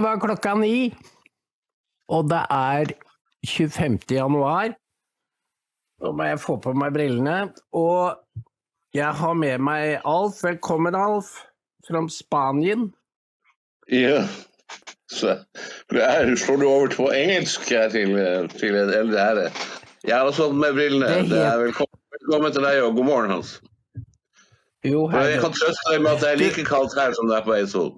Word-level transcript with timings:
Var 0.00 0.16
klokka 0.16 0.54
ni, 0.56 0.94
og 2.08 2.30
det 2.30 2.40
er 2.50 2.92
25. 3.44 3.98
januar. 4.08 4.72
Nå 6.00 6.12
må 6.16 6.24
jeg 6.24 6.40
få 6.40 6.56
på 6.64 6.72
meg 6.72 6.94
brillene. 6.94 7.50
Og 7.76 8.16
jeg 8.96 9.12
har 9.20 9.34
med 9.36 9.60
meg 9.60 10.00
Alf. 10.08 10.40
Velkommen, 10.46 10.96
Alf. 10.96 11.34
Fra 11.84 12.00
Spanien. 12.08 12.88
Ja. 13.92 14.24
Så, 15.12 15.36
her 15.92 16.32
slår 16.38 16.62
du 16.62 16.66
over 16.70 16.92
på 16.96 17.10
engelsk 17.12 17.68
her 17.68 17.92
til, 17.92 18.16
til 18.56 18.76
eldre 18.80 19.20
herre. 19.20 19.48
Jeg 20.06 20.16
har 20.16 20.24
også 20.30 20.48
hatt 20.48 20.60
med 20.62 20.78
brillene. 20.78 21.08
Det 21.08 21.18
er 21.20 21.32
Det 21.34 21.42
er 21.44 21.64
velkommen, 21.66 22.00
velkommen 22.16 22.54
til 22.56 22.64
deg, 22.64 22.82
og 22.86 22.94
god 22.96 23.10
morgen, 23.10 23.34
Hans. 23.36 23.58
Jo, 24.86 25.10
jeg 25.12 25.42
kan 25.42 25.52
trøste 25.52 25.90
deg 25.92 26.06
med 26.06 26.14
at 26.14 26.22
det 26.24 26.30
er 26.30 26.40
like 26.40 26.64
kaldt 26.64 26.96
her 26.96 27.12
som 27.12 27.28
det 27.28 27.36
er 27.36 27.44
på 27.44 27.52
Eidsvoll. 27.58 27.92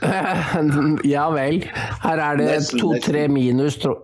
Ja 1.14 1.26
vel. 1.34 1.62
Her 2.04 2.22
er 2.28 2.40
det 2.40 2.54
to-tre 2.72 3.26
minus, 3.32 3.78
tro... 3.82 3.98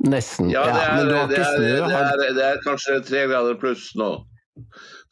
Nesten. 0.00 0.48
Ja, 0.48 0.64
det 0.64 0.80
er, 0.80 0.94
men 0.96 1.08
det, 1.10 1.16
er, 1.36 1.58
det, 1.60 1.92
er, 1.92 2.34
det 2.36 2.44
er 2.46 2.60
kanskje 2.64 2.94
tre 3.04 3.26
grader 3.28 3.58
pluss 3.60 3.90
nå. 4.00 4.14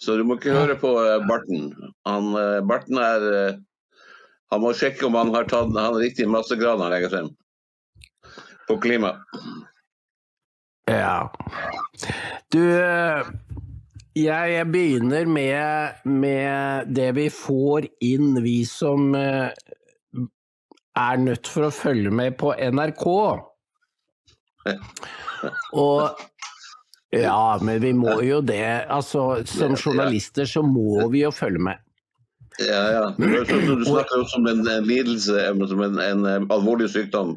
Så 0.00 0.16
du 0.16 0.22
må 0.24 0.38
ikke 0.38 0.54
høre 0.54 0.76
på 0.78 0.92
eh, 1.02 1.18
Barten. 1.28 1.72
Han, 2.08 2.30
eh, 2.38 2.60
Barten 2.66 3.00
er 3.02 3.26
eh, 3.32 3.58
Han 4.52 4.62
må 4.62 4.72
sjekke 4.76 5.04
om 5.04 5.18
han 5.18 5.34
har 5.34 5.44
tatt 5.50 5.74
han 5.76 5.98
riktig 6.00 6.24
massegran 6.30 6.80
han 6.80 6.94
legger 6.94 7.12
frem. 7.12 7.28
På 8.68 8.78
klima. 8.80 9.10
Ja. 10.88 11.28
Du, 12.48 12.62
jeg 14.16 14.64
begynner 14.72 15.28
med, 15.28 16.00
med 16.08 16.88
det 16.96 17.10
vi 17.18 17.26
får 17.32 17.90
inn, 18.04 18.40
vi 18.44 18.62
som 18.68 19.12
er 20.98 21.20
nødt 21.22 21.48
for 21.50 21.68
å 21.68 21.74
følge 21.74 22.12
med 22.14 22.36
på 22.40 22.52
NRK. 22.54 23.06
Og 25.78 26.24
ja, 27.14 27.58
men 27.64 27.82
vi 27.82 27.92
må 27.96 28.18
jo 28.24 28.40
det. 28.44 28.84
Altså, 28.92 29.42
som 29.48 29.76
journalister 29.76 30.48
så 30.48 30.62
må 30.66 31.06
vi 31.12 31.24
jo 31.24 31.32
følge 31.32 31.62
med. 31.70 31.84
Ja, 32.58 32.82
ja. 32.90 33.04
Du, 33.16 33.76
du 33.78 33.84
snakker 33.86 34.18
jo 34.18 34.24
som 34.28 34.48
en, 34.50 34.64
en 34.66 34.86
lidelse, 34.86 35.44
som 35.70 35.82
en, 35.84 36.00
en, 36.02 36.24
eh, 36.26 36.46
alvorlig 36.50 36.90
sykdom. 36.90 37.36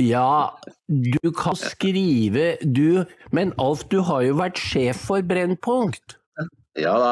Ja, 0.00 0.58
du 0.88 1.32
kan 1.34 1.56
skrive 1.58 2.52
du 2.62 3.04
Men 3.34 3.50
Alf, 3.58 3.82
du 3.90 3.98
har 4.06 4.22
jo 4.22 4.38
vært 4.38 4.60
sjef 4.62 5.02
for 5.08 5.26
Brennpunkt. 5.26 6.16
Ja 6.78 6.94
da. 7.00 7.10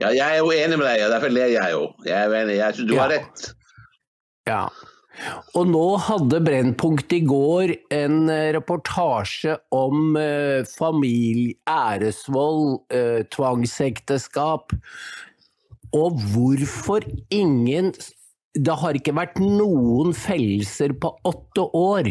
Ja, 0.00 0.12
jeg 0.14 0.26
er 0.26 0.38
jo 0.40 0.52
enig 0.54 0.78
med 0.78 0.86
deg, 0.86 1.04
og 1.06 1.14
derfor 1.14 1.32
ler 1.34 1.50
jeg 1.52 1.74
jo. 1.74 1.82
Jeg 2.06 2.16
er 2.18 2.30
jo 2.30 2.38
enig. 2.38 2.56
Jeg 2.60 2.78
synes 2.78 2.90
du 2.90 2.96
har 3.00 3.12
rett. 3.12 3.50
Ja. 4.48 4.64
Og 5.58 5.68
nå 5.68 5.84
hadde 6.00 6.40
Brennpunkt 6.44 7.12
i 7.12 7.20
går 7.28 7.74
en 7.92 8.30
eh, 8.32 8.50
reportasje 8.56 9.56
om 9.74 10.16
eh, 10.16 10.62
familie, 10.70 11.58
æresvold, 11.68 12.80
eh, 12.94 13.26
tvangsekteskap, 13.34 14.72
og 15.90 16.24
hvorfor 16.32 17.04
ingen 17.34 17.90
Det 18.50 18.74
har 18.82 18.96
ikke 18.98 19.14
vært 19.14 19.36
noen 19.38 20.10
fellelser 20.14 20.90
på 20.98 21.12
åtte 21.28 21.62
år. 21.76 22.08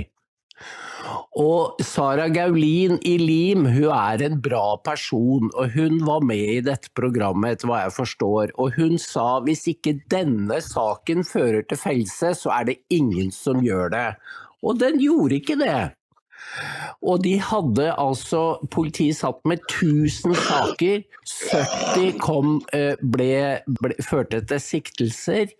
Og 1.39 1.79
Sara 1.85 2.27
Gaulin 2.33 2.97
i 3.07 3.15
Lim, 3.21 3.65
hun 3.71 3.93
er 3.95 4.23
en 4.25 4.39
bra 4.43 4.75
person, 4.83 5.47
og 5.53 5.75
hun 5.75 6.01
var 6.07 6.25
med 6.25 6.55
i 6.57 6.59
dette 6.65 6.91
programmet, 6.97 7.55
etter 7.55 7.69
hva 7.69 7.83
jeg 7.85 7.95
forstår. 7.95 8.53
Og 8.59 8.75
hun 8.79 8.99
sa 9.01 9.39
hvis 9.45 9.65
ikke 9.71 9.99
denne 10.11 10.59
saken 10.65 11.23
fører 11.27 11.63
til 11.69 11.79
fellelse, 11.79 12.33
så 12.41 12.53
er 12.59 12.69
det 12.71 12.81
ingen 12.93 13.31
som 13.35 13.63
gjør 13.63 13.93
det. 13.95 14.09
Og 14.65 14.81
den 14.81 14.99
gjorde 14.99 15.39
ikke 15.39 15.57
det. 15.61 15.79
Og 17.05 17.21
de 17.23 17.35
hadde 17.39 17.91
altså 17.93 18.57
Politiet 18.73 19.19
satt 19.19 19.39
med 19.47 19.61
1000 19.69 20.35
saker. 20.35 21.03
70 21.29 22.17
kom, 22.19 22.57
eh, 22.73 22.95
ble, 22.99 23.61
ble, 23.79 23.95
førte 24.03 24.41
til 24.49 24.63
siktelser. 24.63 25.53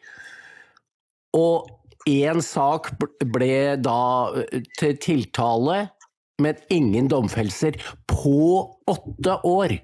Og 1.37 1.69
én 2.09 2.41
sak 2.43 2.91
ble 3.33 3.77
da 3.81 4.01
eh, 4.41 4.65
til 4.79 4.97
tiltale, 5.01 5.85
men 6.39 6.59
ingen 6.71 7.09
domfellelser 7.11 7.77
på 8.09 8.63
åtte 8.89 9.39
år. 9.47 9.75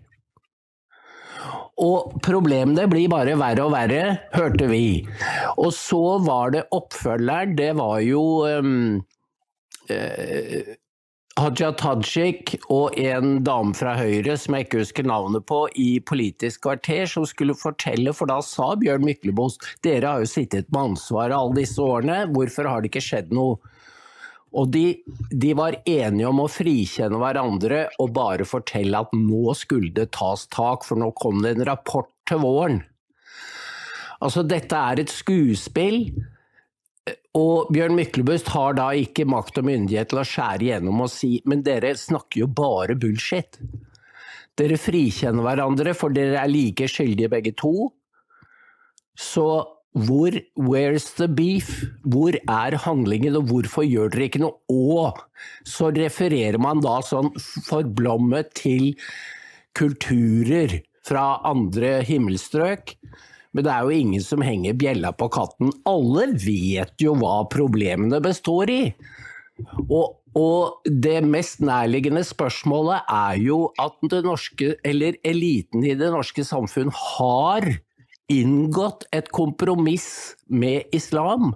Og 1.83 2.15
problemene 2.23 2.85
blir 2.87 3.09
bare 3.11 3.35
verre 3.39 3.65
og 3.65 3.73
verre, 3.73 4.03
hørte 4.33 4.69
vi. 4.71 5.03
Og 5.59 5.73
så 5.75 6.17
var 6.23 6.55
det 6.55 6.63
oppfølgeren, 6.75 7.57
det 7.59 7.73
var 7.75 7.99
jo 8.05 8.23
um, 8.47 9.03
eh, 9.91 10.75
Haja 11.35 11.73
Tajik 11.75 12.53
og 12.71 12.95
en 12.95 13.41
dame 13.43 13.75
fra 13.75 13.97
Høyre 13.99 14.37
som 14.39 14.55
jeg 14.55 14.69
ikke 14.69 14.79
husker 14.85 15.07
navnet 15.09 15.43
på, 15.43 15.65
i 15.75 15.99
Politisk 15.99 16.61
kvarter, 16.63 17.03
som 17.11 17.25
skulle 17.27 17.57
fortelle, 17.59 18.13
for 18.15 18.31
da 18.31 18.37
sa 18.39 18.69
Bjørn 18.79 19.03
Myklebost 19.03 19.65
dere 19.83 20.13
har 20.13 20.23
jo 20.23 20.29
sittet 20.31 20.69
med 20.71 20.93
ansvaret 20.93 21.35
alle 21.35 21.57
disse 21.59 21.83
årene, 21.83 22.21
hvorfor 22.31 22.69
har 22.71 22.79
det 22.79 22.93
ikke 22.93 23.03
skjedd 23.03 23.35
noe? 23.35 23.59
Og 24.55 24.71
de, 24.71 24.85
de 25.35 25.51
var 25.59 25.75
enige 25.83 26.29
om 26.29 26.39
å 26.39 26.47
frikjenne 26.47 27.19
hverandre 27.19 27.81
og 27.99 28.13
bare 28.15 28.47
fortelle 28.47 29.03
at 29.03 29.11
nå 29.11 29.57
skulle 29.59 29.91
det 29.97 30.13
tas 30.15 30.47
tak, 30.55 30.87
for 30.87 30.95
nå 30.95 31.11
kom 31.19 31.43
det 31.43 31.57
en 31.57 31.67
rapport 31.67 32.13
til 32.31 32.39
våren. 32.45 32.79
Altså, 34.23 34.45
dette 34.47 34.79
er 34.79 35.03
et 35.03 35.11
skuespill. 35.11 36.05
Og 37.37 37.69
Bjørn 37.73 37.93
Myklebust 37.97 38.47
har 38.55 38.77
da 38.79 38.87
ikke 38.97 39.27
makt 39.29 39.59
og 39.61 39.67
myndighet 39.67 40.09
til 40.09 40.21
å 40.21 40.25
skjære 40.25 40.65
igjennom 40.65 41.03
og 41.05 41.11
si 41.13 41.35
men 41.45 41.61
dere 41.65 41.93
snakker 41.99 42.41
jo 42.41 42.47
bare 42.49 42.95
bullshit. 42.97 43.59
Dere 44.55 44.79
frikjenner 44.79 45.43
hverandre, 45.45 45.93
for 45.97 46.15
dere 46.15 46.39
er 46.41 46.49
like 46.49 46.87
skyldige 46.89 47.29
begge 47.33 47.53
to. 47.59 47.91
Så 49.19 49.45
hvor 49.95 50.35
Where's 50.59 51.07
the 51.15 51.27
beef? 51.31 51.85
Hvor 52.03 52.35
er 52.35 52.75
handlingen, 52.83 53.37
og 53.39 53.51
hvorfor 53.51 53.85
gjør 53.87 54.11
dere 54.11 54.27
ikke 54.27 54.41
noe? 54.43 54.57
Og 54.71 55.21
så 55.67 55.91
refererer 55.95 56.59
man 56.59 56.83
da 56.83 56.97
sånn 57.05 57.31
forblommet 57.67 58.51
til 58.59 58.93
kulturer 59.75 60.81
fra 61.05 61.39
andre 61.47 61.99
himmelstrøk. 62.07 62.95
Men 63.55 63.63
det 63.63 63.71
er 63.71 63.87
jo 63.87 63.95
ingen 63.95 64.23
som 64.23 64.43
henger 64.43 64.75
bjella 64.75 65.13
på 65.15 65.29
katten. 65.31 65.71
Alle 65.87 66.27
vet 66.43 66.99
jo 66.99 67.15
hva 67.15 67.37
problemene 67.47 68.19
består 68.23 68.71
i. 68.73 68.81
Og, 69.87 70.17
og 70.35 70.89
det 70.91 71.21
mest 71.23 71.61
nærliggende 71.63 72.25
spørsmålet 72.27 73.07
er 73.07 73.39
jo 73.39 73.59
at 73.79 73.95
det 74.11 74.25
norske, 74.27 74.73
eller 74.83 75.15
eliten 75.23 75.85
i 75.87 75.95
det 75.95 76.11
norske 76.11 76.43
samfunn 76.43 76.91
har 76.91 77.69
inngått 78.31 79.07
et 79.15 79.31
kompromiss 79.31 80.09
med 80.51 80.91
islam. 80.95 81.53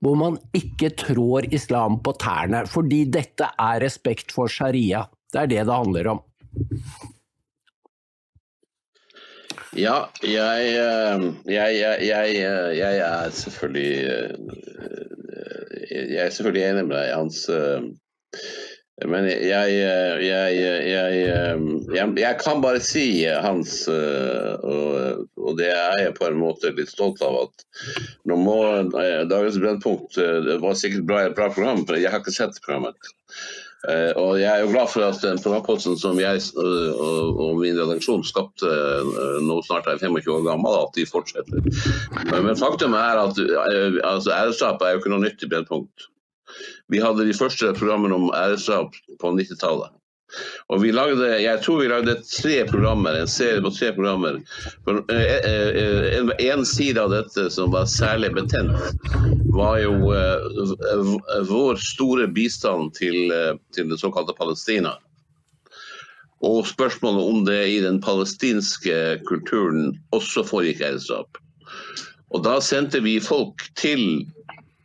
Hvor 0.00 0.16
man 0.16 0.40
ikke 0.56 0.90
trår 0.98 1.50
islam 1.54 2.00
på 2.02 2.16
tærne, 2.18 2.64
fordi 2.66 3.04
dette 3.12 3.52
er 3.54 3.82
respekt 3.84 4.32
for 4.34 4.50
sharia. 4.50 5.04
Det 5.30 5.44
er 5.44 5.50
det 5.54 5.64
det 5.68 5.78
handler 5.78 6.14
om. 6.16 6.22
Ja, 9.78 10.10
eh, 10.22 11.20
jeg, 11.46 11.78
jeg, 11.78 12.02
jeg, 12.02 12.30
eh, 12.42 12.74
jeg 12.74 12.98
er 13.06 13.30
selvfølgelig 13.30 14.10
eh, 14.10 14.34
Jeg 15.90 16.24
er 16.24 16.30
selvfølgelig 16.34 16.64
enig 16.66 16.86
med 16.88 16.96
deg, 16.96 17.14
Hans. 17.14 17.50
Men 19.10 19.24
jeg, 19.30 19.66
kan 22.42 22.62
bare 22.62 22.80
si, 22.84 23.24
Hans, 23.24 23.88
og, 23.88 25.26
og 25.38 25.58
det 25.58 25.70
er 25.72 25.98
jeg 26.02 26.14
på 26.18 26.26
en 26.28 26.38
måte 26.42 26.70
litt 26.76 26.90
stolt 26.92 27.22
av, 27.24 27.34
at 27.46 27.54
nå 28.28 28.34
må 28.38 28.58
Dagens 28.92 29.58
Brennpunkt 29.62 30.12
Det 30.18 30.56
var 30.62 30.74
sikkert 30.78 31.06
bra, 31.08 31.18
et 31.24 31.36
bra 31.38 31.46
program, 31.54 31.80
for 31.86 31.94
jeg 31.98 32.10
har 32.12 32.20
ikke 32.22 32.36
sett 32.36 32.62
programmet. 32.66 33.00
Uh, 33.88 34.12
og 34.20 34.32
jeg 34.36 34.50
er 34.50 34.60
jo 34.60 34.72
glad 34.74 34.90
for 34.92 35.06
at 35.06 35.22
den 35.24 35.38
programposten 35.40 35.94
som 35.96 36.18
jeg 36.20 36.42
og, 36.60 37.38
og, 37.40 37.54
min 37.62 37.78
redaksjon 37.78 38.20
skapte 38.28 38.68
uh, 38.68 39.38
nå 39.40 39.56
snart 39.64 39.88
er 39.88 40.02
25 40.02 40.34
år 40.34 40.44
gammel, 40.50 40.76
at 40.82 40.92
de 40.98 41.06
fortsetter. 41.08 41.64
men 42.34 42.60
faktum 42.60 42.92
er 42.98 43.22
at 43.22 43.40
altså, 44.04 44.34
æresdrap 44.36 44.84
er 44.84 44.92
jo 44.92 45.00
ikke 45.00 45.14
noe 45.14 45.24
nytt 45.24 45.46
i 45.46 45.48
Brennpunkt. 45.48 46.10
Vi 46.92 47.00
hadde 47.00 47.24
de 47.24 47.36
første 47.36 47.72
programmene 47.78 48.18
om 48.18 48.28
æresdrap 48.36 48.96
på 49.22 49.32
90-tallet. 49.38 49.96
Og 50.70 50.82
vi 50.84 50.92
lagde, 50.94 51.26
jeg 51.42 51.62
tror 51.64 51.80
vi 51.80 51.90
lagde 51.90 52.20
tre 52.28 52.60
programmer, 52.70 53.18
en 53.18 53.30
serie 53.30 53.62
på 53.64 53.72
tre 53.74 53.90
programmer. 53.96 54.38
En, 54.86 56.32
en 56.38 56.64
side 56.66 57.02
av 57.02 57.10
dette 57.14 57.48
som 57.50 57.72
var 57.74 57.90
særlig 57.90 58.32
betent, 58.38 58.74
var 59.50 59.80
jo 59.82 60.12
vår 61.50 61.80
store 61.82 62.28
bistand 62.30 62.94
til, 62.98 63.32
til 63.74 63.90
det 63.90 63.98
såkalte 63.98 64.36
Palestina. 64.38 64.94
Og 66.40 66.64
spørsmålet 66.68 67.30
om 67.32 67.42
det 67.44 67.60
i 67.68 67.80
den 67.84 68.00
palestinske 68.00 69.20
kulturen 69.28 69.98
også 70.16 70.44
foregikk 70.48 70.84
eierskap. 70.86 71.40
Og 72.30 72.44
da 72.46 72.60
sendte 72.64 73.02
vi 73.04 73.18
folk 73.20 73.66
til, 73.76 74.24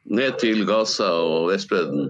ned 0.06 0.39
til 0.41 0.65
Gaza 0.68 1.07
og 1.21 1.51
Vestbredden 1.53 2.09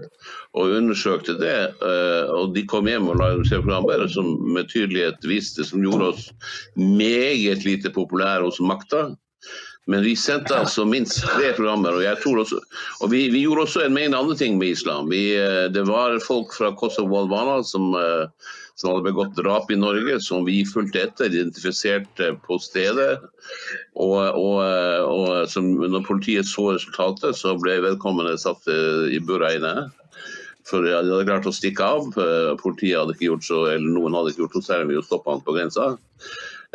og 0.56 0.72
undersøkte 0.78 1.36
det. 1.40 1.58
eh, 1.84 2.32
Og 2.32 2.54
de 2.56 2.64
kom 2.68 2.88
hjem 2.88 3.10
og 3.12 3.20
lagde 3.20 3.60
programmet 3.60 4.08
som 4.12 4.32
med 4.54 4.70
tydelighet 4.72 5.24
viste, 5.28 5.64
som 5.64 5.84
gjorde 5.84 6.12
oss 6.14 6.30
meget 6.76 7.64
lite 7.68 7.92
populære 7.92 8.44
hos 8.48 8.60
makta. 8.60 9.10
Men 9.86 10.02
vi 10.02 10.16
sendte 10.18 10.56
altså 10.56 10.82
minst 10.84 11.20
tre 11.22 11.52
programmer, 11.54 11.94
og, 11.94 12.02
jeg 12.02 12.18
tror 12.18 12.40
også, 12.42 12.58
og 13.04 13.10
vi, 13.12 13.28
vi 13.30 13.44
gjorde 13.44 13.68
også 13.68 13.84
en 13.84 13.94
mengde 13.94 14.18
andre 14.18 14.34
ting 14.34 14.56
med 14.58 14.74
islam. 14.74 15.10
Vi, 15.12 15.36
eh, 15.38 15.68
det 15.70 15.84
var 15.86 16.18
folk 16.24 16.56
fra 16.56 16.72
Kosovo 16.74 17.14
og 17.14 17.26
Albania 17.28 17.60
som, 17.62 17.92
eh, 17.94 18.50
som 18.74 18.90
hadde 18.90 19.06
begått 19.06 19.36
drap 19.38 19.70
i 19.70 19.78
Norge, 19.78 20.18
som 20.20 20.42
vi 20.48 20.64
fulgte 20.66 21.04
etter, 21.04 21.30
identifiserte 21.30 22.32
på 22.48 22.58
stedet. 22.58 23.20
Og, 23.94 24.18
og, 24.18 24.58
og 25.06 25.46
som, 25.48 25.70
når 25.78 26.02
politiet 26.08 26.50
så 26.50 26.72
resultatet, 26.74 27.38
så 27.38 27.54
ble 27.60 27.78
vedkommende 27.86 28.34
satt 28.42 28.66
i 28.66 29.22
burra 29.22 29.54
inne. 29.54 29.86
For 30.66 30.82
de 30.82 30.94
hadde 30.96 31.24
klart 31.28 31.46
å 31.46 31.54
stikke 31.54 31.86
av. 31.86 32.08
Eh, 32.18 32.52
Politiet 32.58 32.98
hadde 32.98 33.14
ikke 33.14 33.30
gjort 33.30 33.46
så, 33.46 33.62
eller 33.70 33.86
noen 33.86 34.16
hadde 34.18 34.32
ikke 34.32 34.46
gjort 34.46 34.58
så 34.58 34.64
særlig 34.72 34.90
mye 34.90 35.02
å 35.02 35.06
stoppe 35.06 35.30
han 35.30 35.44
på 35.46 35.54
grensa. 35.54 35.92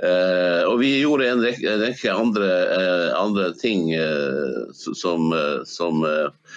Eh, 0.01 0.61
og 0.65 0.77
vi 0.79 0.93
gjorde 1.01 1.27
en 1.27 1.43
rekke, 1.43 1.65
en 1.67 1.83
rekke 1.83 2.13
andre, 2.15 2.51
eh, 2.77 3.07
andre 3.19 3.49
ting 3.59 3.89
eh, 3.93 4.61
som, 4.73 5.27
eh, 5.35 5.59
som 5.67 6.05
eh, 6.07 6.55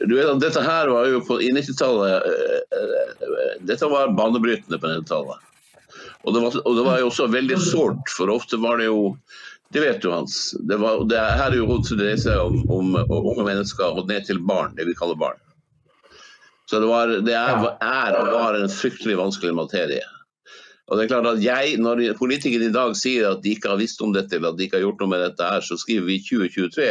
du 0.00 0.16
vet 0.16 0.28
at 0.28 0.40
Dette 0.42 0.64
her 0.64 0.90
var 0.90 1.06
jo 1.10 1.20
på, 1.24 1.38
i 1.44 1.52
90-tallet 1.54 2.26
eh, 2.26 2.58
eh, 2.80 3.54
Dette 3.68 3.88
var 3.92 4.12
banebrytende 4.18 4.80
på 4.82 4.90
90-tallet. 4.90 5.48
Og, 6.22 6.36
og 6.36 6.76
det 6.76 6.84
var 6.86 7.00
jo 7.00 7.08
også 7.10 7.30
veldig 7.30 7.58
sårt, 7.62 8.10
for 8.10 8.30
ofte 8.32 8.58
var 8.62 8.78
det 8.78 8.86
jo 8.90 9.16
Det 9.72 9.80
vet 9.80 10.02
du, 10.02 10.10
Hans. 10.12 10.52
Det, 10.68 10.76
var, 10.82 11.00
det 11.08 11.16
her 11.18 11.54
er 11.54 11.56
jo 11.56 11.78
det 11.78 11.96
dreier 11.96 12.18
seg 12.20 12.42
om, 12.42 12.58
om 12.68 12.98
unge 13.06 13.46
mennesker 13.46 13.96
og 14.02 14.10
ned 14.10 14.26
til 14.28 14.42
barn, 14.44 14.74
det 14.76 14.84
vi 14.90 14.98
kaller 14.98 15.16
barn. 15.16 15.38
Så 16.70 16.80
det, 16.80 16.88
var, 16.88 17.10
det 17.26 17.34
er, 17.36 17.68
er 17.82 18.16
og 18.20 18.32
var 18.32 18.56
en 18.56 18.70
fryktelig 18.70 19.18
vanskelig 19.18 19.54
materie. 19.56 20.04
Og 20.90 20.98
det 20.98 21.04
er 21.04 21.12
klart 21.12 21.28
at 21.30 21.42
jeg, 21.42 21.76
Når 21.80 22.02
politikere 22.18 22.68
i 22.68 22.74
dag 22.74 22.96
sier 22.98 23.30
at 23.30 23.42
de 23.44 23.54
ikke 23.54 23.70
har 23.72 23.80
visst 23.80 24.02
om 24.04 24.12
dette, 24.14 24.36
eller 24.36 24.52
at 24.52 24.58
de 24.58 24.66
ikke 24.66 24.78
har 24.80 24.86
gjort 24.86 25.00
noe 25.02 25.12
med 25.14 25.22
dette, 25.24 25.46
her, 25.54 25.64
så 25.64 25.78
skriver 25.80 26.08
vi 26.08 26.18
2023. 26.26 26.88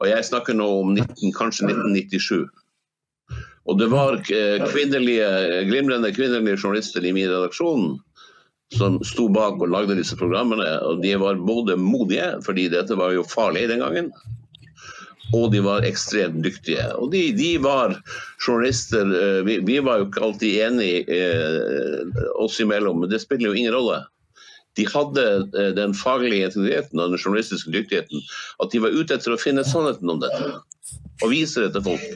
Og 0.00 0.08
jeg 0.10 0.28
snakker 0.28 0.56
nå 0.56 0.68
om 0.82 0.94
19, 0.94 1.34
kanskje 1.36 1.68
1997. 1.68 2.46
Og 3.66 3.78
det 3.80 3.88
var 3.90 4.20
eh, 4.30 4.62
kvinnelige, 4.70 5.28
glimrende 5.66 6.12
kvinnelige 6.14 6.60
journalister 6.60 7.04
i 7.04 7.12
min 7.16 7.28
redaksjon 7.28 7.96
som 8.74 8.98
sto 9.06 9.28
bak 9.30 9.60
og 9.62 9.70
lagde 9.70 9.98
disse 9.98 10.16
programmene. 10.18 10.66
Og 10.86 11.02
de 11.02 11.14
var 11.20 11.38
både 11.38 11.78
modige, 11.80 12.36
fordi 12.46 12.68
dette 12.72 12.98
var 12.98 13.14
jo 13.14 13.26
farlig 13.26 13.66
den 13.70 13.82
gangen, 13.82 14.12
og 15.34 15.50
de 15.52 15.60
var 15.64 15.86
ekstremt 15.86 16.42
dyktige. 16.44 16.84
Og 17.00 17.10
de, 17.12 17.30
de 17.36 17.56
var 17.62 17.96
journalister 18.46 19.06
eh, 19.06 19.40
vi, 19.46 19.58
vi 19.66 19.78
var 19.82 20.00
jo 20.00 20.10
ikke 20.10 20.22
alltid 20.28 20.60
enige 20.68 21.16
eh, 21.16 22.20
oss 22.38 22.60
imellom, 22.62 23.02
men 23.02 23.10
det 23.10 23.22
spiller 23.24 23.50
jo 23.50 23.58
ingen 23.58 23.74
rolle. 23.74 24.04
De 24.76 24.86
hadde 24.92 25.24
eh, 25.56 25.72
den 25.76 25.96
faglige 25.96 26.50
integriteten 26.50 27.02
og 27.02 27.14
den 27.14 27.22
journalistiske 27.22 27.74
dyktigheten. 27.74 28.22
At 28.62 28.70
de 28.70 28.84
var 28.84 28.94
ute 28.94 29.18
etter 29.18 29.34
å 29.34 29.40
finne 29.40 29.66
sannheten 29.66 30.14
om 30.14 30.22
dette 30.22 30.54
og 31.24 31.30
vise 31.32 31.64
det 31.64 31.74
til 31.74 31.86
folk. 31.88 32.06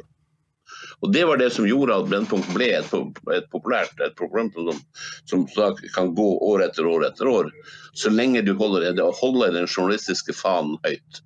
Og 1.00 1.12
Det 1.14 1.22
var 1.24 1.40
det 1.40 1.48
som 1.54 1.64
gjorde 1.64 1.96
at 1.96 2.10
Brennpunkt 2.10 2.50
ble 2.52 2.66
et, 2.76 2.90
et 3.32 3.46
populært 3.50 4.02
et 4.04 4.12
program 4.18 4.50
som, 4.52 4.82
som 5.24 5.46
kan 5.94 6.12
gå 6.14 6.28
år 6.44 6.66
etter 6.66 6.84
år 6.86 7.06
etter 7.08 7.30
år, 7.30 7.48
så 7.96 8.12
lenge 8.12 8.44
du 8.44 8.52
holder, 8.60 9.00
holder 9.22 9.56
den 9.56 9.64
journalistiske 9.64 10.36
fanen 10.36 10.76
høyt. 10.84 11.22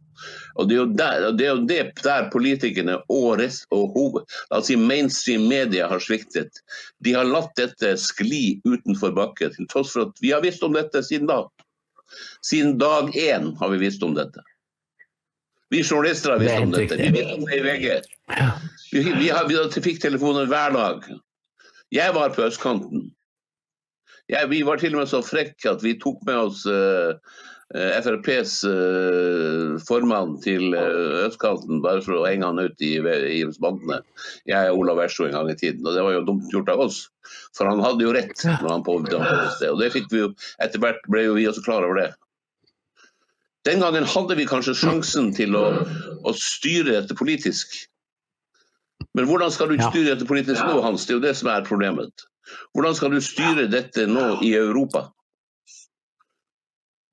Og 0.55 0.69
Det 0.69 0.77
er 0.77 0.81
jo 0.81 0.87
der, 0.99 1.27
det, 1.33 1.47
er 1.47 1.53
jo 1.53 1.67
det 1.69 2.05
der 2.05 2.31
politikerne 2.33 2.99
og, 3.09 3.39
rest, 3.41 3.67
og 3.75 3.93
hoved, 3.97 4.25
altså 4.51 4.79
mainstream 4.79 5.49
media 5.51 5.89
har 5.91 6.03
sviktet. 6.03 6.63
De 7.05 7.15
har 7.17 7.29
latt 7.29 7.53
dette 7.61 7.95
skli 8.01 8.61
utenfor 8.65 9.15
bakke, 9.17 9.51
til 9.55 9.69
tross 9.71 9.95
for 9.95 10.09
at 10.09 10.25
vi 10.25 10.33
har 10.35 10.45
visst 10.45 10.65
om 10.67 10.75
dette 10.77 11.03
siden 11.07 11.31
da. 11.31 11.43
Siden 12.47 12.79
dag 12.79 13.15
én 13.17 13.55
har 13.59 13.73
vi 13.73 13.81
visst 13.83 14.03
om 14.03 14.15
dette. 14.15 14.43
Vi 15.75 15.83
journalister 15.83 16.31
har 16.31 16.39
visst 16.39 16.63
om 16.63 16.71
dette. 16.71 16.97
Vi 16.97 17.11
visste 17.11 17.35
om 17.35 17.45
det 17.49 17.59
i 17.59 17.63
VG. 17.65 17.87
Vi, 18.93 19.03
vi, 19.19 19.29
har, 19.29 19.49
vi 19.49 19.83
fikk 19.83 20.03
telefoner 20.03 20.47
hver 20.47 20.75
dag. 20.77 21.09
Jeg 21.95 22.15
var 22.15 22.35
på 22.35 22.45
østkanten. 22.47 23.09
Jeg, 24.31 24.49
vi 24.49 24.63
var 24.65 24.81
til 24.81 24.95
og 24.95 25.03
med 25.03 25.11
så 25.11 25.21
frekke 25.25 25.75
at 25.75 25.83
vi 25.85 25.97
tok 26.01 26.23
med 26.25 26.47
oss 26.47 26.63
eh, 26.71 27.17
FrPs 27.75 28.61
eh, 28.71 29.73
formann 29.83 30.37
til 30.45 30.77
eh, 30.79 31.25
østkanten 31.27 31.81
bare 31.83 32.05
for 32.05 32.21
å 32.21 32.27
henge 32.29 32.47
han 32.47 32.61
ut 32.63 32.85
i, 32.87 32.93
i 33.03 33.41
bandene. 33.63 33.99
Jeg 34.47 34.69
er 34.69 34.79
Olav 34.79 35.01
Verso 35.03 35.27
en 35.27 35.35
gang 35.35 35.51
i 35.51 35.57
tiden, 35.59 35.83
og 35.83 35.97
det 35.97 36.05
var 36.07 36.15
jo 36.15 36.27
dumt 36.29 36.53
gjort 36.55 36.71
av 36.71 36.85
oss. 36.87 37.01
For 37.57 37.67
han 37.67 37.83
hadde 37.83 38.07
jo 38.07 38.13
rett 38.15 38.45
når 38.47 38.69
han 38.71 38.85
påvirket 38.87 39.59
det. 39.59 39.73
Og 39.73 39.81
det 39.83 39.91
fikk 39.95 40.07
vi 40.13 40.23
jo, 40.23 40.29
etter 40.63 40.83
hvert 40.83 41.03
ble 41.11 41.25
jo 41.27 41.35
vi 41.39 41.49
også 41.51 41.65
klar 41.67 41.87
over 41.87 41.99
det. 41.99 42.13
Den 43.67 43.83
gangen 43.83 44.07
hadde 44.07 44.37
vi 44.39 44.47
kanskje 44.47 44.77
sjansen 44.77 45.33
til 45.35 45.57
å, 45.59 45.65
å 46.23 46.37
styre 46.37 47.01
dette 47.01 47.17
politisk. 47.19 47.75
Men 49.19 49.27
hvordan 49.27 49.51
skal 49.55 49.73
du 49.73 49.81
styre 49.81 50.13
dette 50.13 50.29
politisk 50.29 50.63
nå, 50.69 50.79
Hans? 50.85 51.09
Det 51.09 51.15
er 51.15 51.19
jo 51.19 51.27
det 51.27 51.35
som 51.41 51.51
er 51.51 51.67
problemet. 51.67 52.27
Hvordan 52.77 52.95
skal 52.95 53.15
du 53.17 53.23
styre 53.25 53.67
dette 53.73 54.07
nå 54.11 54.37
i 54.45 54.53
Europa? 54.59 55.09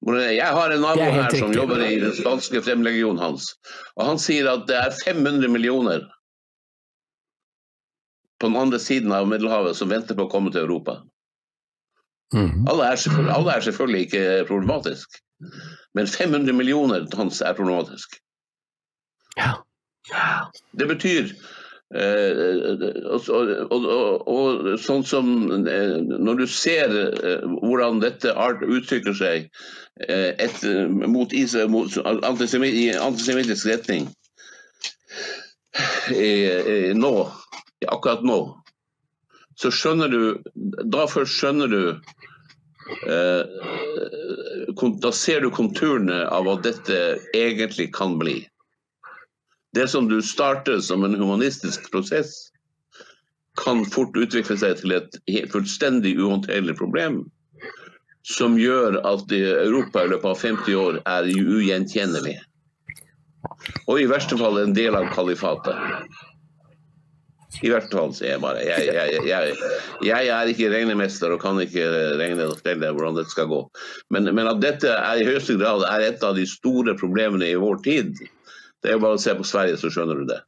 Jeg 0.02 0.50
har 0.50 0.72
en 0.74 0.82
nabo 0.82 1.04
er 1.06 1.12
her 1.14 1.36
som 1.38 1.54
jobber 1.54 1.84
i 1.86 2.00
den 2.02 2.14
spanske 2.18 2.64
fremlegionen 2.66 3.22
hans. 3.22 3.52
Og 4.00 4.08
han 4.08 4.22
sier 4.22 4.50
at 4.50 4.66
det 4.70 4.80
er 4.80 4.96
500 5.04 5.52
millioner 5.52 6.08
på 8.42 8.50
den 8.50 8.58
andre 8.58 8.80
siden 8.82 9.14
av 9.14 9.30
Middelhavet 9.30 9.78
som 9.78 9.92
venter 9.94 10.18
på 10.18 10.26
å 10.26 10.32
komme 10.32 10.50
til 10.54 10.66
Europa. 10.66 11.04
Mhm. 12.34 12.66
Alle 12.72 12.90
er, 12.94 13.04
alle 13.30 13.54
er 13.54 13.66
selvfølgelig 13.68 14.08
ikke 14.08 14.26
problematisk, 14.50 15.20
men 15.94 16.10
500 16.10 16.56
millioner 16.56 17.06
tons 17.12 17.42
er 17.46 17.54
problematisk. 17.54 18.18
Ja. 19.38 19.60
Det 20.74 20.88
betyr 20.90 21.30
og, 21.92 23.26
og, 23.36 23.50
og, 23.76 24.28
og 24.32 24.68
sånn 24.80 25.04
som 25.04 25.28
eh, 25.68 25.98
Når 26.08 26.38
du 26.40 26.46
ser 26.48 26.94
eh, 26.96 27.44
hvordan 27.44 28.00
dette 28.00 28.32
art 28.32 28.64
uttrykker 28.64 29.18
seg 29.18 29.50
eh, 30.08 30.32
et, 30.40 30.64
mot 31.12 31.34
Israel, 31.36 31.68
i 32.72 32.86
antisemittisk 32.96 33.68
retning 33.68 34.08
i, 36.16 36.92
nå, 36.96 37.12
akkurat 37.88 38.24
nå, 38.28 38.40
så 39.60 39.72
skjønner 39.72 40.12
du 40.12 40.24
Da 40.92 41.06
først 41.12 41.38
skjønner 41.40 41.72
du 41.72 41.84
eh, 43.08 43.44
Da 45.04 45.12
ser 45.16 45.44
du 45.44 45.52
konturene 45.56 46.24
av 46.32 46.48
hva 46.48 46.58
dette 46.64 47.02
egentlig 47.38 47.92
kan 47.96 48.18
bli. 48.20 48.42
Det 49.74 49.88
som 49.88 50.08
du 50.10 50.22
starter 50.22 50.80
som 50.84 51.04
en 51.04 51.16
humanistisk 51.16 51.92
prosess, 51.92 52.52
kan 53.60 53.84
fort 53.92 54.16
utvikle 54.18 54.58
seg 54.60 54.80
til 54.80 54.96
et 54.96 55.20
fullstendig 55.52 56.16
uhåndterlig 56.20 56.76
problem. 56.80 57.24
Som 58.28 58.58
gjør 58.60 59.00
at 59.08 59.32
Europa 59.34 60.06
i 60.06 60.12
løpet 60.12 60.30
av 60.30 60.42
50 60.44 60.80
år 60.80 61.00
er 61.10 61.30
ugjenkjennelig. 61.32 62.38
Og 63.90 64.02
i 64.02 64.10
verste 64.10 64.38
fall 64.40 64.60
en 64.62 64.76
del 64.76 64.96
av 64.98 65.10
kalifatet. 65.16 66.12
I 67.62 67.70
hvert 67.70 67.92
fall, 67.92 68.14
sier 68.16 68.36
jeg 68.36 68.42
bare. 68.42 68.62
Jeg, 68.64 68.88
jeg, 68.96 69.24
jeg, 69.28 69.56
jeg 70.08 70.30
er 70.34 70.50
ikke 70.50 70.70
regnemester 70.72 71.34
og 71.36 71.42
kan 71.44 71.60
ikke 71.62 71.84
regne 72.22 72.48
og 72.48 72.56
fortelle 72.56 72.92
hvordan 72.96 73.18
dette 73.20 73.34
skal 73.34 73.50
gå. 73.52 73.60
Men, 74.14 74.30
men 74.38 74.50
at 74.50 74.62
dette 74.64 74.94
er 74.96 75.20
i 75.20 75.28
høyeste 75.28 75.58
grad 75.60 75.84
er 75.90 76.08
et 76.08 76.24
av 76.26 76.38
de 76.40 76.48
store 76.48 76.96
problemene 76.98 77.52
i 77.52 77.60
vår 77.60 77.82
tid, 77.86 78.24
det 78.82 78.90
er 78.90 78.98
jo 78.98 79.04
bare 79.04 79.18
å 79.20 79.22
se 79.22 79.34
på 79.38 79.46
Sverige, 79.46 79.78
så 79.78 79.92
skjønner 79.94 80.22
du 80.22 80.30
det. 80.30 80.40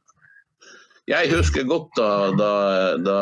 Jeg 1.10 1.28
husker 1.34 1.66
godt 1.68 1.90
da, 1.98 2.08
da, 2.32 2.52
da, 2.96 3.16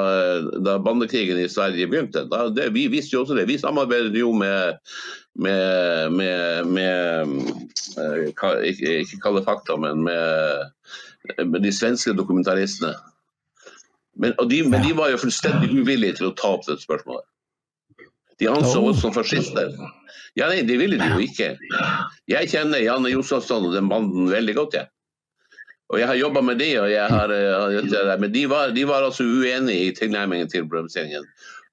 da 0.62 0.76
bandekrigen 0.78 1.40
i 1.42 1.49
Sverige 1.50 1.88
begynte. 1.90 2.23
Det, 2.54 2.69
vi 2.76 2.87
visste 2.92 3.16
jo 3.16 3.25
også 3.25 3.35
det. 3.35 3.49
Vi 3.50 3.59
samarbeidet 3.59 4.14
jo 4.21 4.31
med, 4.38 4.78
med, 5.35 6.14
med, 6.14 6.71
med 6.71 7.33
eh, 7.99 8.28
ikke, 8.31 8.95
ikke 9.02 9.19
kalle 9.25 9.42
fakta, 9.42 9.76
men 9.83 10.04
med, 10.07 10.71
med 11.42 11.59
de 11.66 11.75
svenske 11.75 12.14
dokumentaristene. 12.14 12.95
Men, 14.14 14.38
de, 14.47 14.62
men 14.69 14.87
de 14.87 14.95
var 14.95 15.11
jo 15.11 15.19
fullstendig 15.25 15.73
uvillige 15.75 16.21
til 16.21 16.31
å 16.31 16.37
ta 16.38 16.54
opp 16.54 16.69
det 16.69 16.78
spørsmålet. 16.85 17.26
De 18.38 18.49
anså 18.50 18.78
Oh. 18.78 18.90
oss 18.90 19.02
som 19.02 19.12
fascister. 19.14 19.75
Ja, 20.38 20.49
nei, 20.49 20.62
det 20.66 20.78
ville 20.81 20.97
de 20.99 21.11
jo 21.12 21.21
ikke. 21.23 21.52
Jeg 22.31 22.49
kjenner 22.50 22.81
Janne 22.83 23.11
Josefsson 23.12 23.69
og 23.69 23.75
den 23.75 23.90
banden 23.90 24.31
veldig 24.31 24.54
godt, 24.57 24.78
jeg. 24.78 24.88
Og 25.92 26.00
jeg 26.00 26.08
har 26.08 26.16
jobba 26.16 26.40
med 26.40 26.61
de, 26.62 26.70
og 26.80 26.88
jeg 26.88 27.08
har, 27.12 27.32
eh, 27.37 27.80
det 27.84 28.20
men 28.20 28.32
de 28.32 28.46
var, 28.49 28.72
de 28.72 28.84
var 28.88 29.04
altså 29.04 29.26
uenige 29.28 29.90
i 29.90 29.94
tilnærmingen 29.94 30.49
til 30.49 30.64
problemstillingen. 30.64 31.26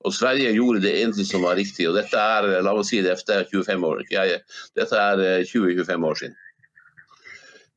Og 0.07 0.13
Sverige 0.13 0.51
gjorde 0.55 0.83
det 0.83 0.93
eneste 1.01 1.25
som 1.27 1.43
var 1.43 1.55
riktig. 1.55 1.87
Og 1.89 1.95
dette 1.95 2.19
er 2.19 2.61
la 2.63 2.73
oss 2.75 2.91
si 2.91 3.01
det, 3.03 3.15
er 3.15 3.47
25 3.51 3.87
år, 3.87 4.03
jeg, 4.11 4.41
dette 4.75 4.95
er 4.95 5.23
eh, 5.23 5.47
20-25 5.47 6.07
år 6.11 6.21
siden. 6.23 6.37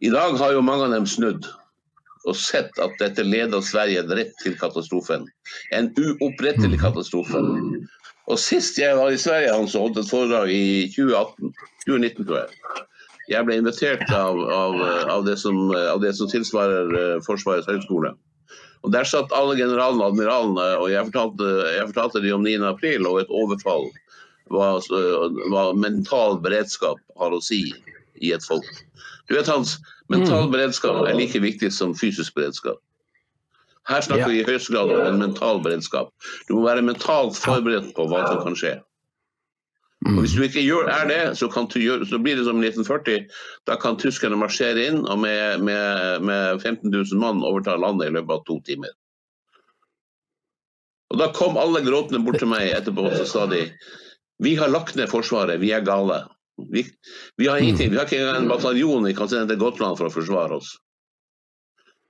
I 0.02 0.11
dag 0.11 0.38
har 0.38 0.52
jo 0.52 0.66
mange 0.66 0.88
av 0.88 0.96
dem 0.96 1.06
snudd 1.06 1.46
og 2.26 2.37
sett 2.38 2.78
at 2.82 2.94
dette 2.99 3.22
leder 3.26 3.62
Sverige 3.62 4.02
rett 4.11 4.34
til 4.42 4.54
katastrofen. 4.58 5.28
En 5.75 5.90
uopprettelig 5.99 6.78
katastrofe. 6.82 7.38
Og 8.30 8.38
Sist 8.38 8.78
jeg 8.78 8.96
var 8.99 9.11
i 9.11 9.18
Sverige, 9.18 9.54
han 9.54 9.68
så 9.70 9.82
holdt 9.82 9.99
et 10.02 10.11
foredrag 10.11 10.50
i 10.50 10.90
2018, 10.94 11.54
2019, 11.87 12.26
tror 12.26 12.38
jeg. 12.44 12.87
Jeg 13.31 13.47
ble 13.47 13.61
invitert 13.61 14.02
av, 14.11 14.38
av, 14.41 14.76
av, 15.12 15.25
det, 15.26 15.37
som, 15.38 15.71
av 15.71 16.02
det, 16.02 16.14
som, 16.19 16.31
tilsvarer 16.31 16.95
uh, 16.97 17.23
Forsvarets 17.26 17.71
høgskole. 17.71 18.14
Og 18.83 18.91
Der 18.91 19.07
satt 19.07 19.35
alle 19.37 19.55
generalene 19.55 20.02
og 20.02 20.14
admiralene, 20.17 20.69
og 20.83 20.88
jeg 20.91 21.07
fortalte, 21.11 21.50
jeg 21.76 21.91
fortalte 21.93 22.23
dem 22.25 22.41
om 22.41 22.47
9. 22.47 22.57
april 22.67 23.07
og 23.07 23.21
et 23.23 23.31
overfall. 23.31 23.87
Hva, 24.50 24.75
hva 25.52 25.69
mental 25.79 26.41
beredskap 26.43 26.99
har 27.21 27.33
å 27.33 27.38
si 27.41 27.69
i 28.21 28.33
et 28.35 28.43
folk. 28.45 28.67
Du 29.31 29.37
vet 29.38 29.49
Hans, 29.49 29.79
Mental 30.12 30.47
mm. 30.47 30.52
beredskap 30.52 31.07
er 31.09 31.17
like 31.17 31.41
viktig 31.41 31.71
som 31.73 31.95
fysisk 31.97 32.35
beredskap. 32.37 32.81
Her 33.88 34.05
snakker 34.05 34.31
vi 34.31 34.43
i 34.43 34.47
høyeste 34.47 34.75
grad 34.75 34.93
om 34.95 35.07
en 35.09 35.21
mental 35.23 35.62
beredskap. 35.64 36.12
Du 36.47 36.55
må 36.55 36.67
være 36.67 36.85
mentalt 36.87 37.38
forberedt 37.38 37.91
på 37.97 38.07
hva 38.11 38.23
som 38.29 38.43
kan 38.45 38.59
skje. 38.59 38.76
Og 40.02 40.18
Hvis 40.18 40.35
du 40.35 40.42
ikke 40.42 40.64
gjør, 40.64 40.88
er 40.90 41.04
det, 41.06 41.21
så, 41.38 41.47
gjøre, 41.78 42.06
så, 42.11 42.18
blir 42.18 42.38
det 42.38 42.47
som 42.49 42.59
1940. 42.59 43.28
Da 43.71 43.76
kan 43.78 43.99
tyskerne 44.00 44.38
marsjere 44.40 44.88
inn 44.90 45.04
og 45.04 45.21
med, 45.23 45.62
med, 45.62 46.26
med 46.26 46.59
15 46.59 46.90
000 46.90 47.21
mann 47.23 47.44
overta 47.47 47.76
landet 47.78 48.11
i 48.11 48.16
løpet 48.16 48.35
av 48.35 48.42
to 48.49 48.59
timer. 48.66 48.90
Og 51.12 51.21
Da 51.21 51.28
kom 51.37 51.59
alle 51.61 51.85
gråtende 51.85 52.23
bort 52.25 52.40
til 52.42 52.50
meg 52.50 52.73
etterpå 52.73 53.04
og 53.11 53.18
så 53.21 53.28
sa 53.28 53.47
de 53.50 53.66
vi 54.42 54.56
har 54.59 54.73
lagt 54.73 54.97
ned 54.99 55.06
Forsvaret, 55.06 55.61
vi 55.62 55.71
er 55.71 55.85
gale. 55.87 56.25
Vi, 56.73 56.82
vi, 57.38 57.47
har 57.47 57.61
ingenting, 57.62 57.92
vi 57.92 57.99
har 58.00 58.09
ikke 58.09 58.18
engang 58.18 58.40
en 58.42 58.49
bataljon 58.50 59.04
vi 59.06 59.14
kan 59.14 59.28
sende 59.30 59.52
til 59.52 59.61
Gotland 59.61 60.00
for 60.00 60.09
å 60.09 60.14
forsvare 60.14 60.56
oss. 60.59 60.73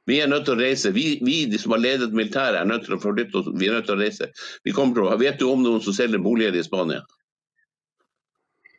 Vi 0.08 0.16
er 0.22 0.30
nødt 0.30 0.46
til 0.48 0.56
å 0.56 0.62
reise. 0.62 0.94
Vi, 0.96 1.18
vi 1.20 1.42
de 1.50 1.60
som 1.60 1.74
har 1.76 1.82
ledet 1.82 2.14
militæret, 2.16 2.56
er 2.58 2.70
nødt 2.70 2.86
til 2.88 2.96
å 2.96 3.02
fordytte 3.02 3.42
oss. 3.42 3.50
Vi 3.52 3.68
er 3.68 3.76
nødt 3.76 3.90
til 3.90 3.98
å 3.98 4.00
reise. 4.00 4.30
Vi 4.64 4.72
til 4.72 5.02
å, 5.04 5.12
vet 5.20 5.38
du 5.42 5.44
om 5.50 5.60
noen 5.62 5.84
som 5.84 5.94
selger 5.94 6.22
boliger 6.24 6.56
i 6.56 6.64
Spania? 6.64 7.04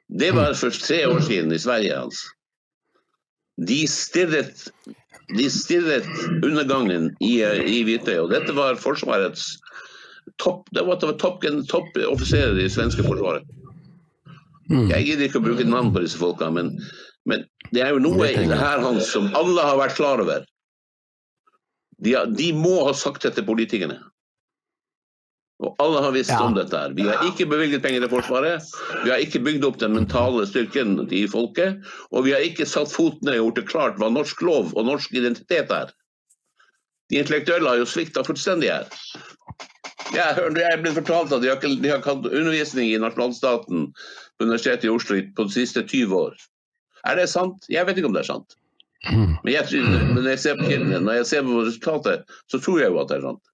Det 0.10 0.32
var 0.36 0.54
først 0.54 0.84
tre 0.88 1.08
år 1.08 1.20
siden 1.20 1.52
i 1.52 1.60
Sverige. 1.60 1.96
hans. 1.96 2.20
De 3.68 3.88
stirret, 3.88 4.68
de 5.38 5.50
stirret 5.50 6.08
undergangen 6.44 7.12
i, 7.22 7.42
i 7.44 7.84
Hvitøy. 7.84 8.18
Og 8.26 8.32
dette 8.34 8.56
var 8.56 8.80
Forsvarets 8.82 9.58
topp, 10.42 10.68
det 10.74 10.86
var, 10.88 11.00
det 11.00 11.12
var 11.12 11.18
topp, 11.22 11.98
i 11.98 12.70
svenske 12.70 13.04
forsvaret. 13.04 13.44
Mm. 14.70 14.90
Jeg 14.90 15.06
gidder 15.06 15.28
ikke 15.28 15.42
å 15.42 15.46
bruke 15.46 15.68
navn 15.68 15.92
på 15.94 16.02
disse 16.04 16.18
folka, 16.18 16.50
men, 16.50 16.72
men 17.30 17.44
det 17.76 17.84
er 17.84 17.94
jo 17.94 18.02
noe 18.02 18.30
i 18.32 18.48
det 18.48 18.58
her 18.58 18.82
Hans, 18.82 19.12
som 19.12 19.30
alle 19.38 19.62
har 19.62 19.78
vært 19.78 19.98
klar 20.00 20.24
over. 20.24 20.46
De, 22.04 22.16
de 22.36 22.50
må 22.56 22.80
ha 22.88 22.94
sagt 22.98 23.24
det 23.24 23.36
til 23.36 23.46
politikerne. 23.48 24.00
Og 25.62 25.76
alle 25.80 26.02
har 26.02 26.14
visst 26.16 26.34
ja. 26.34 26.40
om 26.44 26.56
dette. 26.58 26.76
her. 26.76 26.94
Vi 26.98 27.06
har 27.08 27.22
ikke 27.28 27.46
bevilget 27.48 27.84
penger 27.84 28.04
til 28.04 28.12
Forsvaret. 28.12 28.72
Vi 29.04 29.12
har 29.12 29.22
ikke 29.22 29.44
bygd 29.46 29.68
opp 29.68 29.78
den 29.80 29.94
mentale 29.96 30.48
styrken 30.50 30.96
i 31.14 31.24
folket. 31.30 31.84
Og 32.12 32.26
vi 32.26 32.34
har 32.36 32.44
ikke 32.44 32.68
satt 32.68 32.92
foten 32.92 33.30
ned 33.30 33.38
og 33.38 33.46
gjort 33.46 33.60
det 33.62 33.68
klart 33.70 34.02
hva 34.02 34.10
norsk 34.12 34.42
lov 34.44 34.74
og 34.74 34.90
norsk 34.90 35.14
identitet 35.14 35.72
er. 35.72 35.94
De 37.12 37.22
intellektuelle 37.22 37.70
har 37.70 37.80
jo 37.80 37.88
svikta 37.88 38.26
fullstendig 38.26 38.72
her. 38.74 38.90
Jeg, 40.14 40.50
er 40.66 40.82
blitt 40.82 40.98
fortalt 40.98 41.32
at 41.36 41.44
de 41.44 41.52
har, 41.52 41.62
de 41.62 41.90
har 41.90 42.02
hatt 42.04 42.28
undervisning 42.28 42.90
i 42.92 43.00
nasjonalstaten 43.02 43.88
på 43.94 44.48
Universitetet 44.48 44.90
i 44.90 44.92
Oslo 44.92 45.20
på 45.38 45.48
de 45.48 45.56
siste 45.56 45.86
20 45.86 46.18
år. 46.18 46.36
Er 47.08 47.20
det 47.20 47.30
sant? 47.32 47.66
Jeg 47.72 47.86
vet 47.88 48.00
ikke 48.00 48.10
om 48.12 48.18
det 48.18 48.24
er 48.24 48.32
sant. 48.34 48.58
Men, 49.12 49.52
jeg, 49.52 49.82
men 50.16 50.28
jeg 50.32 50.40
ser 50.40 50.60
på, 50.60 50.68
når 50.94 51.18
jeg 51.20 51.28
ser 51.28 51.44
på 51.44 51.64
resultatet, 51.66 52.30
så 52.52 52.60
tror 52.64 52.80
jeg 52.80 52.94
jo 52.94 53.02
at 53.02 53.10
det 53.12 53.18
er 53.20 53.26
sant. 53.28 53.53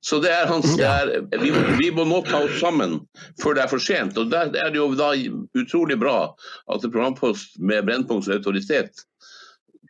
Så 0.00 0.18
det 0.24 0.30
er 0.32 0.48
hans, 0.48 0.64
det 0.80 0.86
er, 0.88 1.10
vi, 1.42 1.50
vi, 1.76 1.90
må 1.92 2.06
nå 2.08 2.22
ta 2.24 2.40
oss 2.46 2.56
sammen 2.62 2.96
før 3.42 3.56
det 3.56 3.64
er 3.66 3.72
for 3.72 3.84
sent. 3.84 4.16
og 4.16 4.30
Der 4.32 4.48
er 4.56 4.72
det 4.72 4.80
jo 4.80 4.88
da 4.96 5.12
utrolig 5.60 5.98
bra 6.00 6.32
at 6.72 6.84
en 6.84 6.92
programpost 6.92 7.58
med 7.60 7.84
Brennpunkts 7.88 8.30
autoritet 8.32 9.04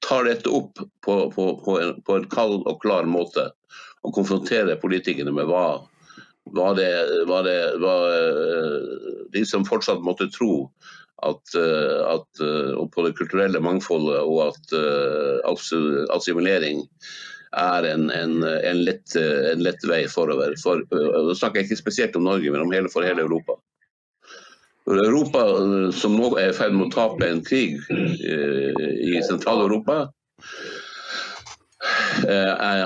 tar 0.03 0.27
dette 0.27 0.51
opp 0.51 0.81
på, 1.05 1.17
på, 1.31 1.47
på, 1.63 1.79
en, 1.79 1.95
på 2.03 2.19
en 2.19 2.29
kald 2.33 2.65
og 2.65 2.81
klar 2.83 3.07
måte 3.07 3.51
og 4.01 4.15
konfronterer 4.17 4.81
politikerne 4.83 5.35
med 5.37 5.51
hva 5.51 5.65
hva, 6.51 6.71
det, 6.75 6.89
hva, 7.29 7.43
det 7.47 7.59
var 7.79 8.07
eh, 8.17 8.79
de 9.31 9.43
som 9.47 9.67
fortsatt 9.69 10.01
måtte 10.03 10.27
tro 10.33 10.65
at, 11.23 11.53
eh, 11.55 11.99
at 12.09 12.41
og 12.81 12.89
på 12.95 13.05
det 13.07 13.13
kulturelle 13.19 13.61
mangfoldet 13.63 14.25
og 14.25 14.49
at 14.49 14.75
assimilering 16.17 16.81
er 17.57 17.89
en, 17.91 18.11
en, 18.11 18.43
en, 18.45 18.85
lett, 18.85 19.17
en 19.17 19.63
lett, 19.63 19.85
vei 19.89 20.05
forover. 20.09 20.55
For, 20.63 20.85
da 20.91 21.35
snakker 21.35 21.61
jeg 21.61 21.71
ikke 21.71 21.83
spesielt 21.83 22.19
om 22.19 22.29
Norge, 22.29 22.51
men 22.53 22.63
om 22.63 22.75
hele, 22.75 22.91
for 22.93 23.07
hele 23.07 23.25
Europa. 23.27 23.59
Europa, 24.91 25.45
som 25.95 26.17
nå 26.19 26.33
er 26.41 26.51
i 26.51 26.57
ferd 26.57 26.75
med 26.75 26.89
å 26.89 26.95
tape 26.95 27.27
en 27.27 27.43
krig 27.47 27.79
i 27.91 29.21
Sentral-Europa, 29.27 30.07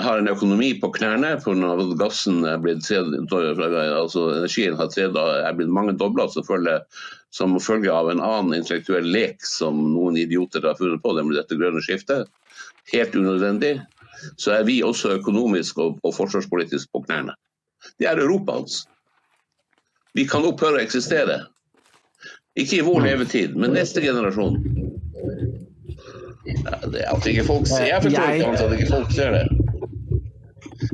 har 0.05 0.19
en 0.19 0.29
økonomi 0.31 0.75
på 0.81 0.91
knærne 0.95 1.33
pga. 1.43 1.71
at 1.73 1.97
gassen 1.99 2.45
er 2.45 2.61
blitt 2.63 2.85
altså 2.93 4.27
energien 4.37 4.77
har 4.77 4.93
er 4.99 5.57
blitt 5.57 5.73
mange 5.73 5.97
dobla 5.99 6.29
som 6.29 6.45
følge, 6.45 6.81
som 7.31 7.57
følge 7.61 7.91
av 7.93 8.11
en 8.11 8.21
annen 8.21 8.55
intellektuell 8.61 9.07
lek 9.11 9.43
som 9.43 9.95
noen 9.95 10.17
idioter 10.17 10.63
har 10.63 10.77
funnet 10.79 11.03
på, 11.03 11.17
nemlig 11.17 11.41
dette 11.41 11.57
grønne 11.59 11.83
skiftet. 11.83 12.29
Helt 12.93 13.17
unødvendig. 13.17 13.81
Så 14.37 14.55
er 14.57 14.65
vi 14.69 14.83
også 14.83 15.17
økonomisk 15.19 15.79
og, 15.79 15.99
og 16.03 16.15
forsvarspolitisk 16.17 16.93
på 16.93 17.05
knærne. 17.07 17.35
Det 17.99 18.09
er 18.09 18.21
Europas. 18.21 18.85
Vi 20.15 20.25
kan 20.31 20.47
opphøre 20.47 20.79
å 20.79 20.85
eksistere. 20.85 21.43
Ikke 22.57 22.79
i 22.79 22.87
vår 22.87 23.03
levetid, 23.09 23.57
men 23.59 23.75
neste 23.75 24.03
generasjon. 24.05 24.61
Det 26.45 27.01
er 27.03 27.11
at 27.11 27.27
ikke 27.27 27.47
folk 27.49 27.67
ser, 27.67 27.89
jeg 27.89 28.05
forstår 28.05 28.35
ikke 28.37 28.51
at 28.53 28.75
ikke 28.77 28.91
folk 28.93 29.15
ser 29.17 29.39
det. 29.39 29.47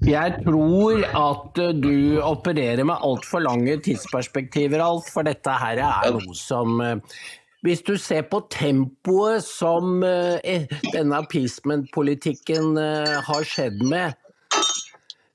Jeg 0.06 0.36
tror 0.46 1.02
at 1.04 1.58
du 1.82 2.20
opererer 2.22 2.82
med 2.86 3.02
altfor 3.04 3.42
lange 3.44 3.76
tidsperspektiver, 3.84 4.80
Alf, 4.84 5.10
for 5.12 5.26
dette 5.26 5.52
her 5.62 5.82
er 5.84 6.14
noe 6.14 6.36
som 6.38 6.80
eh, 6.84 7.18
hvis 7.66 7.82
du 7.84 7.92
ser 8.00 8.24
på 8.30 8.40
tempoet 8.52 9.44
som 9.44 10.00
eh, 10.06 10.64
denne 10.94 11.20
appeasement-politikken 11.20 12.78
eh, 12.80 13.18
har 13.26 13.46
skjedd 13.46 13.82
med 13.84 14.16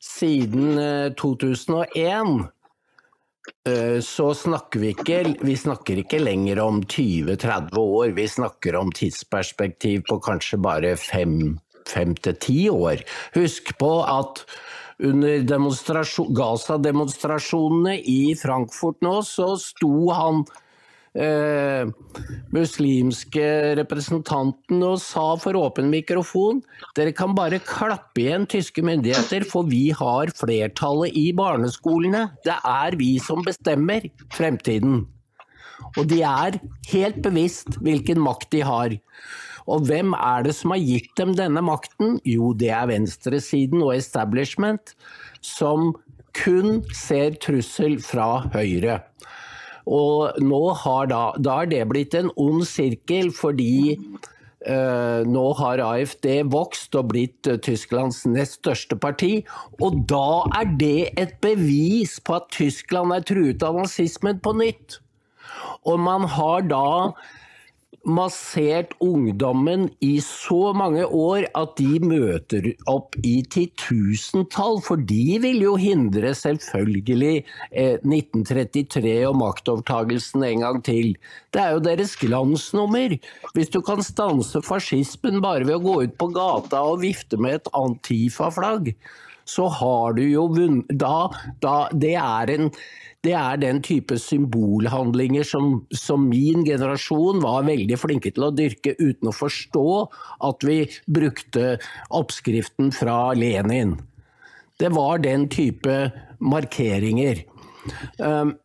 siden 0.01 0.79
2001, 1.19 2.47
Eh, 3.69 4.01
så 4.01 4.33
snakker 4.33 4.79
vi 4.79 4.87
ikke 4.93 5.35
Vi 5.41 5.57
snakker 5.57 5.97
ikke 6.01 6.19
lenger 6.21 6.59
om 6.61 6.83
20-30 6.83 7.77
år, 7.77 8.09
vi 8.17 8.27
snakker 8.29 8.75
om 8.77 8.91
tidsperspektiv 8.93 10.01
på 10.09 10.19
kanskje 10.21 10.57
bare 10.61 10.95
fem, 10.97 11.59
fem 11.89 12.15
til 12.15 12.35
ti 12.41 12.69
år. 12.69 12.95
Husk 13.35 13.77
på 13.81 14.03
at 14.05 14.45
under 15.03 15.39
Gaza-demonstrasjonene 15.43 17.99
i 17.99 18.35
Frankfurt 18.39 19.01
nå, 19.03 19.21
så 19.27 19.57
sto 19.59 20.09
han 20.15 20.45
eh, 21.15 21.87
muslimske 22.55 23.47
representanten 23.79 24.83
og 24.85 24.99
sa 25.03 25.25
for 25.41 25.57
åpen 25.59 25.89
mikrofon 25.91 26.61
dere 26.97 27.15
kan 27.15 27.35
bare 27.37 27.61
klappe 27.63 28.23
igjen 28.25 28.47
tyske 28.51 28.83
myndigheter, 28.85 29.47
for 29.47 29.67
vi 29.69 29.89
har 29.95 30.31
flertallet 30.35 31.15
i 31.17 31.29
barneskolene. 31.35 32.27
Det 32.45 32.55
er 32.59 32.99
vi 32.99 33.15
som 33.23 33.43
bestemmer 33.45 34.07
fremtiden. 34.35 35.05
Og 35.95 36.07
de 36.11 36.21
er 36.27 36.59
helt 36.91 37.19
bevisst 37.23 37.77
hvilken 37.83 38.21
makt 38.23 38.51
de 38.55 38.63
har. 38.65 38.95
Og 39.65 39.87
hvem 39.89 40.13
er 40.17 40.45
det 40.45 40.53
som 40.57 40.75
har 40.75 40.83
gitt 40.83 41.11
dem 41.17 41.33
denne 41.37 41.63
makten? 41.65 42.19
Jo, 42.27 42.53
det 42.53 42.69
er 42.75 42.89
venstresiden 42.91 43.81
og 43.81 43.95
establishment, 43.95 44.93
som 45.41 45.93
kun 46.35 46.83
ser 46.93 47.37
trussel 47.41 47.97
fra 48.03 48.45
høyre. 48.53 48.99
Og 49.85 50.39
nå 50.41 50.61
har 50.81 51.11
da, 51.11 51.25
da 51.37 51.59
er 51.63 51.69
det 51.71 51.83
blitt 51.91 52.17
en 52.17 52.31
ond 52.35 52.65
sirkel, 52.69 53.33
fordi 53.35 53.95
Uh, 54.65 55.21
nå 55.29 55.51
har 55.59 55.77
AFD 55.77 56.25
vokst 56.49 56.95
og 56.97 57.11
blitt 57.11 57.45
uh, 57.45 57.59
Tysklands 57.61 58.23
nest 58.25 58.55
største 58.63 58.97
parti. 58.97 59.43
Og 59.77 59.99
da 60.09 60.41
er 60.57 60.71
det 60.79 61.11
et 61.21 61.35
bevis 61.45 62.15
på 62.17 62.39
at 62.39 62.47
Tyskland 62.55 63.13
er 63.13 63.21
truet 63.29 63.61
av 63.61 63.77
nazismen 63.77 64.39
på 64.41 64.55
nytt. 64.57 64.97
Og 65.85 66.01
man 66.01 66.25
har 66.33 66.65
da 66.65 66.87
massert 68.03 68.93
ungdommen 69.03 69.87
i 70.03 70.19
så 70.23 70.73
mange 70.77 71.05
år 71.05 71.47
at 71.57 71.75
de 71.79 71.99
møter 72.03 72.67
opp 72.91 73.17
i 73.25 73.39
titusentall, 73.51 74.81
for 74.85 74.99
de 74.99 75.39
vil 75.43 75.61
jo 75.63 75.75
hindre 75.79 76.33
selvfølgelig 76.37 77.35
eh, 77.71 77.97
1933 78.01 79.15
og 79.29 79.37
maktovertagelsen 79.41 80.45
en 80.47 80.65
gang 80.65 80.81
til. 80.85 81.13
Det 81.53 81.63
er 81.63 81.75
jo 81.75 81.83
deres 81.85 82.15
glansnummer. 82.19 83.17
Hvis 83.55 83.73
du 83.73 83.81
kan 83.85 84.03
stanse 84.05 84.61
fascismen 84.65 85.41
bare 85.45 85.67
ved 85.67 85.79
å 85.79 85.85
gå 85.85 85.99
ut 86.05 86.17
på 86.19 86.31
gata 86.35 86.83
og 86.85 87.03
vifte 87.05 87.39
med 87.41 87.61
et 87.61 87.71
Antifa-flagg, 87.75 88.93
så 89.45 89.67
har 89.69 90.15
du 90.17 90.23
jo 90.25 90.47
vunnet 90.53 90.89
da, 91.01 91.29
da, 91.61 91.75
det, 91.93 92.15
er 92.17 92.51
en, 92.55 92.71
det 93.25 93.35
er 93.37 93.61
den 93.61 93.81
type 93.85 94.17
symbolhandlinger 94.21 95.45
som, 95.47 95.79
som, 95.93 96.27
min 96.29 96.65
generasjon 96.67 97.43
var 97.45 97.67
veldig 97.69 97.99
flinke 98.01 98.33
til 98.33 98.47
å 98.47 98.53
dyrke 98.55 98.95
uten 98.99 99.29
å 99.29 99.35
forstå 99.35 99.87
at 100.49 100.67
vi 100.67 100.81
brukte 101.05 101.77
oppskriften 102.09 102.91
fra 102.95 103.33
Lenin. 103.37 103.97
Det 104.81 104.91
var 104.91 105.21
den 105.23 105.47
type 105.53 105.95
markeringer. 106.43 107.45
Um, 108.19 108.57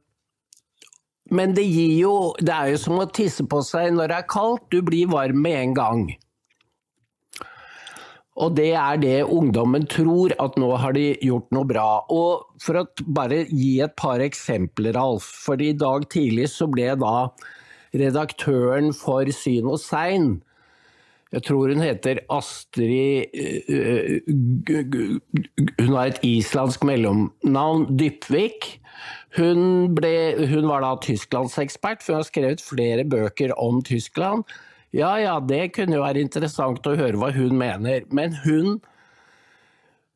men 1.30 1.52
det 1.54 1.66
gir 1.68 1.92
jo 2.00 2.12
Det 2.40 2.54
er 2.54 2.70
jo 2.72 2.78
som 2.80 2.96
å 2.99 3.04
tisse 3.06 3.44
på 3.46 3.60
seg 3.62 3.92
når 3.94 4.10
det 4.10 4.18
er 4.18 4.30
kaldt. 4.32 4.64
Du 4.72 4.80
blir 4.82 5.10
varm 5.12 5.42
med 5.44 5.58
en 5.60 5.76
gang. 5.76 6.02
Og 8.38 8.54
det 8.56 8.70
er 8.78 9.00
det 9.02 9.16
ungdommen 9.26 9.88
tror, 9.90 10.32
at 10.38 10.54
nå 10.60 10.70
har 10.78 10.94
de 10.94 11.08
gjort 11.25 11.50
noe 11.54 11.66
bra. 11.66 11.88
Og 12.14 12.60
for 12.62 12.82
å 12.82 12.84
bare 13.10 13.42
gi 13.49 13.80
et 13.82 13.96
par 13.99 14.22
eksempler, 14.22 14.96
Alf. 14.96 15.26
For 15.46 15.60
i 15.60 15.72
dag 15.76 16.06
tidlig 16.12 16.46
så 16.52 16.70
ble 16.70 16.92
da 17.00 17.26
redaktøren 17.90 18.94
for 18.94 19.26
Syn 19.34 19.66
og 19.72 19.82
Sein 19.82 20.38
jeg 21.30 21.44
tror 21.46 21.70
hun 21.70 21.82
heter 21.84 22.18
Astrid 22.32 23.30
Hun 25.78 25.92
har 25.94 26.10
et 26.10 26.25
islandsk 26.26 26.82
mellomnavn, 26.88 27.87
Dypvik. 27.99 28.66
Hun, 29.38 29.60
ble, 29.94 30.10
hun 30.50 30.66
var 30.66 30.82
da 30.82 30.97
tysklandsekspert, 31.04 32.02
for 32.02 32.16
hun 32.16 32.25
har 32.25 32.26
skrevet 32.26 32.64
flere 32.64 33.06
bøker 33.06 33.54
om 33.62 33.78
Tyskland. 33.86 34.43
Ja 34.96 35.12
ja, 35.22 35.36
det 35.38 35.70
kunne 35.76 35.98
jo 35.98 36.02
være 36.02 36.22
interessant 36.24 36.86
å 36.86 36.96
høre 36.98 37.18
hva 37.20 37.30
hun 37.34 37.58
mener, 37.58 38.06
men 38.10 38.38
hun 38.44 38.80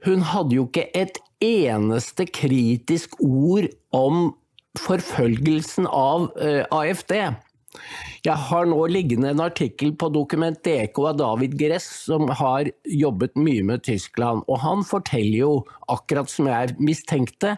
Hun 0.04 0.20
hadde 0.20 0.52
jo 0.58 0.66
ikke 0.66 0.90
et 0.92 1.16
eneste 1.40 2.26
kritisk 2.28 3.14
ord 3.24 3.70
om 3.96 4.34
forfølgelsen 4.76 5.86
av 5.88 6.26
uh, 6.34 6.42
eh, 6.44 6.66
AFD. 6.68 7.14
Jeg 8.24 8.36
har 8.50 8.68
nå 8.68 8.82
liggende 8.92 9.30
en 9.32 9.40
artikkel 9.40 9.94
på 9.96 10.10
Dokument 10.12 10.60
DK 10.60 11.00
av 11.08 11.16
David 11.22 11.56
Gress, 11.56 11.88
som 12.04 12.28
har 12.28 12.68
jobbet 12.84 13.32
mye 13.40 13.64
med 13.64 13.86
Tyskland. 13.88 14.44
Og 14.44 14.60
han 14.60 14.84
forteller 14.84 15.38
jo, 15.38 15.52
akkurat 15.88 16.28
som 16.28 16.52
jeg 16.52 16.76
mistenkte, 16.76 17.56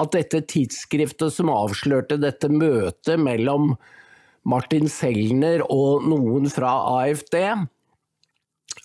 at 0.00 0.16
dette 0.16 0.40
tidsskriftet 0.48 1.36
som 1.36 1.52
avslørte 1.52 2.16
dette 2.24 2.48
møtet 2.48 3.20
mellom 3.20 3.74
Martin 4.48 4.88
Selner 4.88 5.64
og 5.68 6.06
noen 6.08 6.48
fra 6.52 6.72
AFD, 7.00 7.36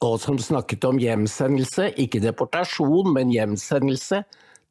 og 0.03 0.17
som 0.19 0.39
snakket 0.41 0.83
om 0.87 0.99
hjemsendelse, 0.99 1.91
ikke 2.01 2.21
deportasjon, 2.23 3.13
men 3.15 3.31
hjemsendelse, 3.31 4.23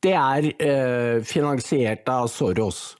det 0.04 0.12
er 0.12 0.50
eh, 0.60 1.22
finansiert 1.24 2.08
av 2.12 2.28
Soros. 2.28 2.92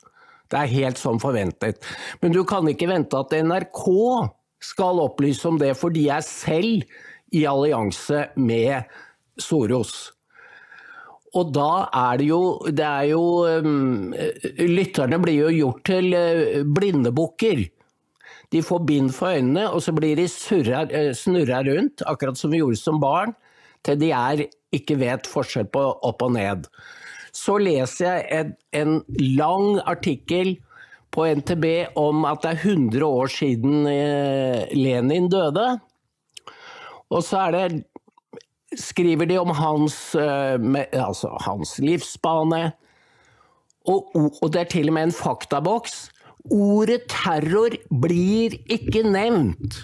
Det 0.49 0.61
er 0.61 0.73
helt 0.73 1.01
som 1.01 1.20
forventet. 1.20 1.83
Men 2.23 2.33
du 2.33 2.42
kan 2.49 2.66
ikke 2.70 2.88
vente 2.88 3.18
at 3.18 3.35
NRK 3.44 3.85
skal 4.64 5.03
opplyse 5.03 5.44
om 5.49 5.59
det, 5.61 5.75
for 5.77 5.92
de 5.92 6.07
er 6.14 6.25
selv 6.25 6.87
i 7.35 7.44
allianse 7.49 8.29
med 8.40 8.88
Soros. 9.40 10.13
Og 11.35 11.51
da 11.55 11.87
er 11.90 12.18
det 12.20 12.27
jo, 12.29 12.42
det 12.70 12.85
er 12.87 13.09
jo 13.11 13.23
um, 13.64 14.12
Lytterne 14.61 15.18
blir 15.23 15.47
jo 15.47 15.55
gjort 15.55 15.81
til 15.88 16.14
blindebukker. 16.77 17.64
De 18.55 18.61
får 18.62 18.85
bind 18.87 19.11
for 19.16 19.35
øynene, 19.35 19.64
og 19.70 19.83
så 19.83 19.94
blir 19.97 20.14
de 20.18 20.29
surra, 20.31 20.85
uh, 20.87 21.11
snurra 21.16 21.64
rundt, 21.66 22.05
akkurat 22.07 22.38
som 22.38 22.55
vi 22.55 22.62
gjorde 22.62 22.79
som 22.79 23.01
barn, 23.03 23.35
til 23.85 23.99
de 24.01 24.12
er, 24.14 24.44
ikke 24.75 24.99
vet 24.99 25.27
forskjell 25.31 25.66
på 25.75 25.83
opp 26.07 26.23
og 26.25 26.37
ned. 26.37 26.68
Så 27.35 27.59
leser 27.62 28.07
jeg 28.07 28.25
en, 28.38 28.55
en 28.75 28.94
lang 29.38 29.81
artikkel 29.90 30.55
på 31.14 31.27
NTB 31.40 31.66
om 31.99 32.25
at 32.27 32.42
det 32.42 32.55
er 32.55 32.62
100 32.75 33.07
år 33.07 33.31
siden 33.31 33.87
uh, 33.87 34.62
Lenin 34.75 35.29
døde. 35.31 35.66
Og 37.14 37.23
så 37.27 37.47
er 37.47 37.55
det 37.55 37.85
skriver 38.80 39.28
de 39.30 39.38
om 39.40 39.52
hans, 39.54 40.14
eh, 40.14 40.58
altså 40.92 41.34
hans 41.44 41.78
livsbane. 41.82 42.72
Og, 43.84 44.14
og, 44.16 44.46
det 44.52 44.60
er 44.60 44.70
til 44.72 44.88
og 44.88 44.96
med 44.96 45.10
en 45.10 45.16
faktaboks. 45.16 46.08
Ordet 46.52 47.04
terror 47.12 47.76
blir 47.88 48.56
ikke 48.72 49.04
nevnt. 49.04 49.82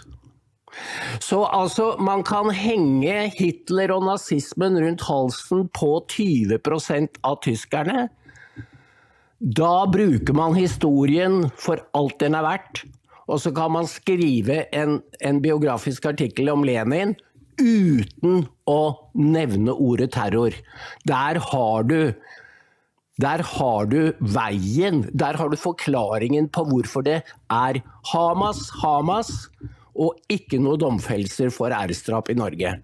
Så 1.20 1.42
altså, 1.44 1.96
man 2.00 2.22
kan 2.24 2.52
henge 2.54 3.26
Hitler 3.34 3.92
og 3.92 4.06
nazismen 4.06 4.78
rundt 4.80 5.04
halsen 5.04 5.66
på 5.76 5.92
20% 6.12 7.20
av 7.26 7.40
tyskerne. 7.44 8.08
Da 9.40 9.74
bruker 9.88 10.36
man 10.36 10.56
historien 10.56 11.46
for 11.56 11.80
alt 11.96 12.20
den 12.20 12.36
er 12.36 12.46
verdt. 12.46 12.84
Og 13.30 13.40
så 13.40 13.52
kan 13.54 13.72
man 13.72 13.86
skrive 13.86 14.64
en, 14.74 15.00
en 15.20 15.40
biografisk 15.42 16.06
artikkel 16.10 16.50
om 16.52 16.64
Lenin 16.66 17.14
uten 17.60 18.44
å 18.68 18.80
nevne 19.14 19.74
ordet 19.76 20.10
terror. 20.16 20.56
Der 21.08 21.40
har 21.52 21.88
du 21.88 22.12
der 23.20 23.42
har 23.44 23.88
du 23.90 24.14
veien, 24.20 25.02
der 25.12 25.36
har 25.36 25.50
du 25.52 25.56
forklaringen 25.60 26.48
på 26.48 26.64
hvorfor 26.70 27.04
det 27.04 27.18
er 27.52 27.80
Hamas, 28.12 28.70
Hamas, 28.80 29.50
og 29.92 30.16
ikke 30.32 30.60
noen 30.62 30.80
domfellelser 30.80 31.52
for 31.52 31.74
æresdrap 31.74 32.30
i 32.32 32.38
Norge. 32.38 32.78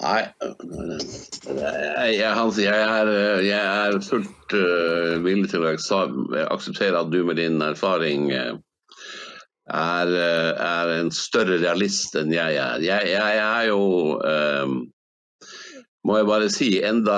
Nei, 0.00 0.20
jeg, 0.30 2.12
jeg, 2.14 2.52
jeg, 2.62 2.84
er, 2.86 3.10
jeg 3.44 3.60
er 3.60 3.98
fullt 4.06 4.54
uh, 4.54 5.18
villig 5.24 5.50
til 5.50 5.66
å 5.66 5.74
akseptere 5.74 7.02
at 7.02 7.10
du 7.12 7.18
med 7.26 7.40
din 7.40 7.58
erfaring 7.64 8.30
uh, 8.30 8.54
er, 9.70 10.14
eh, 10.14 10.52
er, 10.66 10.94
en 11.00 11.10
større 11.14 11.60
realist 11.62 12.16
enn 12.18 12.32
jeg 12.34 12.56
er. 12.58 12.80
Jeg, 12.84 13.12
jeg 13.14 13.42
er 13.44 13.68
jo 13.70 13.82
um, 14.18 14.80
må 16.08 16.14
jeg 16.16 16.26
bare 16.30 16.46
si, 16.48 16.68
enda, 16.80 17.16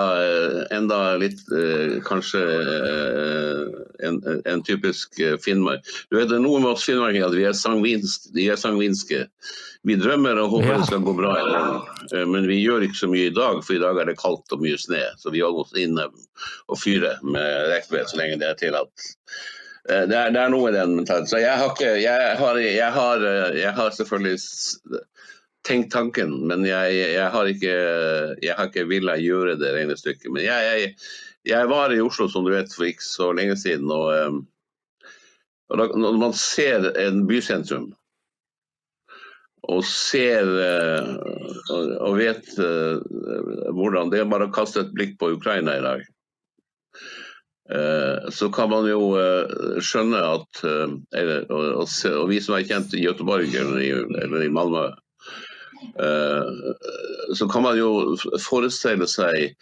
enda 0.74 0.96
litt 1.20 1.38
eh, 1.54 2.00
kanskje 2.02 2.40
eh, 2.42 3.60
en, 4.08 4.18
en, 4.42 4.62
typisk 4.66 5.20
Finnmark. 5.44 5.86
Du 6.10 6.18
vet, 6.18 6.34
Noen 6.34 6.66
av 6.66 6.74
oss 6.74 6.88
finnmarkinger 6.88 7.28
at 7.30 7.36
vi 7.38 7.46
er, 7.46 7.54
sangvinsk, 7.54 8.32
de 8.34 8.48
er 8.50 8.58
sangvinske. 8.58 9.22
Vi 9.86 9.98
drømmer 9.98 10.40
og 10.42 10.56
håper 10.56 10.72
ja. 10.72 10.80
det 10.82 10.90
skal 10.90 11.06
gå 11.06 11.14
bra, 11.14 11.32
uh, 11.38 12.26
men 12.26 12.50
vi 12.50 12.58
gjør 12.58 12.88
ikke 12.88 13.04
så 13.04 13.10
mye 13.12 13.30
i 13.30 13.34
dag, 13.38 13.62
for 13.62 13.78
i 13.78 13.82
dag 13.82 14.02
er 14.02 14.10
det 14.10 14.18
kaldt 14.18 14.54
og 14.54 14.66
mye 14.66 14.78
snø. 14.82 15.02
Så 15.22 15.30
vi 15.30 15.46
holder 15.46 15.62
oss 15.62 15.78
inne 15.78 16.10
og 16.10 16.82
fyrer 16.82 17.22
med 17.22 17.70
rekved 17.70 18.10
så 18.10 18.18
lenge 18.18 18.42
det 18.42 18.50
er 18.50 18.62
tillatt. 18.66 19.10
Eh, 19.90 20.04
det 20.06 20.16
er, 20.16 20.30
det 20.30 20.42
er, 20.42 20.52
noe 20.52 20.70
i 20.70 20.76
den 20.76 20.94
mentaliteten. 20.98 21.30
Så 21.30 21.40
jeg 21.42 21.58
har, 21.58 21.72
ikke, 21.72 21.94
jeg, 22.02 22.36
har, 22.38 22.60
jeg, 22.62 22.90
har, 22.96 23.24
eh, 23.26 23.56
jeg 23.58 23.74
har, 23.78 23.96
selvfølgelig 23.96 24.38
tenkt 25.66 25.92
tanken, 25.94 26.36
men 26.50 26.66
jeg, 26.66 27.26
har 27.30 27.46
ikke, 27.50 27.74
jeg 28.42 28.54
har 28.58 28.70
ikke 28.70 28.88
villet 28.90 29.22
gjøre 29.22 29.58
det 29.60 29.74
regnestykket. 29.76 30.30
Men 30.34 30.42
jeg, 30.42 31.66
var 31.70 31.94
i 31.94 32.00
Oslo 32.02 32.26
som 32.30 32.46
du 32.46 32.50
vet, 32.54 32.70
for 32.74 32.88
ikke 32.88 33.06
så 33.06 33.30
lenge 33.34 33.58
siden. 33.58 33.90
og, 33.90 34.08
eh, 34.14 35.10
og 35.70 35.78
da, 35.78 35.90
Når 35.98 36.18
man 36.20 36.34
ser 36.36 36.90
en 37.00 37.26
bysentrum 37.26 37.92
og 39.62 39.84
ser 39.86 40.48
og 42.02 42.16
vet 42.18 42.48
hvordan 42.58 44.10
Det 44.10 44.18
er 44.18 44.26
bare 44.26 44.48
å 44.48 44.52
kaste 44.52 44.82
et 44.82 44.90
blikk 44.90 45.14
på 45.20 45.30
Ukraina 45.36 45.76
i 45.78 45.84
dag. 45.84 46.02
Eh, 47.74 48.30
så 48.30 48.50
kan 48.52 48.68
man 48.70 48.84
jo 48.88 49.14
eh, 49.16 49.78
skjønne 49.80 50.18
at 50.18 50.58
eller, 51.16 51.46
Og 51.48 52.28
vi 52.28 52.40
som 52.42 52.56
er 52.58 52.66
kjent 52.68 52.92
i 52.92 53.04
Göteborg 53.06 53.54
eller 53.56 54.42
i 54.44 54.52
Malmö, 54.52 54.90
så 57.34 57.48
kan 57.50 57.64
man 57.64 57.74
jo 57.74 58.14
forestille 58.38 59.08
seg 59.10 59.56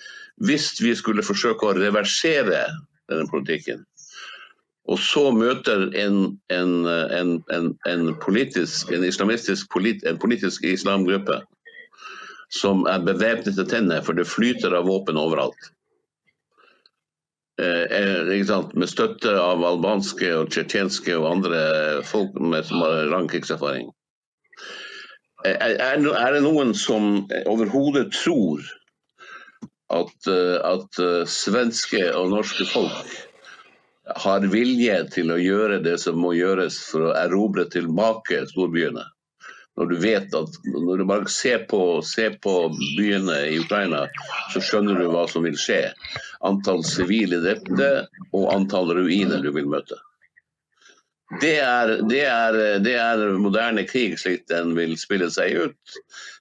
Hvis 0.45 0.75
vi 0.83 0.93
skulle 0.97 1.25
forsøke 1.25 1.65
å 1.65 1.79
reversere 1.79 2.67
denne 3.09 3.25
politikken, 3.31 3.81
og 4.91 5.01
så 5.01 5.31
møter 5.33 5.89
en, 5.99 6.21
en, 6.53 6.75
en, 7.17 7.67
en 7.89 8.05
politisk, 8.23 8.93
islamistisk 8.93 9.69
polit, 9.73 10.05
politisk 10.23 10.65
islamgruppe 10.65 11.41
som 12.55 12.87
er 12.91 13.03
bevæpnet 13.07 13.59
til 13.59 13.69
tennene, 13.69 14.01
for 14.03 14.17
det 14.19 14.29
flyter 14.29 14.75
av 14.77 14.89
våpen 14.89 15.21
overalt 15.21 15.71
eh, 17.61 18.67
med 18.75 18.89
støtte 18.91 19.35
av 19.39 19.65
albanske 19.67 20.33
og 20.39 20.51
tsjetsjenske 20.53 21.17
og 21.19 21.29
andre 21.31 21.63
folk 22.09 22.37
med, 22.41 22.65
som 22.69 22.85
har 22.85 23.11
lang 23.13 23.29
krigserfaring. 23.31 23.91
Er, 25.45 25.79
er 25.81 26.35
det 26.35 26.43
noen 26.45 26.75
som 26.77 27.25
overhodet 27.49 28.11
tror 28.13 28.61
at, 29.91 30.29
at 30.29 31.01
svenske 31.33 32.03
og 32.13 32.35
norske 32.35 32.67
folk 32.69 33.15
har 34.25 34.45
vilje 34.53 34.99
til 35.15 35.33
å 35.33 35.39
gjøre 35.41 35.81
det 35.85 35.97
som 36.03 36.19
må 36.21 36.35
gjøres 36.37 36.77
for 36.91 37.09
å 37.09 37.17
erobre 37.17 37.65
tilbake 37.73 38.45
storbyene? 38.53 39.07
Når 39.79 39.87
du 39.87 39.97
vet 40.03 40.35
at 40.37 40.57
når 40.67 41.01
du 41.01 41.05
bare 41.09 41.31
ser 41.31 41.65
på, 41.71 42.03
ser 42.05 42.37
på 42.43 42.55
byene 42.99 43.37
i 43.49 43.59
Ukraina, 43.63 44.05
så 44.53 44.63
skjønner 44.65 44.99
du 44.99 45.09
hva 45.13 45.25
som 45.31 45.47
vil 45.47 45.57
skje. 45.59 45.83
Antall 46.47 46.83
sivile 46.85 47.41
drepte 47.45 47.91
og 48.33 48.51
antall 48.53 48.93
ruiner 48.99 49.41
du 49.45 49.53
vil 49.55 49.71
møte. 49.71 49.99
Det 51.41 51.61
er, 51.63 51.93
det, 52.11 52.25
er, 52.27 52.57
det 52.83 52.97
er, 52.99 53.21
moderne 53.39 53.85
krig 53.87 54.17
slik 54.19 54.49
den 54.51 54.73
vil 54.75 54.97
spille 54.99 55.29
seg 55.31 55.55
ut. 55.63 55.99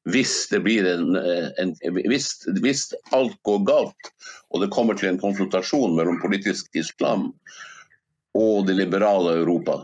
Hvis, 0.10 0.48
en, 0.56 1.14
en 1.14 1.76
hvis, 2.10 2.32
hvis, 2.58 2.88
alt 3.14 3.36
går 3.46 3.62
galt 3.70 4.10
og 4.50 4.64
det 4.64 4.72
kommer 4.74 4.98
til 4.98 5.12
en 5.12 5.22
konfrontasjon 5.22 5.94
mellom 5.94 6.18
politisk 6.24 6.74
islam 6.74 7.30
og 8.38 8.66
det 8.66 8.80
liberale 8.80 9.36
Europa, 9.44 9.84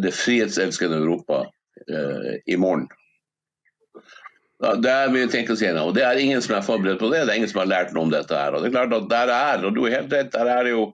det 0.00 0.14
frihetselskende 0.16 1.02
Europa, 1.02 1.44
i 1.88 2.56
morgen. 2.58 2.88
Det 4.56 4.90
er 4.90 5.12
mye 5.12 5.28
ting 5.28 5.48
å 5.52 5.56
si 5.58 5.68
nå. 5.68 5.84
Det 5.92 6.02
er 6.06 6.18
ingen 6.18 6.40
som 6.42 6.56
er 6.56 6.64
forberedt 6.64 7.02
på 7.02 7.10
det. 7.12 7.26
Det 7.26 7.34
er 7.34 7.40
ingen 7.42 7.50
som 7.50 7.60
har 7.60 7.70
lært 7.70 7.94
noe 7.94 8.06
om 8.08 8.12
dette. 8.12 8.34
her. 8.34 8.56
Og 8.56 8.64
det 8.64 8.70
er 8.70 8.76
klart 8.78 8.94
at 8.96 9.08
der 9.12 9.32
er, 9.34 9.64
og 9.68 9.76
du 9.76 9.84
er 9.84 9.98
helt 9.98 10.12
rett, 10.14 10.32
der 10.32 10.52
er 10.52 10.70
jo 10.72 10.90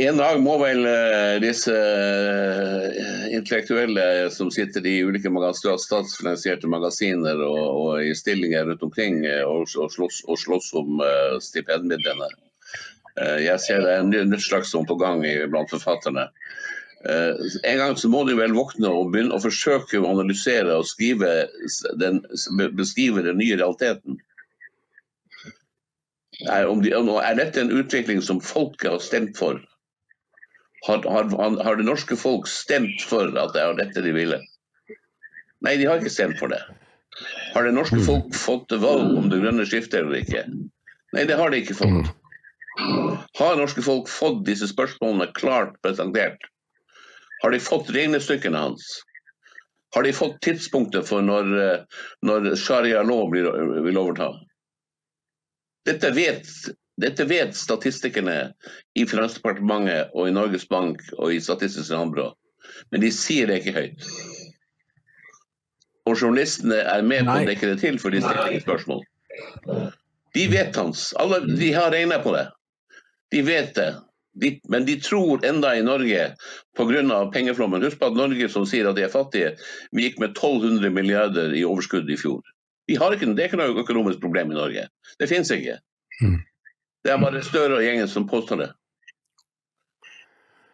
en 0.00 0.16
dag 0.16 0.38
må 0.40 0.54
vel 0.62 0.86
uh, 0.88 1.36
disse 1.42 1.72
uh, 1.72 3.26
intellektuelle 3.28 4.30
som 4.32 4.48
sitter 4.52 4.86
i 4.88 4.94
ulike 5.04 5.28
statsfinansierte 5.28 6.70
magasiner 6.72 7.42
og, 7.44 7.60
og, 7.66 7.90
i 8.00 8.14
stillinger 8.16 8.70
rundt 8.70 8.86
omkring 8.86 9.20
og, 9.44 9.66
og, 9.76 9.92
slåss, 9.92 10.22
og, 10.24 10.40
slåss, 10.40 10.72
om 10.80 11.02
stipendmidlene. 11.44 12.30
jeg 13.44 13.60
ser 13.60 13.84
det 13.84 13.92
er 13.92 14.24
en 14.24 14.40
slags 14.40 14.72
som 14.72 14.88
på 14.88 14.96
gang 15.00 15.22
blant 15.52 15.70
forfatterne. 15.72 16.26
Eh, 17.08 17.34
en 17.62 17.78
gang 17.78 17.96
så 17.96 18.08
må 18.10 18.24
de 18.26 18.34
vel 18.38 18.54
våkne 18.56 18.90
og 18.90 19.12
begynne 19.12 19.36
å 19.36 19.42
forsøke 19.42 20.00
å 20.00 20.08
analysere 20.10 20.74
og 20.80 20.88
den, 22.00 22.22
beskrive 22.74 23.22
den 23.26 23.38
nye 23.38 23.58
realiteten. 23.60 24.18
Er, 26.50 26.66
de, 26.82 26.90
er, 26.92 27.36
dette 27.38 27.62
en 27.62 27.72
utvikling 27.72 28.20
som 28.24 28.42
folket 28.42 28.90
har 28.90 29.04
stemt 29.04 29.38
for? 29.38 29.60
Har, 30.86 31.06
har, 31.08 31.30
har, 31.36 31.78
det 31.78 31.86
norske 31.86 32.18
folk 32.18 32.50
stemt 32.50 33.04
for 33.06 33.30
at 33.38 33.54
det 33.54 33.62
er 33.62 33.78
dette 33.78 34.02
de 34.04 34.12
ville? 34.16 34.40
Nei, 35.64 35.76
de 35.78 35.86
har 35.88 36.02
ikke 36.02 36.12
stemt 36.12 36.40
for 36.42 36.52
det. 36.52 36.60
Har 37.54 37.64
det 37.64 37.72
norske 37.76 38.02
folk 38.04 38.34
fått 38.36 38.74
valg 38.82 39.14
om 39.16 39.30
det 39.30 39.40
grønne 39.40 39.64
skiftet 39.68 40.02
eller 40.02 40.20
ikke? 40.20 40.42
Nei, 41.16 41.24
det 41.28 41.38
har 41.38 41.54
de 41.54 41.62
ikke 41.62 41.78
fått. 41.78 42.10
Har 43.38 43.56
norske 43.56 43.84
folk 43.84 44.10
fått 44.12 44.42
disse 44.48 44.68
spørsmålene 44.68 45.30
klart 45.38 45.78
presentert? 45.86 46.50
Har 47.46 47.50
de 47.50 47.60
fått 47.60 47.90
regnestykkene 47.94 48.58
hans? 48.58 49.02
Har 49.94 50.02
de 50.02 50.12
fått 50.12 50.40
tidspunktet 50.42 51.06
for 51.06 51.22
når, 51.22 51.50
eh, 51.62 52.00
når 52.26 52.56
sharia-lov 52.58 53.30
vil 53.84 53.98
overta? 54.00 54.32
Dette 55.86 56.10
vet, 56.10 56.48
dette 56.98 57.24
vet, 57.30 57.54
statistikerne 57.54 58.34
i 58.98 59.04
Finansdepartementet 59.06 60.10
og 60.10 60.26
i 60.26 60.34
Norges 60.34 60.66
Bank 60.66 61.04
og 61.20 61.36
i 61.36 61.38
Statistisk 61.38 61.86
sentralbyrå, 61.86 62.32
men 62.90 63.04
de 63.06 63.12
sier 63.14 63.46
det 63.46 63.60
ikke 63.60 63.76
høyt. 63.78 64.10
Og 66.10 66.18
journalistene 66.18 66.80
er 66.82 67.06
med 67.06 67.30
på 67.30 67.36
å 67.44 67.46
dekke 67.46 67.70
det 67.70 67.78
til, 67.84 68.02
for 68.02 68.10
de 68.10 68.24
stiller 68.26 68.58
spørsmål. 68.66 69.06
De 70.34 70.50
vet 70.50 70.82
hans. 70.82 71.12
Alle, 71.22 71.44
de 71.46 71.70
har 71.78 71.94
regna 71.94 72.18
på 72.26 72.34
det. 72.34 72.48
De 73.30 73.46
vet 73.46 73.70
det. 73.78 73.92
De, 74.36 74.50
men 74.68 74.84
de 74.84 74.98
tror 75.00 75.44
enda 75.48 75.70
i 75.76 75.84
Norge 75.84 76.34
pga. 76.76 77.30
pengeflommen. 77.32 77.82
Husk 77.82 77.98
på 77.98 78.10
at 78.10 78.18
Norge 78.18 78.48
som 78.52 78.66
sier 78.68 78.88
at 78.88 78.96
de 78.96 79.06
er 79.06 79.12
fattige, 79.12 79.54
vi 79.92 80.08
gikk 80.08 80.18
med 80.20 80.34
1200 80.36 80.90
milliarder 80.92 81.54
i 81.56 81.64
overskudd 81.64 82.10
i 82.10 82.18
fjor. 82.20 82.42
Ikke, 82.88 83.32
det 83.34 83.42
er 83.42 83.48
ikke 83.48 83.58
noe 83.58 83.80
økonomisk 83.82 84.20
problem 84.22 84.52
i 84.52 84.58
Norge. 84.58 84.88
Det 85.18 85.28
fins 85.28 85.50
ikke. 85.50 85.78
Mm. 86.20 86.42
Det 87.04 87.12
er 87.12 87.22
bare 87.22 87.42
Støre 87.42 87.78
og 87.78 87.86
gjengen 87.86 88.08
som 88.08 88.28
påstår 88.28 88.62
det. 88.64 88.68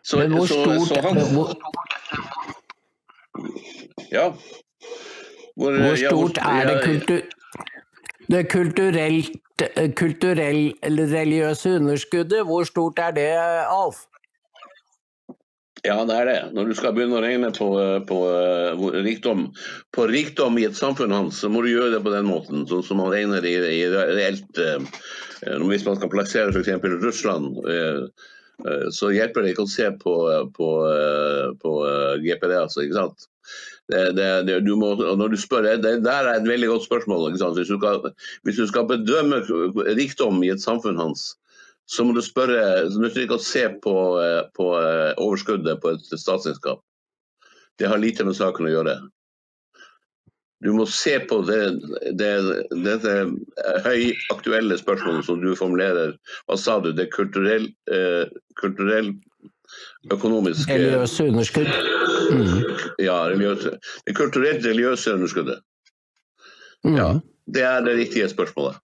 Så, 0.03 0.19
men 0.19 0.35
hvor 0.35 0.47
stort 0.51 0.89
så, 0.89 0.95
så 0.95 1.01
han, 1.05 1.21
hvor, 1.35 1.55
Ja. 4.13 4.27
Hvor, 5.57 5.79
hvor 5.79 5.97
stort 5.97 6.37
ja, 6.37 6.43
hvor, 6.43 6.59
er 6.59 6.69
det 6.69 6.83
kultur 6.85 7.21
det 8.33 8.47
kulturelt, 8.53 9.37
kulturell-religiøse 9.99 11.77
underskuddet, 11.79 12.43
hvor 12.49 12.65
stort 12.69 12.99
er 13.03 13.15
det, 13.17 13.29
Alf? 13.69 14.07
Ja, 15.83 15.97
det 16.07 16.15
er 16.15 16.29
det. 16.29 16.41
Når 16.55 16.69
du 16.71 16.77
skal 16.79 16.93
begynne 16.95 17.19
å 17.19 17.23
regne 17.25 17.49
på, 17.57 17.69
på, 18.07 18.19
på, 18.79 18.91
rikdom, 19.03 19.49
på 19.91 20.05
rikdom 20.07 20.61
i 20.61 20.69
et 20.69 20.79
samfunn 20.79 21.15
hans, 21.15 21.41
så 21.43 21.51
må 21.51 21.65
du 21.65 21.73
gjøre 21.73 21.97
det 21.97 22.05
på 22.05 22.13
den 22.15 22.29
måten, 22.29 22.63
sånn 22.71 22.85
som 22.87 23.03
man 23.03 23.11
regner 23.11 23.43
i, 23.43 23.57
i 23.59 23.83
reelt 23.91 24.63
eh, 24.63 24.79
Hvis 25.67 25.87
man 25.89 25.99
skal 25.99 26.13
plassere 26.13 26.55
f.eks. 26.55 26.87
Russland, 27.03 27.59
eh, 27.67 27.99
eh, 28.63 28.87
så 28.95 29.11
hjelper 29.11 29.43
det 29.43 29.57
ikke 29.57 29.67
å 29.67 29.73
se 29.75 29.91
på, 30.05 30.15
på, 30.55 30.71
på 31.67 31.75
GPD, 32.23 32.55
altså. 32.61 32.87
ikke 32.87 33.01
sant? 33.01 33.27
Det, 33.91 34.03
det, 34.17 34.27
det, 34.47 34.59
du 34.65 34.77
må, 34.79 34.95
når 34.95 35.33
du 35.33 35.37
spør, 35.41 35.67
det 35.83 35.97
der 36.05 36.29
er 36.29 36.37
et 36.39 36.49
veldig 36.49 36.69
godt 36.71 36.85
spørsmål. 36.87 37.33
Hvis 37.35 37.43
du, 37.43 37.77
skal, 37.77 38.13
hvis, 38.47 38.57
du 38.57 38.67
skal, 38.71 38.87
bedømme 38.89 39.43
rikdom 39.99 40.43
i 40.47 40.53
et 40.55 40.63
samfunn 40.63 41.01
hans, 41.01 41.33
så 41.91 42.07
må 42.07 42.15
du 42.15 42.23
spørre 42.23 42.87
Du 42.89 43.01
nytter 43.03 43.25
ikke 43.25 43.41
å 43.41 43.43
se 43.43 43.67
på, 43.83 43.97
på, 44.57 44.69
overskuddet 45.19 45.83
på 45.83 45.97
et 45.97 46.15
statsselskap. 46.15 46.81
Det 47.79 47.91
har 47.91 48.01
lite 48.01 48.25
med 48.25 48.39
saken 48.39 48.71
å 48.71 48.73
gjøre. 48.77 48.97
Du 50.63 50.71
må 50.77 50.87
se 50.87 51.17
på 51.27 51.41
det, 51.43 51.59
dette 52.15 53.15
høyaktuelle 53.83 54.79
spørsmålet 54.79 55.27
som 55.27 55.41
du 55.43 55.57
formulerer. 55.59 56.15
Hva 56.47 56.59
sa 56.61 56.79
du? 56.85 56.93
Det 56.95 57.09
kulturell, 57.11 57.67
eh, 57.91 58.31
kulturell 58.61 59.11
økonomiske 60.13 60.71
Religiøse 60.71 61.27
underskudd. 61.33 62.12
Ja, 63.03 63.19
religiøse. 63.31 63.77
det 64.07 64.17
kulturelt 64.17 64.65
religiøse 64.67 65.15
underskuddet. 65.17 65.61
Mm. 66.85 66.97
Ja, 66.97 67.09
det 67.47 67.63
er 67.69 67.85
det 67.87 67.99
riktige 67.99 68.29
spørsmålet. 68.31 68.81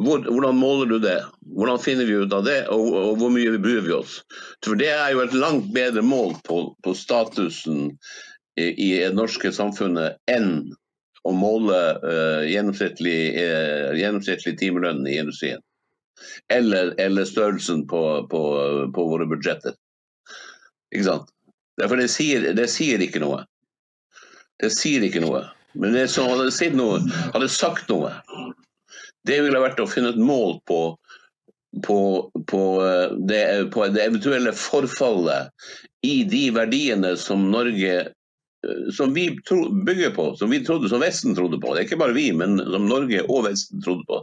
Hvordan 0.00 0.56
måler 0.56 0.88
du 0.88 0.98
det? 0.98 1.18
Hvordan 1.44 1.80
finner 1.82 2.06
vi 2.08 2.16
ut 2.22 2.32
av 2.32 2.44
det, 2.46 2.60
og, 2.72 2.86
og 2.96 3.16
hvor 3.20 3.32
mye 3.34 3.58
bryr 3.60 3.82
vi 3.84 3.92
oss? 3.92 4.20
For 4.64 4.78
Det 4.80 4.88
er 4.88 5.10
jo 5.12 5.24
et 5.24 5.36
langt 5.36 5.72
bedre 5.74 6.02
mål 6.02 6.38
på, 6.46 6.62
på 6.84 6.94
statusen 6.96 7.90
i, 8.56 8.70
i, 8.70 8.90
det 9.02 9.12
norske 9.18 9.52
samfunnet 9.52 10.16
enn 10.30 10.70
å 11.28 11.34
måle 11.36 11.80
uh, 12.00 12.46
gjennomsnittlig, 12.48 13.18
uh, 13.36 13.92
gjennomsnittlig 13.98 14.56
timelønn 14.62 15.04
i 15.04 15.18
industrien 15.20 15.60
eller, 16.48 16.94
eller 17.00 17.24
størrelsen 17.24 17.86
på, 17.88 18.28
på, 18.30 18.42
på, 18.94 19.04
våre 19.08 19.26
budsjetter. 19.30 19.76
Ikke 20.94 21.06
sant? 21.06 21.30
For 21.88 22.00
det 22.00 22.10
sier, 22.12 22.50
det 22.56 22.68
sier, 22.72 23.02
ikke 23.02 23.22
noe. 23.22 23.44
Det 24.60 24.70
sier 24.74 25.04
ikke 25.06 25.22
noe. 25.24 25.44
Men 25.78 25.94
det 25.94 26.08
som 26.12 26.28
hadde, 26.30 26.50
sett 26.52 26.74
noe, 26.76 27.00
hadde 27.34 27.48
sagt 27.52 27.90
noe, 27.92 28.12
det 29.28 29.38
ville 29.44 29.62
vært 29.62 29.80
å 29.80 29.88
finne 29.88 30.10
et 30.14 30.20
mål 30.20 30.58
på, 30.66 30.80
på, 31.86 31.98
på, 32.50 32.62
det, 33.30 33.42
på 33.74 33.86
det 33.94 34.06
eventuelle 34.08 34.54
forfallet 34.56 35.52
i 36.06 36.22
de 36.28 36.48
verdiene 36.56 37.14
som 37.20 37.50
Norge 37.52 38.08
som 38.92 39.14
vi 39.16 39.30
tro, 39.48 39.70
bygger 39.86 40.10
på, 40.12 40.24
som 40.36 40.50
vi 40.52 40.58
trodde, 40.64 40.90
som 40.92 41.00
Vesten 41.00 41.32
trodde 41.36 41.56
på. 41.62 41.70
Det 41.72 41.80
er 41.80 41.86
ikke 41.86 42.00
bare 42.02 42.16
vi, 42.16 42.26
men 42.36 42.58
som 42.60 42.90
Norge 42.90 43.22
og 43.24 43.46
Vesten 43.46 43.80
trodde 43.84 44.04
på 44.10 44.18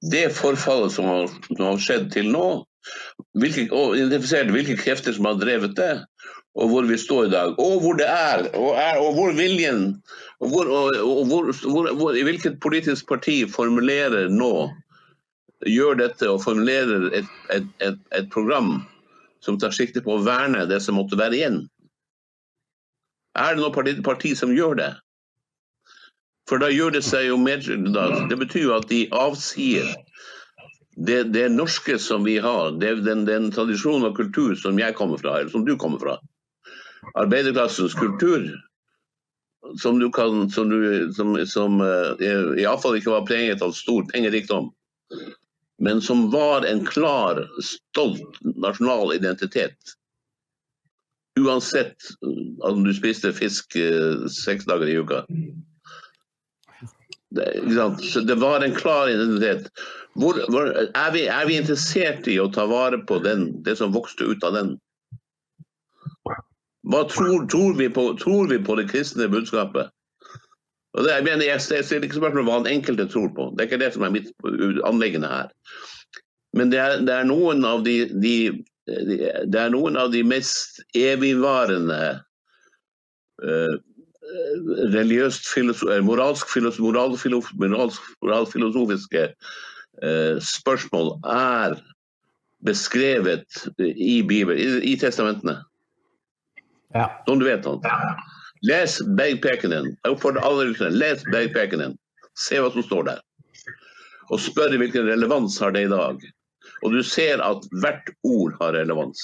det 0.00 0.28
forfallet 0.30 0.92
som 0.92 1.04
har, 1.04 1.30
som 1.56 1.64
har 1.64 1.80
skjedd 1.82 2.10
til 2.14 2.30
nå, 2.30 2.46
hvilke, 3.38 3.68
og 3.74 3.96
identifiserte 3.98 4.54
hvilke 4.54 4.76
krefter 4.80 5.14
som 5.16 5.28
har 5.28 5.38
drevet 5.40 5.76
det, 5.78 5.92
og 6.58 6.72
hvor 6.72 6.88
vi 6.88 6.98
står 6.98 7.28
i 7.28 7.32
dag. 7.32 7.54
Og 7.62 7.80
hvor 7.82 7.98
det 7.98 8.08
er, 8.08 8.48
og, 8.56 8.70
er, 8.74 8.98
og 8.98 9.14
hvor 9.14 9.32
viljen 9.36 10.02
og, 10.40 10.48
hvor, 10.52 10.70
og 11.02 11.24
hvor, 11.26 11.50
hvor, 11.98 12.14
I 12.14 12.22
hvilket 12.26 12.60
politisk 12.62 13.08
parti 13.08 13.42
formulerer 13.50 14.28
nå 14.30 14.68
gjør 15.66 15.98
dette 15.98 16.28
og 16.30 16.42
formulerer 16.44 17.10
et, 17.18 17.32
et, 17.54 17.66
et, 17.82 17.98
et 18.14 18.30
program 18.30 18.78
som 19.42 19.58
tar 19.58 19.74
sikte 19.74 20.02
på 20.02 20.16
å 20.16 20.22
verne 20.26 20.66
det 20.70 20.80
som 20.82 20.98
måtte 20.98 21.18
være 21.18 21.38
igjen. 21.38 21.60
Er 23.38 23.54
det 23.54 23.62
noe 23.62 23.74
parti, 23.74 23.94
parti 24.02 24.34
som 24.38 24.54
gjør 24.54 24.78
det? 24.78 24.92
For 26.48 26.62
da 26.62 26.70
gjør 26.72 26.96
det 26.96 27.04
seg 27.04 27.26
jo 27.28 27.36
mer 27.36 27.60
Det 27.60 28.38
betyr 28.40 28.62
jo 28.62 28.76
at 28.78 28.88
de 28.88 29.02
avsier 29.12 29.90
det, 31.06 31.22
det 31.24 31.48
norske 31.48 31.98
som 31.98 32.24
vi 32.24 32.38
har, 32.38 32.70
det, 32.80 32.94
den, 33.06 33.24
den 33.24 33.50
tradisjonen 33.54 34.10
og 34.10 34.16
kultur 34.16 34.56
som 34.58 34.78
jeg 34.80 34.96
kommer 34.98 35.20
fra, 35.20 35.38
eller 35.38 35.52
som 35.52 35.66
du 35.66 35.76
kommer 35.78 36.02
fra, 36.02 36.16
arbeiderklassens 37.14 37.94
kultur, 37.94 38.48
som 39.82 39.98
du 39.98 40.08
kan 40.10 40.50
som, 40.50 40.70
du, 40.70 41.12
som, 41.14 41.36
som 41.46 41.80
uh, 41.80 42.18
iallfall 42.58 42.98
ikke 42.98 43.14
var 43.14 43.28
preget 43.28 43.62
av 43.62 43.76
stor 43.78 44.06
pengerikdom, 44.10 44.72
men 45.82 46.02
som 46.02 46.28
var 46.34 46.66
en 46.66 46.82
klar, 46.86 47.44
stolt 47.62 48.42
nasjonal 48.42 49.14
identitet. 49.14 49.94
Uansett 51.38 52.10
om 52.66 52.82
du 52.82 52.90
spiste 52.96 53.30
fisk 53.36 53.78
uh, 53.78 54.26
seks 54.26 54.66
dager 54.66 54.90
i 54.90 54.98
uka. 54.98 55.22
Det, 57.30 58.34
var 58.34 58.64
en 58.64 58.74
klar 58.74 59.08
identitet. 59.08 59.68
Hvor, 60.14 60.38
hvor, 60.50 60.70
er, 60.94 61.12
vi, 61.12 61.26
er, 61.26 61.46
vi, 61.46 61.58
interessert 61.60 62.28
i 62.28 62.38
å 62.40 62.48
ta 62.52 62.64
vare 62.66 62.98
på 63.08 63.18
den, 63.22 63.50
det 63.62 63.76
som 63.78 63.92
vokste 63.92 64.30
ut 64.30 64.44
av 64.46 64.56
den? 64.56 64.72
Hva 66.88 67.04
tror, 67.10 67.44
tror, 67.52 67.76
vi 67.76 67.90
på, 67.92 68.10
tror, 68.20 68.48
vi 68.48 68.58
på, 68.64 68.78
det 68.80 68.88
kristne 68.88 69.28
budskapet? 69.28 69.92
Og 70.96 71.04
det, 71.04 71.12
jeg, 71.12 71.26
mener, 71.26 71.44
jeg 71.44 71.84
stiller 71.84 72.08
ikke 72.08 72.18
spørsmål 72.18 72.42
om 72.42 72.48
hva 72.48 72.62
den 72.64 72.78
enkelte 72.78 73.06
tror 73.12 73.28
på, 73.36 73.50
det 73.52 73.64
er 73.64 73.68
ikke 73.68 73.82
det 73.84 73.92
som 73.94 74.06
er 74.06 74.14
mitt 74.14 74.32
anliggende 74.88 75.28
her. 75.30 75.52
Men 76.56 76.72
det 76.72 76.80
er, 76.80 76.96
det 77.04 77.12
er 77.12 77.28
noen 77.28 77.60
av 77.68 77.84
de, 77.84 77.98
de, 78.18 78.36
det 78.88 79.60
er 79.60 79.74
noen 79.74 80.00
av 80.00 80.10
de 80.14 80.24
mest 80.26 80.80
evigvarende 80.96 82.00
uh, 83.44 83.76
religiøst 84.92 85.46
moralsk, 86.04 86.48
filosof, 86.52 86.80
moralfilof, 86.84 87.52
moralsk, 87.60 88.02
moralfilosofiske 88.22 89.28
uh, 89.30 90.36
spørsmål 90.44 91.14
er 91.24 91.78
beskrevet 92.66 93.46
i 93.78 94.22
Bibelen, 94.22 94.58
i, 94.58 94.92
i 94.92 94.96
testamentene. 94.98 95.60
Ja. 96.94 97.22
Som 97.26 97.38
du 97.38 97.46
vet. 97.46 97.64
Han. 97.64 97.80
Les 98.66 98.98
bergpeken 99.16 99.70
din. 99.70 99.90
Jeg 100.02 100.16
oppfordrer 100.16 100.44
alle 100.44 100.70
lytterne 100.70 100.96
les 100.96 101.24
bergpeken 101.32 101.84
din. 101.84 101.98
Se 102.38 102.60
hva 102.60 102.72
som 102.74 102.84
står 102.84 103.10
der. 103.12 103.22
Og 104.28 104.40
spør 104.42 104.76
hvilken 104.80 105.06
relevans 105.08 105.56
har 105.62 105.72
det 105.76 105.86
i 105.86 105.92
dag. 105.92 106.24
Og 106.82 106.94
du 106.94 107.02
ser 107.02 107.42
at 107.42 107.64
hvert 107.82 108.10
ord 108.26 108.56
har 108.60 108.74
relevans. 108.76 109.20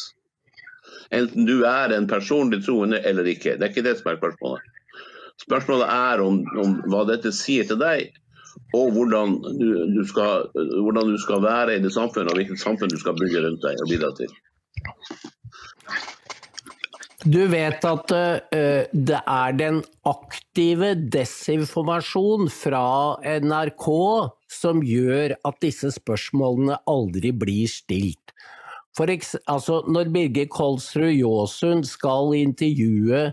Enten 1.14 1.46
du 1.46 1.62
er 1.68 1.92
en 1.94 2.06
personlig 2.10 2.64
troende 2.64 3.00
eller 3.06 3.26
ikke. 3.28 3.58
Det 3.58 3.66
er 3.66 3.74
ikke 3.74 3.86
det 3.86 3.98
som 3.98 4.12
er 4.12 4.20
spørsmålet. 4.20 4.73
Spørsmålet 5.44 5.90
er 5.92 6.22
om, 6.24 6.40
om 6.60 6.76
hva 6.90 7.04
dette 7.08 7.32
sier 7.36 7.66
til 7.68 7.80
deg, 7.80 8.14
og 8.74 8.94
hvordan 8.94 9.36
du, 9.58 9.68
du, 9.94 10.02
skal, 10.08 10.48
hvordan 10.54 11.12
du 11.12 11.18
skal 11.20 11.42
være 11.44 11.76
i 11.76 11.82
det 11.84 11.92
samfunnet, 11.94 12.32
og 12.32 12.40
hvilket 12.40 12.62
samfunn 12.62 12.92
du 12.92 12.98
skal 13.00 13.16
bygge 13.18 13.44
rundt 13.44 13.64
deg 13.64 13.82
og 13.82 13.90
bidra 13.90 14.10
til. 14.18 14.32
Du 17.24 17.40
vet 17.48 17.84
at 17.88 18.12
uh, 18.12 18.80
det 18.92 19.20
er 19.20 19.54
den 19.56 19.78
aktive 20.04 20.92
desinformasjon 21.12 22.50
fra 22.52 22.88
NRK 23.40 23.86
som 24.52 24.82
gjør 24.84 25.36
at 25.48 25.62
disse 25.64 25.94
spørsmålene 25.96 26.82
aldri 26.90 27.32
blir 27.32 27.70
stilt. 27.70 28.34
For 28.94 29.10
altså, 29.10 29.80
når 29.90 30.12
Birger 30.14 30.50
Kolsrud 30.52 31.10
Jåsund 31.16 31.88
skal 31.88 32.36
intervjue 32.38 33.32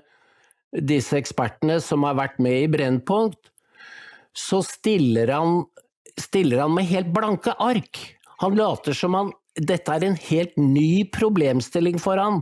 disse 0.72 1.18
ekspertene 1.20 1.80
som 1.84 2.06
har 2.08 2.18
vært 2.20 2.40
med 2.44 2.66
i 2.66 2.72
Brennpunkt, 2.72 3.52
så 4.32 4.62
stiller 4.64 5.32
han, 5.34 5.66
stiller 6.20 6.64
han 6.64 6.76
med 6.76 6.88
helt 6.88 7.12
blanke 7.12 7.56
ark. 7.60 8.00
Han 8.42 8.56
later 8.58 8.96
som 8.96 9.18
han 9.18 9.34
dette 9.60 9.92
er 9.92 10.06
en 10.08 10.18
helt 10.30 10.58
ny 10.60 11.04
problemstilling 11.12 12.00
for 12.02 12.20
han. 12.22 12.42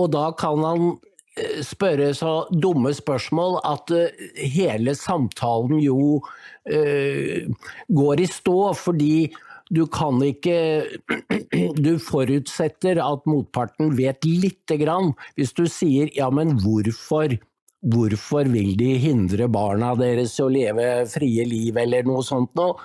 Og 0.00 0.12
da 0.14 0.30
kan 0.38 0.62
han 0.64 0.84
eh, 1.36 1.60
spørre 1.64 2.12
så 2.16 2.46
dumme 2.50 2.94
spørsmål 2.96 3.58
at 3.68 3.92
eh, 3.92 4.26
hele 4.54 4.96
samtalen 4.96 5.80
jo 5.82 6.22
uh, 6.22 7.68
går 7.92 8.22
i 8.22 8.28
stå, 8.30 8.58
fordi 8.78 9.14
du 9.72 9.86
kan 9.88 10.20
ikke 10.24 10.56
Du 11.86 11.94
forutsetter 12.02 13.00
at 13.02 13.26
motparten 13.28 13.94
vet 13.96 14.24
lite 14.26 14.76
grann. 14.80 15.12
Hvis 15.36 15.54
du 15.56 15.64
sier 15.70 16.12
ja, 16.16 16.28
men 16.30 16.56
hvorfor? 16.62 17.38
Hvorfor 17.82 18.46
vil 18.52 18.76
de 18.78 18.92
hindre 19.02 19.48
barna 19.50 19.90
deres 19.98 20.36
å 20.40 20.46
leve 20.52 21.02
frie 21.10 21.44
liv, 21.48 21.76
eller 21.80 22.06
noe 22.06 22.22
sånt 22.22 22.52
noe? 22.58 22.76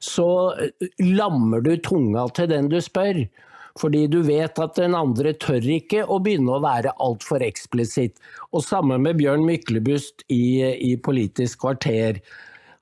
Så 0.00 0.28
lammer 1.02 1.64
du 1.64 1.74
tunga 1.84 2.24
til 2.36 2.48
den 2.52 2.70
du 2.72 2.78
spør. 2.84 3.26
Fordi 3.76 4.06
du 4.08 4.22
vet 4.24 4.56
at 4.62 4.78
den 4.78 4.96
andre 4.96 5.34
tør 5.36 5.64
ikke 5.74 6.06
å 6.08 6.16
begynne 6.24 6.54
å 6.56 6.62
være 6.64 6.94
altfor 7.02 7.44
eksplisitt. 7.44 8.16
Og 8.56 8.64
samme 8.64 8.96
med 9.02 9.18
Bjørn 9.20 9.44
Myklebust 9.44 10.24
i, 10.32 10.64
i 10.64 10.94
Politisk 10.96 11.60
kvarter. 11.66 12.22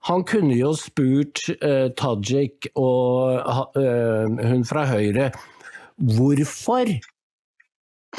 Han 0.05 0.25
kunne 0.29 0.57
jo 0.59 0.75
spurt 0.77 1.47
eh, 1.55 1.89
Tajik 1.97 2.69
og 2.77 3.41
eh, 3.81 4.49
hun 4.51 4.65
fra 4.69 4.85
Høyre 4.91 5.31
hvorfor 5.97 6.91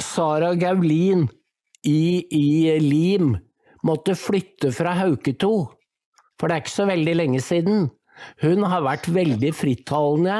Sara 0.02 0.54
Gaulin 0.58 1.28
i, 1.86 2.26
i 2.26 2.78
Lim 2.82 3.36
måtte 3.86 4.16
flytte 4.18 4.72
fra 4.74 4.96
Hauketo. 4.98 5.54
For 6.40 6.50
det 6.50 6.56
er 6.56 6.64
ikke 6.64 6.74
så 6.74 6.88
veldig 6.90 7.16
lenge 7.20 7.42
siden. 7.44 7.90
Hun 8.42 8.66
har 8.66 8.84
vært 8.86 9.12
veldig 9.14 9.52
frittalende. 9.56 10.40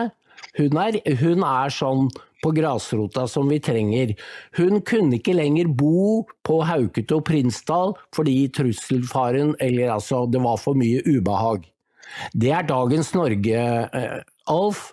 Hun 0.58 0.80
er, 0.82 0.98
hun 1.22 1.46
er 1.46 1.72
sånn 1.72 2.10
på 2.46 2.54
grasrota 2.54 3.26
som 3.30 3.50
vi 3.50 3.60
trenger. 3.64 4.14
Hun 4.60 4.84
kunne 4.86 5.18
ikke 5.18 5.36
lenger 5.38 5.72
bo 5.74 6.26
på 6.46 6.62
Hauketo 6.70 7.22
Prinsdal 7.26 7.96
fordi 8.16 8.46
trusselfaren 8.54 9.56
Eller 9.60 9.96
altså, 9.96 10.26
det 10.30 10.42
var 10.44 10.62
for 10.62 10.78
mye 10.78 11.02
ubehag. 11.06 11.66
Det 12.34 12.52
er 12.54 12.68
dagens 12.70 13.14
Norge, 13.18 13.62
eh, 13.94 14.20
Alf. 14.48 14.92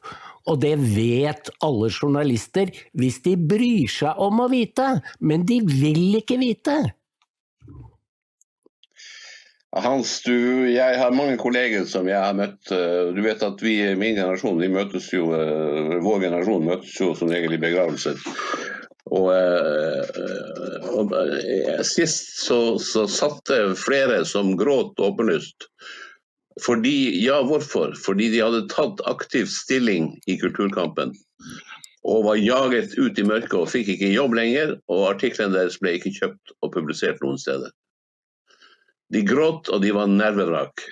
Og 0.49 0.59
det 0.59 0.75
vet 0.81 1.53
alle 1.63 1.91
journalister 1.93 2.73
hvis 2.99 3.21
de 3.23 3.37
bryr 3.37 3.87
seg 3.87 4.19
om 4.19 4.41
å 4.43 4.49
vite, 4.51 4.89
men 5.21 5.45
de 5.47 5.61
vil 5.63 6.19
ikke 6.19 6.41
vite. 6.41 6.81
Hans, 9.73 10.19
du, 10.23 10.69
jeg 10.69 10.99
har 11.01 11.15
mange 11.17 11.39
kolleger 11.41 11.87
som 11.89 12.09
jeg 12.11 12.21
har 12.21 12.35
møtt. 12.37 12.69
Eh, 12.75 13.09
du 13.17 13.23
vet 13.25 13.41
at 13.47 13.63
vi 13.65 13.79
i 13.81 13.95
min 13.97 14.19
generasjon, 14.19 14.61
vi 14.61 14.69
møtes 14.69 15.09
jo, 15.15 15.31
eh, 15.33 15.95
vår 16.05 16.27
generasjon 16.27 16.67
møtes 16.67 16.93
jo 17.01 17.15
som 17.17 17.33
regel 17.33 17.57
i 17.57 17.61
begravelser. 17.63 18.21
Og, 19.09 19.31
eh, 19.33 20.93
og 20.93 21.17
Sist 21.89 22.37
så, 22.45 22.61
så 22.85 23.07
satt 23.09 23.41
det 23.49 23.63
flere 23.81 24.21
som 24.29 24.53
gråt 24.61 25.01
åpenlyst. 25.01 25.71
Fordi, 26.61 27.25
ja, 27.25 27.41
hvorfor? 27.41 27.97
Fordi 27.97 28.29
de 28.35 28.45
hadde 28.45 28.67
tatt 28.69 29.01
aktiv 29.09 29.49
stilling 29.49 30.13
i 30.29 30.37
kulturkampen. 30.37 31.17
Og 32.05 32.27
var 32.27 32.45
jaget 32.45 32.93
ut 32.99 33.17
i 33.17 33.25
mørket 33.25 33.57
og 33.57 33.71
fikk 33.73 33.95
ikke 33.95 34.13
jobb 34.13 34.37
lenger. 34.37 34.77
Og 34.93 35.15
artiklene 35.15 35.57
deres 35.57 35.81
ble 35.81 35.97
ikke 35.97 36.13
kjøpt 36.19 36.59
og 36.61 36.75
publisert 36.77 37.25
noen 37.25 37.41
steder. 37.41 37.73
De 39.13 39.23
gråt, 39.27 39.69
og 39.69 39.83
de 39.85 39.93
var 39.95 40.11
nervevrak. 40.11 40.85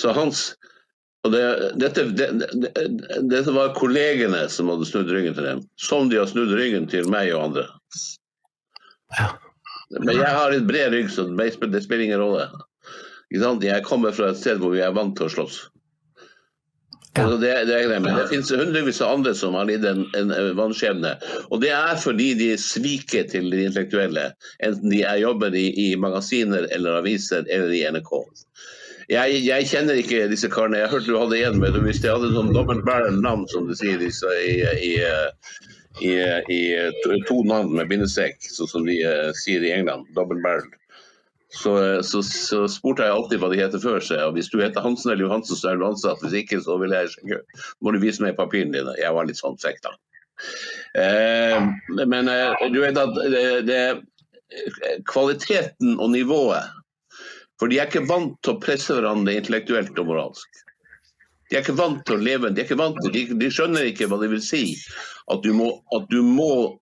Så 0.00 0.14
hans 0.16 0.52
og 1.22 1.30
det, 1.30 1.42
dette, 1.78 2.02
det, 2.18 2.28
det, 3.30 3.42
var 3.54 3.76
kollegene 3.76 4.48
som 4.50 4.72
hadde 4.72 4.88
snudd 4.88 5.10
ryggen 5.14 5.36
til 5.36 5.46
dem, 5.46 5.60
som 5.78 6.08
de 6.10 6.18
har 6.18 6.26
snudd 6.26 6.50
ryggen 6.58 6.88
til 6.90 7.06
meg 7.12 7.30
og 7.30 7.44
andre. 7.44 7.66
Men 10.00 10.16
jeg 10.16 10.32
har 10.34 10.50
litt 10.50 10.66
bred 10.66 10.90
rygg, 10.96 11.12
så 11.14 11.28
det 11.30 11.84
spiller 11.84 12.08
ingen 12.08 12.22
rolle. 12.24 12.48
Jeg 13.30 13.86
kommer 13.86 14.16
fra 14.16 14.32
et 14.32 14.40
sted 14.40 14.58
hvor 14.58 14.74
vi 14.74 14.82
er 14.82 14.96
vant 14.96 15.14
til 15.16 15.28
å 15.28 15.34
slåss. 15.36 15.60
Ja. 17.16 17.26
Det, 17.36 17.64
det, 17.68 18.00
men 18.00 18.14
det 18.16 18.28
finnes 18.30 18.50
hundrevis 18.56 19.02
av 19.04 19.18
andre 19.18 19.34
som 19.36 19.56
har 19.58 19.66
lidd 19.68 19.84
en, 19.84 20.06
en 20.16 20.30
vanskjebne. 20.56 21.10
Og 21.52 21.60
det 21.60 21.68
er 21.76 21.98
fordi 22.00 22.30
de 22.38 22.54
sviker 22.56 23.26
til 23.28 23.50
de 23.52 23.66
intellektuelle, 23.66 24.30
enten 24.64 24.88
de 24.88 25.02
er 25.04 25.20
jobber 25.20 25.52
i, 25.52 25.66
i 25.76 25.88
magasiner 26.00 26.64
eller 26.72 27.02
aviser 27.02 27.44
eller 27.52 27.74
i 27.76 27.84
NRK. 27.92 28.14
Jeg, 29.12 29.42
jeg, 29.44 29.68
kjenner 29.68 29.98
ikke 30.00 30.24
disse 30.30 30.48
karene. 30.48 30.80
Jeg 30.80 30.92
hørte 30.92 31.10
du 31.10 31.18
hadde 31.20 31.40
en 31.44 31.58
med 31.60 31.76
Hvis 31.84 32.00
de 32.00 32.12
hadde 32.12 32.32
sånn 32.32 32.52
dobbelt 32.54 32.86
navn, 33.20 33.44
som 33.52 33.68
de 33.68 33.76
sier 33.76 34.00
i, 34.00 34.12
i, 34.88 34.92
i, 36.00 36.12
i, 36.56 36.60
to 37.28 37.42
navn 37.44 37.74
med 37.76 37.90
bindestrek, 37.90 38.38
sånn 38.54 38.70
som 38.70 38.86
de 38.88 39.02
uh, 39.04 39.32
sier 39.42 39.64
i 39.66 39.74
England. 39.74 40.08
Dobbeltbærende. 40.16 40.78
Så, 41.52 42.02
så, 42.02 42.22
så, 42.22 42.62
spurte 42.70 43.04
jeg 43.04 43.12
alltid 43.12 43.40
hva 43.42 43.50
de 43.52 43.58
heter 43.60 43.82
før 43.82 44.00
seg. 44.00 44.22
Og 44.24 44.38
hvis 44.38 44.48
du 44.48 44.56
heter 44.62 44.84
Hansen 44.84 45.12
eller 45.12 45.26
Johansen, 45.26 45.58
så 45.58 45.72
er 45.72 45.80
du 45.80 45.84
ansatt. 45.84 46.22
Hvis 46.24 46.38
ikke, 46.40 46.62
så 46.64 46.78
vil 46.80 46.94
jeg 46.96 47.10
sjekke. 47.12 47.42
må 47.84 47.92
du 47.92 48.00
vise 48.00 48.24
meg 48.24 48.38
papirene 48.38 48.72
dine. 48.78 48.94
Jeg 49.00 49.12
var 49.12 49.28
litt 49.28 49.40
sånn 49.40 49.58
frekk 49.60 49.82
da. 49.84 49.92
Eh, 50.98 51.58
men 52.08 52.30
eh, 52.32 52.64
du 52.72 52.80
vet 52.80 52.96
at 52.98 53.12
det, 53.34 53.44
det, 53.68 53.82
kvaliteten 55.08 55.94
og 56.02 56.10
nivået 56.12 56.72
For 57.60 57.70
de 57.70 57.78
er 57.78 57.86
ikke 57.86 58.08
vant 58.08 58.34
til 58.42 58.56
å 58.56 58.60
presse 58.60 58.96
hverandre 58.96 59.36
intellektuelt 59.38 60.00
og 60.00 60.08
moralsk. 60.08 60.62
De 61.50 61.58
er 61.58 61.62
ikke 61.62 61.76
vant 61.78 62.00
til 62.08 62.16
å 62.16 62.24
leve, 62.24 62.50
de, 62.56 62.64
til, 62.64 63.12
de, 63.12 63.26
de 63.38 63.52
skjønner 63.52 63.86
ikke 63.90 64.08
hva 64.10 64.18
det 64.22 64.32
vil 64.32 64.42
si 64.42 64.64
at 65.30 65.44
du 65.44 65.52
må, 65.54 65.68
at 65.94 66.08
du 66.10 66.24
må 66.24 66.80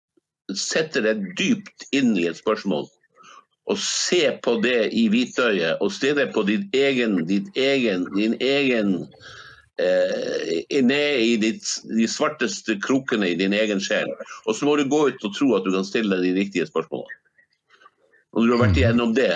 sette 0.56 1.02
deg 1.04 1.26
dypt 1.38 1.90
inn 1.94 2.14
i 2.18 2.30
et 2.30 2.38
spørsmål 2.38 2.86
og 3.70 3.78
se 3.78 4.22
på 4.42 4.56
det 4.64 4.90
i 4.96 5.06
hvitøyet, 5.12 5.78
og 5.80 5.92
se 5.94 6.12
det 6.16 6.30
på 6.34 6.42
ditt 6.48 6.74
egen, 6.74 7.20
ditt 7.28 7.50
egen, 7.58 8.06
din 8.16 8.34
egen 8.42 8.96
eh, 9.78 10.82
ned 10.82 11.22
i 11.22 11.36
ditt, 11.38 11.68
de 11.86 12.08
svarteste 12.10 12.80
krokene 12.82 13.30
i 13.30 13.38
din 13.38 13.54
egen 13.54 13.82
sjel. 13.82 14.10
Og 14.46 14.58
så 14.58 14.66
må 14.66 14.74
du 14.76 14.88
gå 14.90 15.04
ut 15.10 15.26
og 15.26 15.36
tro 15.36 15.52
at 15.58 15.66
du 15.66 15.72
kan 15.76 15.86
stille 15.86 16.18
de 16.24 16.34
riktige 16.36 16.66
spørsmålene. 16.66 17.16
Når 18.30 18.46
du 18.46 18.52
har 18.54 18.60
vært 18.60 18.78
igjennom 18.78 19.14
det, 19.14 19.32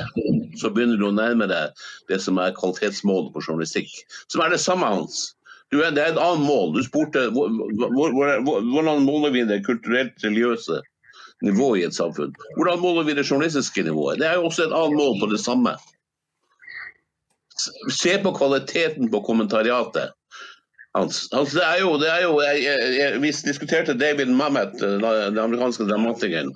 så 0.61 0.71
begynner 0.71 1.01
du 1.01 1.09
å 1.09 1.15
nærme 1.15 1.49
deg 1.51 1.87
det 2.11 2.21
som 2.23 2.39
er 2.39 2.55
kvalitetsmålet 2.55 3.33
på 3.35 3.43
journalistikk. 3.43 3.91
Som 4.31 4.45
er 4.45 4.55
det 4.55 4.61
samme, 4.63 4.87
Hans. 4.87 5.33
Du, 5.73 5.81
det 5.81 5.99
er 5.99 6.13
et 6.13 6.21
annet 6.23 6.45
mål. 6.47 6.77
Du 6.77 6.85
spurte 6.87 7.25
hvordan 7.35 9.03
måler 9.03 9.35
vi 9.35 9.43
det 9.49 9.65
kulturelt 9.67 10.23
religiøse 10.23 10.79
nivået 11.43 11.81
i 11.81 11.85
et 11.85 11.95
samfunn. 11.95 12.35
Hvordan 12.57 12.81
måler 12.81 13.03
vi 13.03 13.15
det 13.15 13.31
journalistiske 13.31 13.83
nivået? 13.83 14.19
Det 14.19 14.27
er 14.27 14.35
jo 14.35 14.45
også 14.45 14.63
et 14.63 14.75
annet 14.75 14.97
mål 14.97 15.21
på 15.21 15.31
det 15.33 15.41
samme. 15.41 15.77
Se 17.91 18.19
på 18.23 18.33
kvaliteten 18.33 19.11
på 19.11 19.21
kommentariatet. 19.21 20.13
Hans. 20.95 21.29
Altså, 21.33 21.59
det 21.59 21.67
er 21.67 21.81
jo, 21.81 21.95
det 21.99 22.11
er 22.11 22.23
jo 22.23 22.41
jeg, 22.41 22.63
jeg, 22.63 22.97
jeg, 22.99 23.23
Vi 23.23 23.31
diskuterte 23.31 23.99
David 23.99 24.31
Mamet, 24.31 24.79
den 24.81 25.39
amerikanske 25.39 25.89
dramatikeren, 25.89 26.53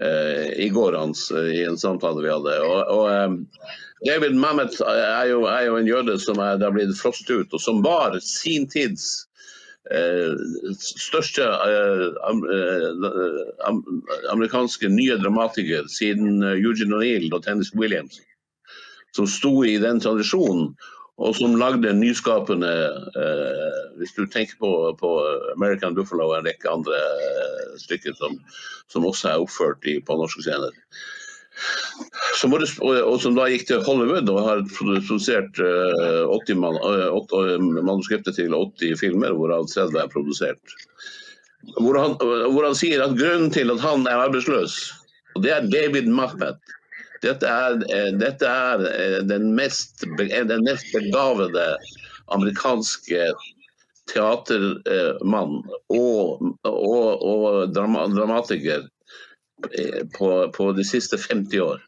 eh, 0.00 0.64
i 0.64 0.68
går 0.72 0.96
hans, 0.96 1.30
i 1.30 1.60
en 1.68 1.76
samtale 1.78 2.24
vi 2.24 2.32
hadde. 2.32 2.56
Og, 2.64 2.78
og 2.88 3.10
eh, 3.12 3.36
David 4.08 4.32
Mamet 4.40 4.80
er 4.80 5.24
jo, 5.28 5.42
er 5.44 5.66
jo, 5.68 5.76
en 5.76 5.88
jøde 5.88 6.16
som 6.20 6.40
er, 6.40 6.56
er 6.56 6.72
blitt 6.72 6.96
frosset 6.96 7.30
ut, 7.30 7.52
og 7.52 7.60
som 7.60 7.84
var 7.84 8.16
sin 8.24 8.64
tids 8.72 9.04
eh, 9.20 9.35
største 10.82 11.46
eh, 11.46 12.06
eh, 12.56 13.70
amerikanske 14.32 14.90
nye 14.90 15.18
dramatiker 15.22 15.86
siden 15.92 16.42
Eugene 16.42 16.98
O'Neill 16.98 17.32
og 17.34 17.44
Tennis 17.46 17.72
Williams. 17.74 18.20
Som 19.16 19.28
sto 19.30 19.62
i 19.64 19.78
den 19.80 20.00
tradisjonen 20.02 20.74
og 21.16 21.32
som 21.38 21.54
lagde 21.56 21.94
nyskapende 21.96 22.72
eh, 23.16 23.76
Hvis 23.96 24.12
du 24.12 24.26
tenker 24.26 24.58
på, 24.60 24.70
på, 25.00 25.10
American 25.54 25.94
Buffalo 25.96 26.28
og 26.28 26.38
en 26.40 26.48
rekke 26.50 26.68
andre 26.68 26.98
eh, 26.98 27.76
stykker 27.80 28.16
som, 28.18 28.36
som, 28.92 29.06
også 29.08 29.30
er 29.30 29.44
oppført 29.44 29.86
i, 29.88 29.96
på 30.04 30.18
norske 30.18 30.44
scener. 30.44 30.74
Det, 32.36 32.68
og, 32.84 33.14
som 33.22 33.36
da 33.36 33.46
gikk 33.48 33.64
til 33.70 33.80
Hollywood 33.86 34.28
og 34.28 34.42
har 34.44 34.60
produsert 34.76 35.56
eh, 35.62 36.28
80 36.28 36.60
man, 36.60 36.76
8, 36.82 37.56
manuskriptet 37.80 38.36
til 38.36 38.52
80 38.52 39.00
filmer, 39.00 39.32
hvorav 39.32 39.64
30 39.72 40.02
er 40.02 40.12
produsert. 40.12 40.76
Hvor 41.80 41.96
han, 41.98 42.14
hvor 42.20 42.66
han 42.68 42.76
sier 42.78 43.02
at 43.02 43.16
grunnen 43.18 43.48
til 43.54 43.72
at 43.72 43.80
han 43.82 44.04
er 44.06 44.26
arbeidsløs, 44.28 44.76
og 45.34 45.42
det 45.46 45.54
er 45.56 45.70
David 45.72 46.12
Mahmet 46.12 46.60
dette 47.22 47.48
er, 47.48 47.76
eh, 47.92 48.10
dette 48.18 48.48
er 48.48 48.82
eh, 48.90 49.20
den, 49.26 49.52
mest, 49.56 50.04
den, 50.18 50.64
mest, 50.64 50.92
begavede 50.92 51.68
amerikanske 52.34 53.30
teatermann 54.10 55.60
og, 55.92 56.44
og, 56.66 57.24
og 57.32 57.72
dramatiker 57.74 58.84
eh, 58.84 58.92
på, 60.18 60.52
på, 60.52 60.72
de 60.72 60.84
siste 60.84 61.18
50 61.18 61.60
år. 61.60 61.82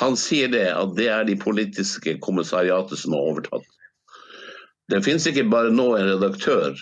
Han 0.00 0.16
sier 0.16 0.48
det 0.48 0.68
at 0.72 0.94
det 0.96 1.08
er 1.12 1.26
de 1.28 1.36
politiske 1.36 2.16
kommissariatet 2.24 2.98
som 2.98 3.16
har 3.16 3.28
overtatt. 3.32 3.66
Det 4.90 5.02
finnes 5.04 5.26
ikke 5.28 5.50
bare 5.52 5.72
nå 5.72 5.92
en 5.96 6.08
redaktør, 6.14 6.76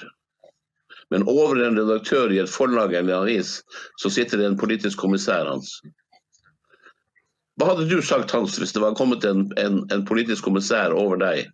men 1.10 1.26
over 1.28 1.58
en 1.64 1.78
redaktør 1.78 2.30
i 2.30 2.38
et 2.42 2.50
forlag 2.50 2.94
eller 2.94 3.16
en 3.16 3.24
avis, 3.24 3.58
så 3.98 4.10
sitter 4.10 4.38
det 4.38 4.46
en 4.46 4.60
politisk 4.60 5.02
kommissær 5.02 5.50
hans. 5.50 5.80
Hva 7.58 7.74
hadde 7.74 7.90
du 7.90 7.98
sagt, 8.00 8.30
Hans, 8.32 8.56
hvis 8.56 8.72
det 8.72 8.80
var 8.80 8.94
kommet 8.96 9.24
en, 9.28 9.50
en, 9.60 9.82
en 9.92 10.04
politisk 10.08 10.46
kommissær 10.46 10.94
over 10.96 11.18
deg, 11.20 11.50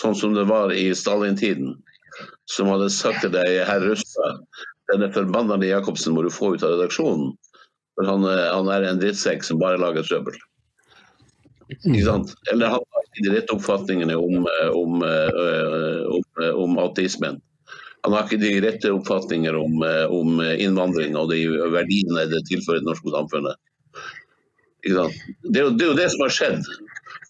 sånn 0.00 0.14
som 0.16 0.32
det 0.32 0.46
var 0.48 0.72
i 0.72 0.86
Stalin-tiden, 0.96 1.74
som 2.48 2.70
hadde 2.72 2.88
sagt 2.94 3.20
til 3.20 3.34
deg, 3.34 3.58
herr 3.68 3.84
Rustad, 3.84 4.40
denne 4.92 5.10
forbannede 5.14 5.70
Jacobsen 5.70 6.16
må 6.16 6.24
du 6.24 6.30
få 6.32 6.54
ut 6.54 6.64
av 6.66 6.76
redaksjonen, 6.76 7.32
for 7.96 8.08
han, 8.08 8.26
han 8.28 8.70
er 8.72 8.88
en 8.88 9.00
drittsekk 9.00 9.44
som 9.46 9.60
bare 9.60 9.80
lager 9.80 10.06
trøbbel. 10.06 10.36
Ikke 11.72 12.04
sant? 12.04 12.34
Eller 12.52 12.74
han 12.74 12.82
har 12.82 13.06
ikke 13.06 13.24
de 13.24 13.32
rette 13.36 13.56
oppfatningene 13.56 14.16
om, 14.18 14.46
om, 14.76 15.00
om, 16.18 16.44
om 16.64 16.78
ateismen. 16.84 17.40
Han 18.02 18.16
har 18.16 18.26
ikke 18.26 18.40
de 18.42 18.52
rette 18.64 18.90
oppfatninger 18.92 19.56
om, 19.56 19.84
om 20.10 20.40
innvandring 20.42 21.16
og 21.16 21.30
de 21.30 21.44
verdiene 21.72 22.26
det 22.32 22.42
tilfører 22.48 22.82
det 22.82 22.88
norske 22.90 23.12
samfunnet. 23.14 23.60
Det 24.82 24.90
er, 24.90 25.62
jo, 25.62 25.70
det 25.70 25.84
er, 25.84 25.86
jo, 25.86 25.94
det 25.98 26.08
som 26.10 26.24
har 26.24 26.32
skjedd. 26.34 26.70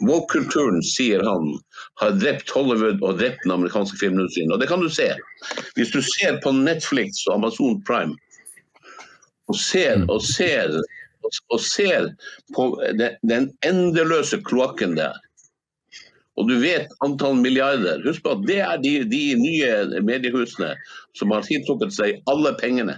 Woke-kulturen, 0.08 0.80
sier 0.82 1.22
han, 1.26 1.50
har 2.00 2.14
drept 2.16 2.50
Hollywood 2.50 3.02
og 3.04 3.20
drept 3.20 3.44
den 3.44 3.54
amerikanske 3.54 3.98
filmindustrien. 4.00 4.52
Og 4.54 4.62
det 4.62 4.70
kan 4.70 4.80
du 4.82 4.88
se. 4.92 5.10
Hvis 5.76 5.92
du 5.92 6.00
ser 6.06 6.40
på 6.44 6.54
Netflix 6.56 7.26
og 7.28 7.40
Amazon 7.40 7.78
Prime 7.86 8.16
og 9.50 9.58
ser, 9.58 10.06
og 10.08 10.22
ser, 10.24 10.72
og 11.52 11.60
ser 11.60 12.08
på 12.56 12.70
den 13.28 13.50
endeløse 13.68 14.40
kloakken 14.48 14.96
der, 14.96 15.18
og 16.40 16.48
du 16.48 16.54
vet 16.62 16.92
antall 17.04 17.36
milliarder 17.36 18.00
Husk 18.06 18.22
på 18.24 18.32
at 18.32 18.44
det 18.48 18.60
er 18.64 18.78
de, 18.80 18.92
de 19.04 19.24
nye 19.36 20.00
mediehusene 20.00 20.70
som 21.18 21.34
har 21.34 21.44
tiltrukket 21.44 21.92
seg 21.92 22.22
alle 22.30 22.54
pengene. 22.60 22.96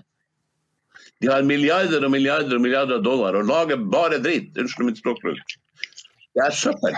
De 1.23 1.31
har 1.31 1.47
milliarder 1.47 2.05
og 2.05 2.13
milliarder 2.13 2.57
og 2.57 2.65
milliarder 2.65 2.99
av 2.99 3.05
dollar 3.07 3.39
og 3.39 3.47
lager 3.49 3.81
bare 3.93 4.19
dritt. 4.25 4.53
Unnskyld 4.59 4.91
mitt 4.91 5.01
språkbruk. 5.01 5.57
Det 6.35 6.43
er 6.43 6.57
søppel. 6.59 6.97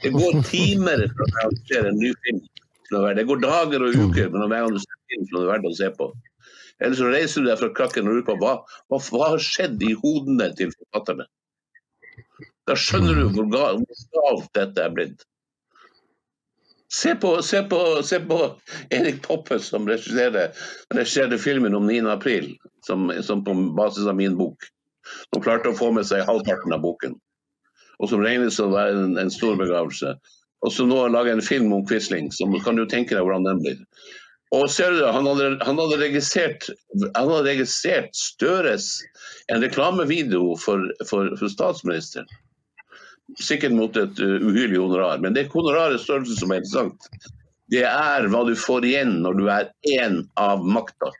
Det 0.00 0.12
går 0.14 0.40
timer 0.48 1.04
fra 1.12 1.26
å 1.26 1.32
realisere 1.36 1.90
en 1.90 2.00
ny 2.00 2.12
film. 2.24 2.40
Det 2.90 3.26
går 3.28 3.42
dager 3.42 3.84
og 3.86 3.98
uker 4.06 4.30
mellom 4.32 4.50
hver 4.50 4.64
gang 4.64 4.76
du 4.76 4.82
ser 4.82 5.00
film 5.12 5.26
som 5.28 5.42
er 5.42 5.50
verdt 5.52 5.68
å 5.68 5.74
se 5.78 5.90
på. 5.98 6.08
Eller 6.80 6.96
så 6.96 7.10
reiser 7.12 7.44
du 7.44 7.50
deg 7.50 7.60
fra 7.60 7.72
krakken 7.76 8.08
og 8.08 8.16
lurer 8.16 8.28
på 8.30 8.38
hva, 8.40 8.54
hva, 8.88 9.00
hva 9.12 9.32
har 9.34 9.44
skjedd 9.44 9.82
i 9.84 9.92
hodene 10.00 10.48
til 10.56 10.72
forfatterne. 10.72 11.26
Da 12.68 12.76
skjønner 12.78 13.18
du 13.18 13.26
hvor 13.34 13.50
galt 13.52 14.48
dette 14.56 14.86
er 14.86 14.94
blitt. 14.94 15.26
Se 16.92 17.14
på, 17.14 17.42
se 17.42 17.62
på, 17.62 18.02
se 18.02 18.20
på 18.20 18.60
Erik 18.90 19.22
Poppe 19.22 19.58
som 19.62 19.86
regisserte 19.88 21.38
filmen 21.38 21.74
om 21.74 21.86
9. 21.86 22.08
april, 22.10 22.56
som, 22.86 23.12
som, 23.22 23.44
på 23.44 23.54
basis 23.54 24.06
av 24.06 24.16
min 24.16 24.36
bok. 24.36 24.66
Som 25.34 25.42
klarte 25.42 25.70
å 25.70 25.76
få 25.78 25.92
med 25.94 26.08
seg 26.08 26.26
halvparten 26.26 26.74
av 26.74 26.82
boken. 26.82 27.14
Og 28.02 28.10
som 28.10 28.24
regnes 28.24 28.58
å 28.58 28.70
være 28.72 28.96
en, 29.04 29.14
en 29.22 29.30
stor 29.30 29.54
begravelse. 29.60 30.16
Og 30.66 30.74
som 30.74 30.90
nå 30.90 30.98
har 31.04 31.14
laget 31.14 31.38
en 31.38 31.46
film 31.46 31.70
om 31.72 31.86
Quisling, 31.86 32.32
så 32.34 32.50
kan 32.64 32.76
du 32.76 32.82
tenke 32.90 33.14
deg 33.14 33.22
hvordan 33.22 33.46
den 33.46 33.62
blir. 33.62 33.78
Og 34.50 34.66
ser 34.72 34.90
du, 34.90 35.04
Han 35.06 35.28
hadde, 35.30 35.50
han 35.62 35.78
hadde, 35.78 36.00
registrert, 36.02 36.66
han 37.14 37.30
hadde 37.30 37.46
registrert 37.46 38.10
Støres 38.18 38.96
en 39.46 39.62
reklamevideo 39.62 40.56
for, 40.58 40.90
for, 41.06 41.30
for 41.38 41.54
statsministeren 41.54 42.26
sikkert 43.38 43.74
mot 43.76 43.96
et 44.00 44.22
uh, 44.22 44.38
uhyrlig 44.40 44.80
honorar. 44.80 45.20
Men 45.22 45.36
det 45.36 45.48
honoraret 45.52 46.02
størrelse 46.02 46.38
som 46.40 46.52
er 46.52 46.62
interessant, 46.62 47.10
det 47.70 47.84
er 47.86 48.26
hva 48.30 48.42
du 48.48 48.54
får 48.58 48.86
igjen 48.88 49.20
når 49.24 49.38
du 49.38 49.44
er 49.52 49.70
én 49.92 50.22
av 50.40 50.64
makta. 50.66 51.12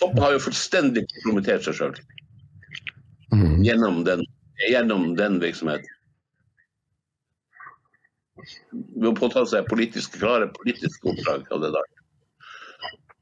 Toppen 0.00 0.22
har 0.24 0.34
jo 0.34 0.42
fullstendig 0.42 1.04
kompromittert 1.12 1.66
seg 1.66 1.76
sjøl 1.76 1.96
mm. 3.34 3.60
gjennom, 3.66 4.00
gjennom, 4.64 5.10
den 5.18 5.38
virksomheten. 5.42 5.96
Ved 8.72 9.10
å 9.10 9.16
påta 9.18 9.44
seg 9.46 9.68
politiske, 9.68 10.18
klare 10.22 10.48
politiske 10.56 11.12
oppdrag 11.12 11.44
av 11.52 11.64
det 11.66 11.72
der. 11.76 11.90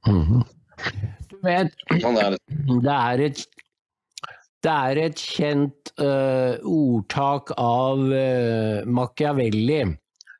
Mm. 0.07 0.45
Du 1.29 1.37
vet, 1.43 1.75
det 1.91 2.95
er 2.95 3.25
et 3.27 3.43
det 4.67 4.75
er 4.75 5.01
et 5.05 5.21
kjent 5.23 5.93
uh, 6.03 6.59
ordtak 6.67 7.53
av 7.63 8.01
uh, 8.11 8.87
Machiavelli 8.87 9.85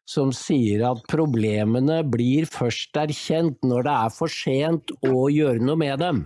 som 0.09 0.33
sier 0.33 0.83
at 0.89 1.05
problemene 1.11 2.01
blir 2.09 2.49
først 2.49 2.97
erkjent 2.97 3.61
når 3.67 3.87
det 3.87 3.95
er 4.07 4.17
for 4.17 4.33
sent 4.33 4.93
å 5.05 5.29
gjøre 5.31 5.63
noe 5.63 5.79
med 5.85 6.01
dem. 6.03 6.25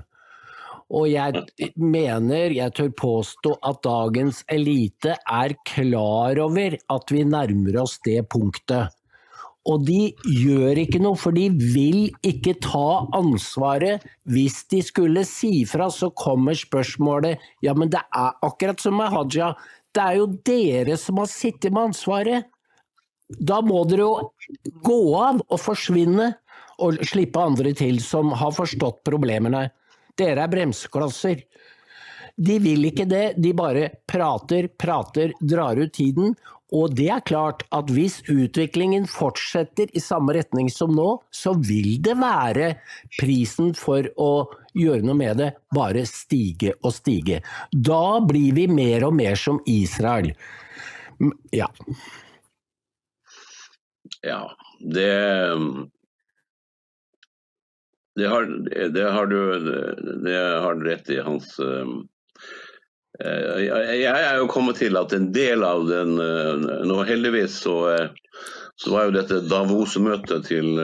Og 0.92 1.08
jeg 1.08 1.40
mener, 1.80 2.52
jeg 2.52 2.74
tør 2.76 2.90
påstå, 3.00 3.54
at 3.64 3.80
dagens 3.84 4.42
elite 4.52 5.16
er 5.16 5.54
klar 5.68 6.38
over 6.42 6.76
at 6.76 7.14
vi 7.14 7.24
nærmer 7.24 7.80
oss 7.82 7.96
det 8.04 8.20
punktet. 8.32 8.92
Og 9.70 9.84
de 9.86 10.10
gjør 10.26 10.80
ikke 10.82 10.98
noe, 11.02 11.18
for 11.18 11.34
de 11.36 11.46
vil 11.54 12.08
ikke 12.26 12.56
ta 12.64 13.04
ansvaret. 13.14 14.02
Hvis 14.26 14.64
de 14.72 14.80
skulle 14.82 15.22
si 15.28 15.62
fra, 15.70 15.86
så 15.90 16.10
kommer 16.18 16.58
spørsmålet 16.58 17.42
ja, 17.62 17.74
men 17.78 17.92
det 17.92 18.02
er 18.02 18.34
akkurat 18.42 18.82
som 18.82 18.98
med 18.98 19.12
Haja. 19.14 19.52
Det 19.94 20.02
er 20.02 20.18
jo 20.18 20.26
dere 20.48 20.96
som 20.98 21.20
har 21.22 21.30
sittet 21.30 21.70
med 21.70 21.92
ansvaret. 21.92 22.48
Da 23.38 23.60
må 23.64 23.84
dere 23.88 24.08
jo 24.08 24.72
gå 24.84 25.00
av 25.20 25.44
og 25.46 25.60
forsvinne, 25.60 26.32
og 26.82 26.98
slippe 27.06 27.38
andre 27.38 27.70
til 27.78 28.00
som 28.02 28.32
har 28.34 28.54
forstått 28.56 29.04
problemene. 29.06 29.68
Dere 30.18 30.42
er 30.42 30.50
bremseklosser. 30.50 31.44
De 32.34 32.56
vil 32.64 32.88
ikke 32.88 33.06
det, 33.06 33.24
de 33.38 33.52
bare 33.54 33.90
prater, 34.08 34.66
prater, 34.80 35.34
drar 35.38 35.78
ut 35.78 35.92
tiden. 35.94 36.34
Og 36.72 36.94
det 36.96 37.08
er 37.12 37.24
klart 37.28 37.66
at 37.74 37.90
hvis 37.92 38.20
utviklingen 38.32 39.04
fortsetter 39.10 39.92
i 39.92 40.00
samme 40.00 40.32
retning 40.36 40.70
som 40.72 40.94
nå, 40.96 41.08
så 41.28 41.52
vil 41.58 41.98
det 42.04 42.16
være 42.20 42.72
prisen 43.18 43.74
for 43.76 44.08
å 44.16 44.32
gjøre 44.78 45.04
noe 45.04 45.18
med 45.18 45.42
det 45.42 45.50
bare 45.76 46.06
stige 46.08 46.72
og 46.80 46.94
stige. 46.96 47.42
Da 47.72 48.20
blir 48.24 48.56
vi 48.56 48.66
mer 48.72 49.04
og 49.08 49.16
mer 49.20 49.36
som 49.36 49.60
Israel. 49.68 50.32
Ja. 51.52 51.68
Ja, 54.22 54.44
det 54.80 55.10
det 58.14 58.26
har, 58.28 58.44
det 58.92 59.10
har, 59.10 59.26
du, 59.26 59.38
det 60.24 60.36
har 60.36 60.74
du 60.74 60.84
rett 60.84 61.10
i, 61.10 61.16
Hans. 61.24 61.54
Eh, 63.22 63.62
jeg 64.00 64.10
er 64.10 64.40
jo 64.40 64.48
kommet 64.50 64.80
til 64.82 64.98
at 64.98 65.12
en 65.14 65.28
del 65.34 65.62
av 65.66 65.84
den 65.86 66.16
eh, 66.18 66.64
Nå 66.88 67.02
heldigvis 67.06 67.60
så, 67.64 67.76
eh, 67.92 68.40
så 68.80 68.94
var 68.94 69.06
jo 69.06 69.14
dette 69.14 69.42
Davos-møtet 69.46 70.48
til 70.48 70.74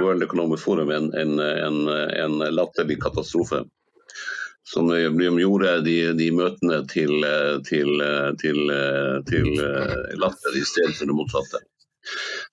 World 0.00 0.24
Economic 0.26 0.62
Forum 0.64 0.90
en, 0.90 1.10
en, 1.14 1.38
en, 1.38 1.78
en 1.92 2.38
latterlig 2.50 2.96
katastrofe. 3.04 3.62
Som 4.66 4.88
gjorde 4.90 5.76
de, 5.84 5.98
de 6.16 6.30
møtene 6.34 6.80
til, 6.88 7.12
til, 7.68 8.00
til, 8.40 8.60
til 9.28 9.50
latter 10.18 10.56
i 10.56 10.64
stedet 10.64 10.96
for 10.96 11.12
det 11.12 11.18
motsatte. 11.20 11.60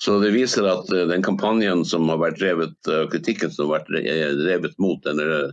Så 0.02 0.18
det 0.22 0.32
viser 0.34 0.66
at 0.70 0.90
eh, 0.94 1.06
den 1.10 1.24
kampanjen 1.26 1.84
som 1.88 2.08
har 2.12 2.20
vært 2.22 2.40
drevet, 2.42 2.76
eh, 2.90 3.04
kritikken 3.12 3.52
som 3.54 3.70
har 3.70 3.82
vært 3.82 3.92
drevet 4.40 4.78
mot 4.82 5.02
denne, 5.06 5.52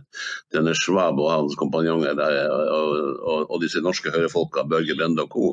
denne 0.55 0.75
Schwab 0.77 1.19
og 1.21 1.31
hans 1.31 1.57
kompanjonger 1.59 2.19
og, 2.19 2.93
og, 3.19 3.43
og, 3.43 3.57
disse 3.63 3.83
norske 3.85 4.13
høyrefolka, 4.13 4.65
Børge 4.71 4.95
Lende 4.97 5.25
og 5.25 5.33
co., 5.35 5.49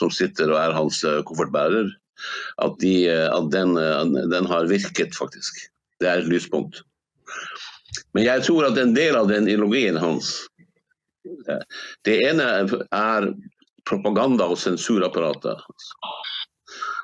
som 0.00 0.12
sitter 0.14 0.52
og 0.52 0.60
er 0.62 0.76
hans 0.76 1.02
eh, 1.08 1.20
koffertbærer, 1.28 1.92
at, 2.62 2.74
de, 2.78 2.94
at 3.10 3.50
den, 3.50 3.74
den, 4.30 4.46
har 4.46 4.68
virket, 4.70 5.14
faktisk. 5.16 5.64
Det 5.98 6.06
er 6.08 6.22
et 6.22 6.30
lyspunkt. 6.30 6.82
Men 8.14 8.26
jeg 8.28 8.44
tror 8.46 8.68
at 8.68 8.78
en 8.78 8.94
del 8.94 9.16
av 9.18 9.30
den 9.30 9.48
ideologien 9.50 9.98
hans 10.00 10.36
Det 12.06 12.14
ene 12.26 12.46
er 12.94 13.26
propaganda 13.88 14.46
og 14.50 14.58
sensurapparatet. 14.58 15.62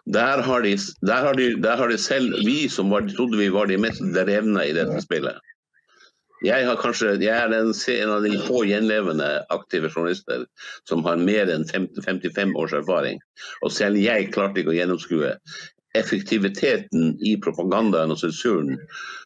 Der 0.08 0.42
har, 0.42 0.62
de, 0.64 0.76
der, 1.04 1.20
har 1.26 1.34
de, 1.34 1.50
der 1.60 1.76
har 1.76 1.88
de, 1.88 1.98
selv, 1.98 2.32
vi 2.46 2.68
som 2.68 2.90
var, 2.90 3.08
trodde 3.16 3.38
vi 3.38 3.50
var 3.52 3.68
de 3.68 3.76
mest 3.76 4.00
drevne 4.14 4.64
i 4.64 4.72
dette 4.72 5.02
spillet. 5.04 5.36
Jeg, 6.44 6.68
kanskje, 6.80 7.16
jeg 7.18 7.34
er 7.34 7.52
en, 7.52 7.72
en, 7.74 8.12
av 8.14 8.22
de 8.22 8.38
få 8.46 8.62
gjenlevende 8.68 9.26
aktive 9.50 9.90
journalister 9.90 10.46
som 10.88 11.02
har 11.04 11.18
mer 11.18 11.50
enn 11.50 11.66
50, 11.66 12.00
55 12.06 12.54
års 12.56 12.76
erfaring. 12.78 13.18
Og 13.66 13.74
selv 13.74 13.98
jeg 14.00 14.30
klarte 14.32 14.62
ikke 14.62 14.72
å 14.72 14.78
gjennomskue 14.78 15.34
effektiviteten 15.98 17.16
i 17.26 17.34
propagandaen 17.42 18.14
og 18.14 18.20
sensuren 18.20 18.78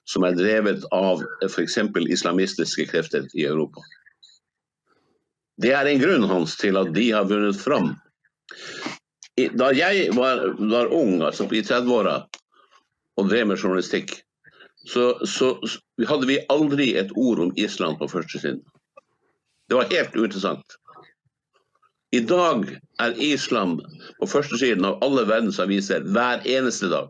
som 0.08 0.24
er 0.26 0.38
drevet 0.38 0.86
av 0.96 1.20
f.eks. 1.46 1.78
islamistiske 2.08 2.88
krefter 2.90 3.28
i 3.36 3.44
Europa. 3.46 3.84
Det 5.62 5.76
er 5.76 5.86
en 5.86 6.00
grunn 6.00 6.26
hans 6.30 6.56
til 6.58 6.80
at 6.80 6.90
de 6.96 7.10
har 7.12 7.28
vunnet 7.28 7.60
fram 7.60 7.92
da 9.36 9.70
jeg 9.72 10.10
var, 10.16 10.44
var 10.58 10.92
ung, 10.92 11.22
altså 11.24 11.46
i 11.48 11.62
30-åra, 11.64 12.18
og 13.16 13.30
drev 13.30 13.48
med 13.48 13.60
journalistikk, 13.60 14.18
så, 14.88 15.14
så, 15.28 15.54
hadde 16.08 16.26
vi 16.26 16.40
aldri 16.50 16.92
et 16.98 17.12
ord 17.16 17.40
om 17.40 17.52
Island 17.56 17.98
på 18.00 18.08
førstesiden. 18.10 18.62
Det 19.70 19.78
var 19.78 19.90
helt 19.92 20.16
uinteressant. 20.16 20.76
I 22.12 22.20
dag 22.28 22.66
er 23.00 23.16
Island 23.16 23.80
på 24.20 24.28
førstesiden 24.28 24.84
av 24.84 24.98
alle 25.04 25.24
verdens 25.28 25.60
aviser 25.62 26.04
hver 26.12 26.42
eneste 26.44 26.90
dag. 26.92 27.08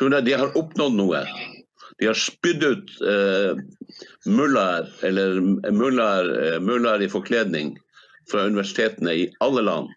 De 0.00 0.32
har 0.32 0.56
oppnådd 0.56 0.96
noe. 0.96 1.20
De 2.00 2.08
har 2.08 2.16
spydd 2.16 2.64
ut 2.64 2.94
eh, 3.04 3.58
mullaer, 4.24 4.88
eller 5.04 5.42
mullaer, 5.74 6.30
eh, 6.56 7.04
i 7.04 7.10
forkledning 7.12 7.74
fra 8.30 8.46
universitetene 8.48 9.12
i 9.12 9.28
alle 9.44 9.66
land. 9.68 9.92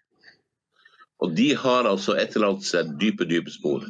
Og 1.24 1.32
de 1.36 1.52
har 1.56 1.88
altså 1.88 2.16
etterlatt 2.20 2.64
seg 2.66 2.92
dype, 3.00 3.24
dype 3.28 3.52
spor. 3.52 3.84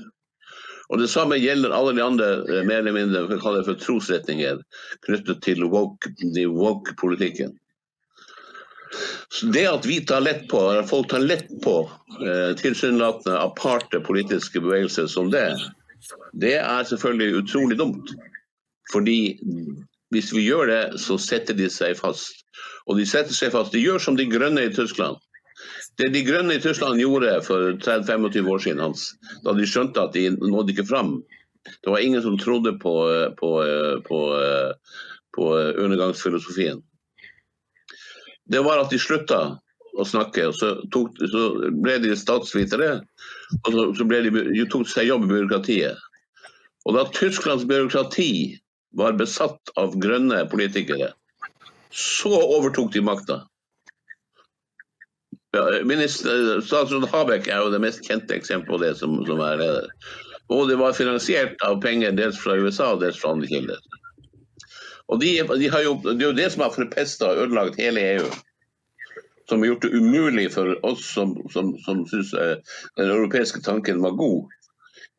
Og 0.88 1.00
Det 1.02 1.08
samme 1.10 1.38
gjelder 1.40 1.74
alle 1.74 1.94
de 1.96 2.04
andre 2.04 2.26
eh, 2.46 2.66
mer 2.66 2.82
eller 2.82 2.94
mindre 2.94 3.24
vi 3.26 3.40
kaller 3.42 3.62
det 3.62 3.70
for 3.72 3.82
trosretninger 3.82 4.60
knyttet 5.06 5.42
til 5.42 5.64
woke-politikken. 5.66 7.56
Så 9.34 9.50
Det 9.52 9.64
at 9.66 9.86
vi 9.86 9.98
tar 10.06 10.22
lett 10.22 10.46
på, 10.48 10.60
eller 10.70 10.86
folk 10.86 11.10
tar 11.10 11.24
lett 11.24 11.50
på 11.64 11.80
eh, 12.22 12.54
tilsynelatende 12.60 13.40
aparte 13.40 14.00
politiske 14.00 14.62
bevegelser 14.62 15.10
som 15.10 15.32
det, 15.34 15.48
det 16.38 16.54
er 16.60 16.86
selvfølgelig 16.86 17.42
utrolig 17.42 17.78
dumt. 17.78 18.14
Fordi 18.92 19.36
hvis 20.14 20.30
vi 20.32 20.46
gjør 20.46 20.70
det, 20.70 20.82
så 21.02 21.18
setter 21.18 21.56
de 21.58 21.66
seg 21.72 21.96
fast. 21.98 22.44
Og 22.86 23.00
de 23.00 23.06
setter 23.08 23.34
seg 23.34 23.50
fast. 23.50 23.74
De 23.74 23.82
gjør 23.82 23.98
som 23.98 24.16
de 24.18 24.28
grønne 24.30 24.68
i 24.68 24.74
Tyskland. 24.74 25.18
Det 25.96 26.10
De 26.12 26.22
grønne 26.26 26.56
i 26.56 26.60
Tyskland 26.60 27.00
gjorde 27.00 27.38
for 27.46 27.72
30-25 27.80 28.50
år 28.52 28.64
siden, 28.64 28.82
Hans, 28.84 29.06
da 29.44 29.54
de 29.56 29.68
skjønte 29.68 30.02
at 30.02 30.16
de 30.16 30.28
nådde 30.36 30.74
ikke 30.74 30.88
fram 30.88 31.22
Det 31.66 31.90
var 31.90 31.98
ingen 32.04 32.22
som 32.22 32.36
trodde 32.38 32.76
på, 32.78 32.92
på, 33.40 33.50
på, 34.06 34.18
på 35.34 35.46
undergangsfilosofien. 35.82 36.82
Det 38.46 38.60
var 38.62 38.78
at 38.78 38.92
de 38.92 39.00
slutta 39.02 39.40
å 39.96 40.04
snakke, 40.06 40.44
og 40.46 40.54
så, 40.54 40.76
tok, 40.94 41.16
så 41.32 41.48
ble 41.74 41.96
de 42.04 42.12
statsvitere. 42.14 43.00
Og 43.64 43.72
så, 43.72 43.86
så 43.98 44.06
de, 44.12 44.30
de 44.30 44.68
tok 44.70 44.86
seg 44.90 45.08
jobb 45.10 45.26
i 45.26 45.32
byråkratiet. 45.32 45.98
Og 46.86 46.94
da 46.94 47.06
Tysklands 47.10 47.66
byråkrati 47.66 48.30
var 48.96 49.18
besatt 49.18 49.74
av 49.80 49.96
grønne 50.00 50.44
politikere, 50.52 51.10
så 51.90 52.30
overtok 52.30 52.92
de 52.94 53.02
makta. 53.04 53.40
Ja, 55.56 55.84
minister, 55.88 56.60
statsråd 56.60 57.06
Habek 57.08 57.46
er 57.48 57.62
jo 57.64 57.70
det 57.72 57.80
mest 57.80 58.04
kjente 58.04 58.36
eksempelet 58.36 58.68
på 58.68 58.80
det 58.82 58.90
som, 59.00 59.14
som 59.24 59.40
er 59.40 59.60
leder. 59.62 59.86
Og 60.52 60.68
det 60.68 60.76
var 60.78 60.96
finansiert 60.96 61.62
av 61.64 61.78
penger 61.82 62.12
dels 62.18 62.36
fra 62.38 62.58
USA 62.60 62.92
og 62.92 63.00
dels 63.00 63.16
fra 63.22 63.32
andre 63.32 63.48
kilder. 63.50 63.80
Og 65.08 65.22
de, 65.22 65.30
de 65.62 65.70
jo, 65.70 65.94
Det 66.04 66.18
er 66.18 66.28
jo 66.28 66.36
det 66.36 66.50
som 66.52 66.66
har 66.66 66.74
forpesta 66.74 67.30
og 67.30 67.46
ødelagt 67.46 67.80
hele 67.80 68.04
EU. 68.18 68.28
Som 69.48 69.62
har 69.62 69.70
gjort 69.72 69.86
det 69.86 69.94
umulig 69.94 70.46
for 70.52 70.74
oss 70.86 71.06
som, 71.14 71.36
som, 71.54 71.72
som 71.86 72.04
syns 72.10 72.34
eh, 72.34 72.56
den 72.98 73.12
europeiske 73.14 73.62
tanken 73.62 74.02
var 74.02 74.18
god, 74.18 74.50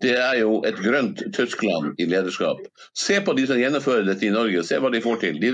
det 0.03 0.13
er 0.13 0.35
jo 0.37 0.59
et 0.67 0.77
grønt 0.77 1.23
Tyskland 1.33 1.97
i 2.01 2.05
lederskap. 2.05 2.59
Se 2.97 3.17
på 3.25 3.33
de 3.37 3.47
som 3.49 3.57
gjennomfører 3.57 4.05
dette 4.05 4.27
i 4.27 4.33
Norge, 4.33 4.61
se 4.65 4.77
hva 4.81 4.91
de 4.93 5.01
får 5.01 5.21
til. 5.23 5.39
De, 5.41 5.49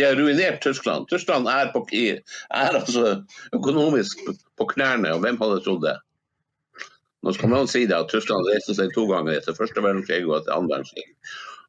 har 0.00 0.16
ruinert 0.16 0.62
Tyskland. 0.64 1.08
Tyskland 1.12 1.48
er, 1.52 1.68
på, 1.74 1.82
er, 1.92 2.22
altså 2.50 3.18
økonomisk 3.52 4.22
på 4.56 4.68
knærne, 4.72 5.12
og 5.12 5.20
hvem 5.24 5.36
hadde 5.42 5.60
trodd 5.66 5.84
det? 5.84 5.98
Nå 7.26 7.34
skal 7.34 7.52
man 7.52 7.68
si 7.68 7.82
det 7.90 7.98
at 7.98 8.08
Tyskland 8.12 8.46
reiste 8.48 8.76
seg 8.78 8.94
to 8.94 9.04
ganger 9.10 9.36
etter 9.36 9.56
første 9.56 9.82
verdenskrig 9.84 10.22
og 10.28 10.38
etter 10.38 10.54
andre 10.54 10.78
verdenskrig. 10.78 11.08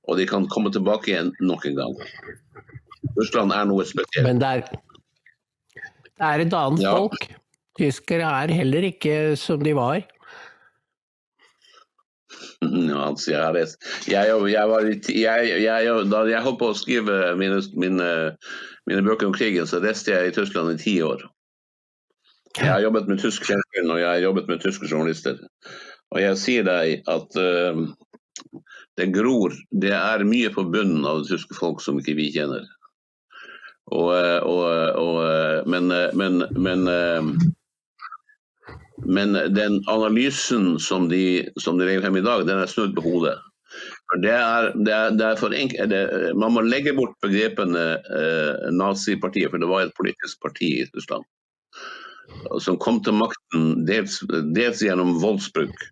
Og 0.07 0.19
de 0.19 0.27
kan 0.29 0.47
komme 0.53 0.71
tilbake 0.71 1.11
igjen 1.11 1.33
nok 1.43 1.65
en 1.67 1.75
gang. 1.81 1.97
Tyskland 3.17 3.51
er 3.55 3.67
noe 3.67 3.83
spesielt. 3.89 4.23
Men 4.23 4.39
det 4.39 4.53
er, 4.53 4.63
det 5.75 6.29
er 6.29 6.45
et 6.45 6.55
annet 6.55 6.85
ja. 6.85 6.95
folk. 6.95 7.27
Tyskere 7.79 8.31
er 8.43 8.53
heller 8.53 8.87
ikke 8.93 9.35
som 9.39 9.59
de 9.65 9.75
var. 9.75 10.05
Ja, 12.61 13.07
altså, 13.07 13.31
jeg, 13.31 13.69
jeg, 15.15 15.61
jeg, 15.63 15.93
var, 15.93 16.07
da 16.11 16.23
jeg 16.29 16.45
holdt 16.45 16.59
på 16.61 16.71
å 16.71 16.77
skrive 16.77 17.19
mine, 17.39 17.59
mine, 17.79 18.09
mine, 18.89 19.03
bøker 19.05 19.29
om 19.29 19.35
krigen, 19.35 19.67
så 19.69 19.81
reiste 19.83 20.13
jeg 20.13 20.29
i 20.29 20.35
Tyskland 20.35 20.73
i 20.75 20.81
ti 20.81 20.95
år. 21.05 21.23
Jeg 22.57 22.69
har 22.69 22.83
jobbet 22.83 23.07
med 23.09 23.21
tysk 23.21 23.45
fjernsyn 23.47 23.93
og 23.93 24.01
jeg 24.01 24.09
har 24.09 24.23
jobbet 24.23 24.49
med 24.49 24.61
tyske 24.63 24.89
journalister. 24.89 25.39
Og 26.09 26.21
jeg 26.23 26.37
sier 26.41 26.65
deg 26.65 27.05
at 27.07 27.37
uh, 27.37 27.83
det 28.97 29.11
gror 29.13 29.53
Det 29.69 29.93
er 29.93 30.25
mye 30.27 30.49
på 30.51 30.65
bunnen 30.73 31.05
av 31.07 31.21
det 31.21 31.29
tyske 31.29 31.55
folk 31.55 31.83
som 31.83 32.01
ikke 32.01 32.17
vi 32.17 32.31
kjenner. 32.33 32.65
Og, 33.89 34.09
eh, 34.13 34.41
og, 34.45 34.65
og, 35.01 35.15
eh, 35.25 35.61
men, 35.65 35.87
men, 36.19 36.43
men 36.61 36.83
men 39.05 39.37
den 39.55 39.79
analysen 39.87 40.79
som 40.79 41.09
de, 41.09 41.49
som 41.61 41.77
de 41.77 41.87
legger 41.87 42.05
frem 42.05 42.19
i 42.19 42.25
dag, 42.25 42.45
den 42.47 42.61
er 42.61 42.71
snudd 42.71 42.95
på 42.97 43.05
hodet. 43.05 43.37
Det 44.23 44.31
er, 44.33 44.71
det 44.73 44.93
er, 44.93 45.11
det 45.13 45.25
er 45.25 45.55
enkelt, 45.55 45.93
man 46.41 46.55
må 46.55 46.63
legge 46.65 46.95
bort 46.97 47.13
begrepene 47.21 47.83
eh, 47.99 48.69
nazipartiet, 48.73 49.51
for 49.51 49.61
det 49.61 49.69
var 49.69 49.85
et 49.85 49.97
politisk 49.97 50.41
parti 50.41 50.71
i 50.79 50.87
Russland. 50.95 51.27
som 52.61 52.77
kom 52.77 52.99
til 53.03 53.13
makten 53.17 53.85
dels, 53.85 54.19
dels 54.55 54.81
gjennom 54.81 55.15
voldsbruk. 55.21 55.85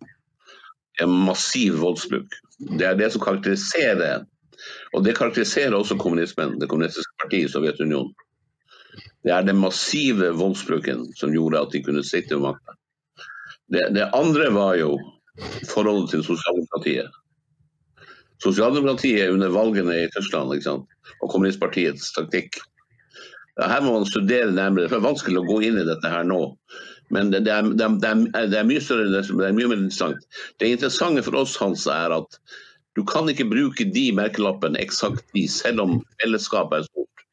En 1.01 1.13
massiv 1.27 1.77
voldsbruk. 1.81 2.33
Det 2.77 2.85
er 2.85 2.97
det 2.97 3.11
som 3.13 3.21
karakteriserer 3.21 4.25
og 4.95 5.03
det 5.05 5.17
karakteriserer 5.17 5.75
også 5.75 5.97
kommunismen, 5.99 6.57
det 6.59 6.69
kommunistiske 6.69 7.21
partiet 7.21 7.49
i 7.49 7.51
Sovjetunionen. 7.51 8.13
Det 9.25 9.33
er 9.33 9.45
den 9.45 9.59
massive 9.59 10.31
voldsbruken 10.37 11.07
som 11.19 11.33
gjorde 11.35 11.61
at 11.61 11.73
de 11.73 11.83
kunne 11.83 12.05
sitte 12.05 12.35
ved 12.35 12.47
makta. 12.47 12.76
Det, 13.74 13.84
det, 13.95 14.09
andre 14.15 14.49
var 14.55 14.76
jo 14.80 14.95
forholdet 15.68 16.13
til 16.13 16.24
sosialdemokratiet. 16.24 17.11
Sosialdemokratiet 18.43 19.34
under 19.34 19.51
valgene 19.51 20.03
i 20.03 20.09
Tyskland 20.13 20.53
og 20.68 21.30
kommunistpartiets 21.32 22.13
taktikk. 22.15 22.59
Her 23.57 23.82
må 23.82 23.95
man 23.97 24.05
studere 24.05 24.53
nærmere. 24.53 24.88
Det 24.88 24.99
er 24.99 25.03
vanskelig 25.03 25.41
å 25.41 25.47
gå 25.47 25.61
inn 25.65 25.80
i 25.82 25.88
dette 25.88 26.11
her 26.11 26.24
nå. 26.28 26.41
Men 27.13 27.32
det, 27.32 27.45
det, 27.47 27.53
er, 27.55 27.68
det, 27.74 27.88
er, 27.88 28.47
det 28.51 28.59
er, 28.59 28.68
mye 28.68 28.84
større, 28.84 29.07
det 29.09 29.24
er 29.26 29.55
mye 29.55 29.72
mer 29.72 29.80
interessant. 29.80 30.28
Det 30.59 30.70
interessante 30.70 31.24
for 31.26 31.39
oss 31.39 31.55
Hans, 31.59 31.88
er 31.89 32.13
at 32.13 32.39
du 32.97 33.03
kan 33.07 33.30
ikke 33.30 33.47
bruke 33.49 33.86
de 33.93 34.07
merkelappene 34.18 34.80
eksakt 34.82 35.26
de, 35.38 35.45
selv 35.51 35.84
om 35.84 35.97
fellesskapet 36.22 36.82
er 36.82 36.88
stort. 36.89 37.26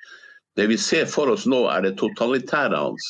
Det 0.54 0.68
vi 0.70 0.78
ser 0.78 1.08
for 1.10 1.32
oss 1.32 1.46
nå, 1.50 1.64
er 1.72 1.86
det 1.86 1.96
totalitære 1.98 2.78
hans. 2.78 3.06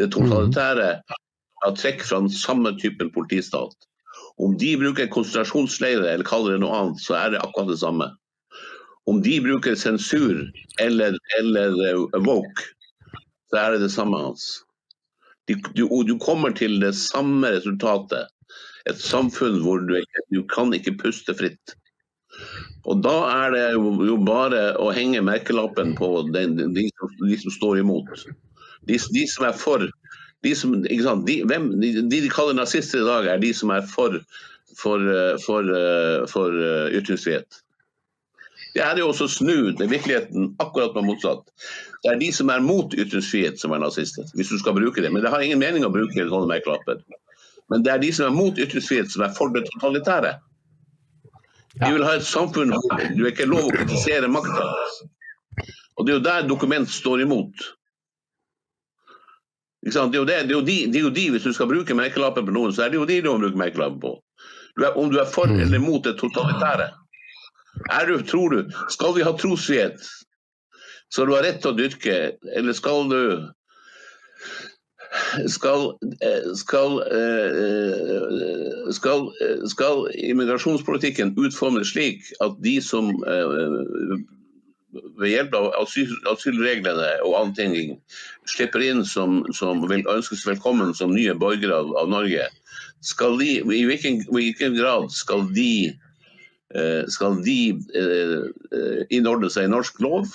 Det 0.00 0.08
totalitære 0.14 0.88
har 1.62 1.76
trekk 1.78 2.04
fra 2.06 2.20
den 2.24 2.32
samme 2.32 2.74
typen 2.80 3.12
politistat. 3.14 3.74
Om 4.42 4.56
de 4.58 4.74
bruker 4.80 5.10
konsentrasjonsleirer 5.12 6.08
eller 6.14 6.26
kaller 6.26 6.56
det 6.56 6.62
noe 6.64 6.76
annet, 6.78 7.00
så 7.04 7.16
er 7.18 7.32
det 7.34 7.42
akkurat 7.42 7.72
det 7.72 7.80
samme. 7.82 8.10
Om 9.10 9.22
de 9.22 9.38
bruker 9.44 9.74
sensur 9.78 10.44
eller, 10.80 11.16
eller 11.38 11.74
uh, 11.78 12.20
woke, 12.22 12.68
så 13.50 13.60
er 13.60 13.74
det 13.74 13.86
det 13.86 13.92
samme 13.94 14.18
hans. 14.18 14.46
Du, 15.50 15.56
du, 15.74 15.84
du 16.06 16.14
kommer 16.22 16.54
til 16.54 16.78
det 16.80 16.94
samme 16.96 17.50
resultatet 17.50 18.30
et 18.90 18.98
samfunn 18.98 19.60
hvor 19.62 19.82
du, 19.86 19.96
du 20.32 20.42
kan 20.50 20.72
ikke 20.74 20.96
puste 20.98 21.34
fritt. 21.38 21.76
Og 22.88 23.02
Da 23.04 23.14
er 23.30 23.54
det 23.54 23.64
jo 23.76 24.16
bare 24.26 24.72
å 24.80 24.90
henge 24.94 25.22
merkelappen 25.24 25.94
på 25.98 26.08
den, 26.34 26.56
de, 26.74 26.88
som, 26.98 27.12
de, 27.20 27.36
som, 27.38 27.54
står 27.54 27.82
imot. 27.82 28.08
De, 28.88 28.98
de 28.98 29.26
som 29.30 29.46
er 29.46 29.58
for 29.58 29.84
de, 30.42 30.54
som, 30.58 30.74
de, 31.26 31.36
hvem, 31.46 31.68
de, 31.80 31.92
de 32.10 32.22
kaller 32.32 32.56
nazister 32.58 33.02
i 33.02 33.06
dag, 33.06 33.28
er 33.30 33.42
de 33.42 33.52
som 33.54 33.70
er 33.74 33.84
for, 33.90 34.18
for, 34.78 35.04
for, 35.44 35.68
for 36.32 36.56
uh, 36.58 36.88
ytringsfrihet. 36.90 37.62
Det 38.72 38.80
er 38.80 38.98
jo 38.98 39.10
også 39.12 39.28
snudd 39.28 39.82
i 39.84 39.88
virkeligheten 39.88 40.54
akkurat 40.62 40.94
på 40.94 41.02
motsatt. 41.04 41.44
Det 42.02 42.14
er 42.14 42.20
de 42.22 42.30
som 42.32 42.48
er 42.50 42.62
mot 42.64 42.94
ytringsfrihet 42.96 43.60
som 43.60 43.74
er 43.76 43.82
nazister, 43.82 44.24
hvis 44.34 44.48
du 44.48 44.56
skal 44.58 44.74
bruke 44.78 45.04
det. 45.04 45.12
Men 45.12 45.22
det 45.22 45.30
har 45.30 45.44
ingen 45.44 45.60
mening 45.60 45.84
å 45.84 45.92
bruke 45.92 46.16
sånne 46.16 46.48
merkelapper. 46.50 47.02
Men 47.70 47.84
det 47.84 47.92
er 47.92 48.00
de 48.02 48.10
som 48.16 48.30
er 48.30 48.36
mot 48.36 48.58
ytringsfrihet, 48.58 49.12
som 49.12 49.26
er 49.26 49.36
for 49.36 49.52
det 49.52 49.66
totalitære. 49.68 50.32
De 51.80 51.92
vil 51.92 52.04
ha 52.04 52.16
et 52.16 52.26
samfunn 52.26 52.72
hvor 52.74 53.04
du 53.16 53.22
ikke 53.28 53.48
lov 53.48 53.68
å 53.68 53.76
kritisere 53.76 54.28
makta. 54.28 54.66
Og 55.96 56.06
det 56.06 56.12
er 56.12 56.18
jo 56.18 56.24
der 56.24 56.48
dokument 56.48 56.90
står 56.90 57.22
imot. 57.24 57.68
Det 59.82 59.96
er, 59.96 60.14
jo 60.14 60.24
det, 60.24 60.34
det, 60.46 60.56
er 60.56 60.66
de, 60.66 60.74
det 60.92 60.98
er 61.00 61.06
jo 61.08 61.10
de, 61.10 61.30
Hvis 61.34 61.42
du 61.42 61.52
skal 61.52 61.66
bruke 61.66 61.94
merkelappen 61.98 62.46
på 62.46 62.54
noen, 62.54 62.74
så 62.74 62.84
er 62.84 62.92
det 62.92 63.00
jo 63.00 63.06
de 63.08 63.20
du 63.22 63.32
må 63.32 63.40
bruke 63.42 63.58
merkelappen 63.58 63.98
på. 64.02 64.12
Du 64.78 64.84
er, 64.86 64.94
om 64.96 65.10
du 65.10 65.18
er 65.18 65.26
for 65.28 65.50
mm. 65.50 65.58
eller 65.64 65.82
mot 65.82 66.04
det 66.04 66.14
totalitære. 66.20 66.92
Er 67.90 68.06
du, 68.06 68.20
tror 68.22 68.54
du, 68.54 68.70
Skal 68.92 69.16
vi 69.16 69.24
ha 69.26 69.32
trosfrihet? 69.34 69.98
Skal 71.12 71.26
du 71.26 71.34
ha 71.34 71.42
rett 71.44 71.58
til 71.64 71.72
å 71.72 71.76
dyrke, 71.76 72.20
eller 72.56 72.76
skal 72.78 73.10
du 73.10 73.22
skal, 75.48 75.98
eh, 76.24 76.54
skal, 76.56 77.02
eh, 77.12 78.92
skal, 78.96 79.26
skal, 79.68 80.06
immigrasjonspolitikken 80.14 81.34
utformes 81.36 81.92
slik 81.92 82.30
at 82.40 82.56
de 82.64 82.78
som 82.80 83.10
eh, 83.28 84.16
ved 84.92 85.30
hjelp 85.30 85.54
av 85.56 85.68
asyl, 85.80 86.10
asylreglene 86.30 87.08
og 87.24 87.36
annen 87.38 87.54
ting 87.56 87.74
slipper 88.50 88.84
inn 88.84 89.04
som, 89.08 89.40
som 89.56 89.84
vil 89.90 90.04
ønskes 90.10 90.44
velkommen 90.48 90.92
som 90.96 91.14
nye 91.14 91.34
borgere 91.38 91.78
av, 91.80 91.92
av 92.00 92.10
Norge, 92.12 92.48
skal 93.02 93.38
de, 93.40 93.58
i 93.62 93.82
hvilken, 93.88 94.22
hvilken 94.30 94.76
grad 94.78 95.10
skal 95.14 95.48
de, 95.56 95.92
skal 97.10 97.40
de 97.42 97.58
innordne 99.10 99.50
seg 99.50 99.66
i 99.66 99.72
norsk 99.72 99.98
lov? 100.04 100.30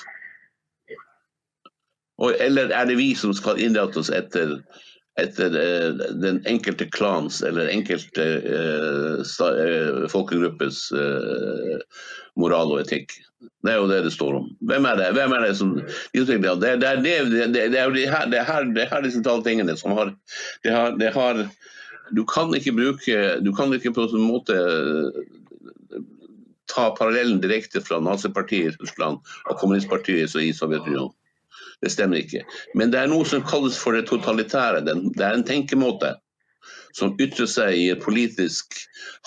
Eller 2.42 2.74
er 2.74 2.90
det 2.90 2.98
vi 3.00 3.14
som 3.18 3.34
skal 3.38 3.62
innrette 3.62 4.02
oss 4.02 4.12
etter, 4.14 4.58
etter 5.18 5.54
uh, 5.56 5.94
den 6.22 6.42
enkelte 6.46 6.86
klans 6.94 7.42
eller 7.42 7.72
enkelte 7.74 8.26
uh, 8.46 9.22
uh, 9.22 10.04
folkegruppes 10.12 10.84
moral 12.38 12.76
og 12.76 12.84
etikk? 12.84 13.16
Det 13.66 13.74
er 13.74 13.80
jo 13.82 13.90
det 13.90 14.02
det 14.08 14.14
står 14.16 14.40
om. 14.40 14.46
Hvem 14.70 14.86
er 14.90 14.98
det, 14.98 15.08
Hvem 15.14 15.34
er 15.38 15.44
det 15.46 15.56
som 15.60 15.76
Det, 15.78 16.26
det, 16.26 16.76
det, 16.82 17.16
det, 17.30 17.50
det, 17.54 17.78
er 17.78 17.86
jo 17.86 17.94
de 17.94 18.06
her, 18.10 18.30
det 18.32 18.46
her, 18.46 18.70
det 18.74 18.88
her 18.90 19.04
disse 19.06 19.22
tingene 19.46 19.78
som 19.78 19.94
har 19.98 20.14
det 20.64 20.74
har, 20.74 20.98
det 20.98 21.14
har 21.14 21.46
Du 22.16 22.24
kan 22.26 22.54
ikke 22.56 22.74
bruke 22.74 23.40
Du 23.46 23.54
kan 23.54 23.74
ikke 23.74 23.94
på 23.94 24.08
en 24.10 24.26
måte 24.26 24.58
ta 26.68 26.90
parallellen 26.92 27.40
direkte 27.42 27.82
fra 27.82 28.00
nazipartiet 28.04 28.74
i 28.74 28.78
Russland 28.82 29.22
og 29.50 29.60
kommunistpartiet 29.62 30.36
i 30.36 30.52
Sovjetunionen. 30.54 31.14
Det 31.82 31.92
stemmer 31.94 32.22
ikke. 32.24 32.44
Men 32.76 32.92
det 32.94 33.00
er 33.02 33.12
noe 33.12 33.26
som 33.28 33.46
kalles 33.46 33.78
for 33.78 33.94
det 33.94 34.08
totalitære. 34.10 34.82
Det 34.88 35.26
er 35.26 35.36
en 35.36 35.46
tenkemåte 35.46 36.16
som 36.98 37.14
ytrer 37.22 37.50
seg 37.50 37.78
i 37.78 37.90
et 37.94 38.02
politisk 38.02 38.80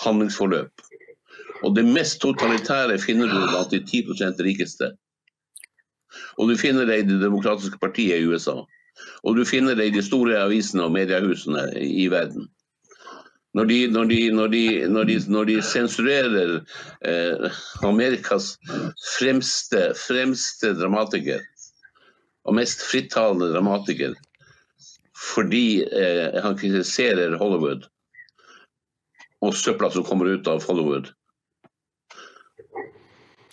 handlingsforløp. 0.03 0.83
Og 1.63 1.75
det 1.77 1.85
mest 1.85 2.19
totalitære 2.23 2.99
finner 2.99 3.29
du 3.31 3.37
blant 3.37 3.71
de 3.71 3.79
10% 3.79 4.43
rikeste. 4.43 4.91
Og 6.37 6.49
du 6.49 6.57
finner 6.59 6.85
det 6.89 6.99
i 6.99 7.07
Det 7.07 7.21
demokratiske 7.21 7.79
partiet 7.79 8.19
i 8.19 8.27
USA. 8.27 8.63
Og 9.23 9.37
du 9.37 9.45
finner 9.45 9.77
det 9.77 9.87
i 9.87 9.95
de 9.95 10.03
store 10.03 10.41
avisene 10.41 10.83
og 10.83 10.91
mediehusene 10.91 11.69
i 11.79 12.07
verden. 12.11 12.49
Når 13.53 13.65
de, 13.67 13.77
når 13.91 14.05
de, 14.07 14.19
når 14.31 14.47
de, 14.47 14.63
når 14.87 15.03
de, 15.03 15.15
når 15.27 15.47
de 15.49 15.61
sensurerer 15.61 16.53
eh, 17.05 17.57
Amerikas 17.83 18.53
fremste, 19.17 19.89
fremste 20.07 20.71
dramatiker, 20.79 21.43
og 22.47 22.57
mest 22.57 22.83
frittalende 22.87 23.51
dramatiker 23.53 24.17
fordi 25.21 25.83
eh, 25.85 26.41
han 26.41 26.57
kritiserer 26.57 27.37
Hollywood 27.37 27.85
og 29.41 29.57
søpla 29.57 29.89
som 29.93 30.05
kommer 30.05 30.29
ut 30.33 30.47
av 30.49 30.63
Hollywood. 30.65 31.11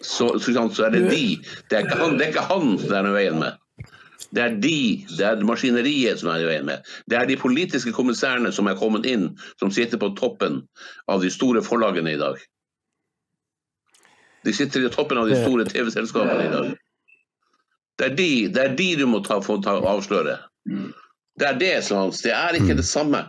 Så, 0.00 0.30
så, 0.38 0.84
er 0.86 0.90
det 0.94 1.08
de. 1.10 1.38
Det 1.68 1.76
er 1.76 1.86
ikke 1.86 1.98
han, 1.98 2.18
det 2.18 2.26
er 2.26 2.32
ikke 2.32 2.48
han 2.48 2.76
som 2.80 2.94
er 2.94 3.08
i 3.08 3.14
veien 3.16 3.40
med. 3.40 3.56
Det 4.34 4.42
er 4.44 4.56
de, 4.60 4.80
det 5.16 5.24
er 5.24 5.44
maskineriet 5.46 6.20
som 6.20 6.30
er 6.32 6.44
i 6.44 6.48
veien 6.48 6.68
med. 6.68 6.84
Det 7.08 7.16
er 7.16 7.28
de 7.28 7.38
politiske 7.40 7.92
kommissærene 7.96 8.52
som 8.52 8.68
er 8.68 8.76
kommet 8.78 9.08
inn, 9.08 9.30
som 9.60 9.72
sitter 9.72 10.00
på 10.00 10.12
toppen 10.18 10.60
av 11.08 11.24
de 11.24 11.32
store 11.32 11.64
forlagene 11.64 12.12
i 12.14 12.20
dag. 12.20 12.36
De 14.44 14.54
sitter 14.54 14.86
i 14.86 14.92
toppen 14.92 15.18
av 15.20 15.30
de 15.30 15.38
store 15.40 15.64
TV-selskapene 15.68 16.44
i 16.44 16.52
dag. 16.52 16.76
Det 17.98 18.06
er 18.06 18.14
de, 18.14 18.30
det 18.54 18.62
er 18.62 18.74
de 18.78 18.88
du 19.00 19.06
må 19.10 19.20
ta, 19.26 19.40
få 19.42 19.58
ta, 19.62 19.74
avsløre. 19.90 20.36
Det 21.38 21.46
er 21.46 21.58
det, 21.58 21.74
Hans. 21.90 22.22
Det 22.22 22.32
er 22.34 22.58
ikke 22.58 22.76
det 22.78 22.86
samme. 22.86 23.24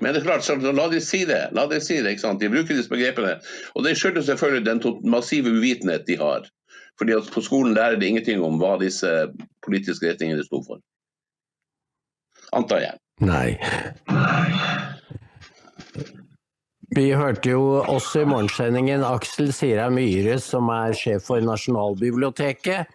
Men 0.00 0.14
det 0.14 0.20
er 0.20 0.26
klart, 0.26 0.44
så 0.46 0.56
la 0.58 0.88
de 0.90 1.00
si 1.02 1.24
det. 1.26 1.48
La 1.54 1.66
de 1.70 1.80
si 1.82 2.00
det, 2.02 2.14
ikke 2.14 2.24
sant? 2.24 2.42
De 2.42 2.50
bruker 2.50 2.74
disse 2.74 2.90
begrepene. 2.90 3.36
Og 3.74 3.86
det 3.86 3.96
skyldes 3.98 4.26
selvfølgelig 4.30 4.66
den 4.66 4.82
massive 5.10 5.50
uvitenhet 5.50 6.06
de 6.06 6.18
har. 6.18 6.46
Fordi 6.98 7.16
at 7.16 7.30
På 7.34 7.42
skolen 7.42 7.74
lærer 7.74 7.98
de 7.98 8.06
ingenting 8.06 8.42
om 8.42 8.58
hva 8.62 8.76
disse 8.82 9.10
politiske 9.66 10.10
retningene 10.10 10.46
sto 10.46 10.62
for. 10.66 10.82
Antar 12.54 12.82
jeg. 12.82 12.98
Nei. 13.22 13.58
Vi 16.94 17.08
hørte 17.10 17.50
jo 17.50 17.80
også 17.82 18.22
i 18.22 18.28
morgensendingen 18.30 19.02
Aksel 19.06 19.50
Sira 19.54 19.88
Myhre, 19.90 20.38
som 20.38 20.70
er 20.70 20.94
sjef 20.94 21.26
for 21.26 21.42
Nasjonalbiblioteket 21.42 22.86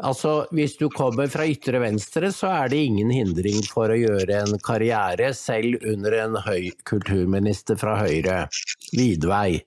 Altså, 0.00 0.46
Hvis 0.50 0.76
du 0.80 0.88
kommer 0.90 1.28
fra 1.30 1.46
ytre 1.46 1.82
venstre, 1.82 2.32
så 2.32 2.50
er 2.62 2.72
det 2.72 2.80
ingen 2.86 3.10
hindring 3.12 3.60
for 3.68 3.92
å 3.92 3.98
gjøre 3.98 4.42
en 4.44 4.58
karriere, 4.64 5.32
selv 5.36 5.82
under 5.86 6.16
en 6.18 6.38
høy 6.46 6.70
kulturminister 6.88 7.78
fra 7.80 7.98
Høyre. 8.00 8.46
Vidvei 8.96 9.62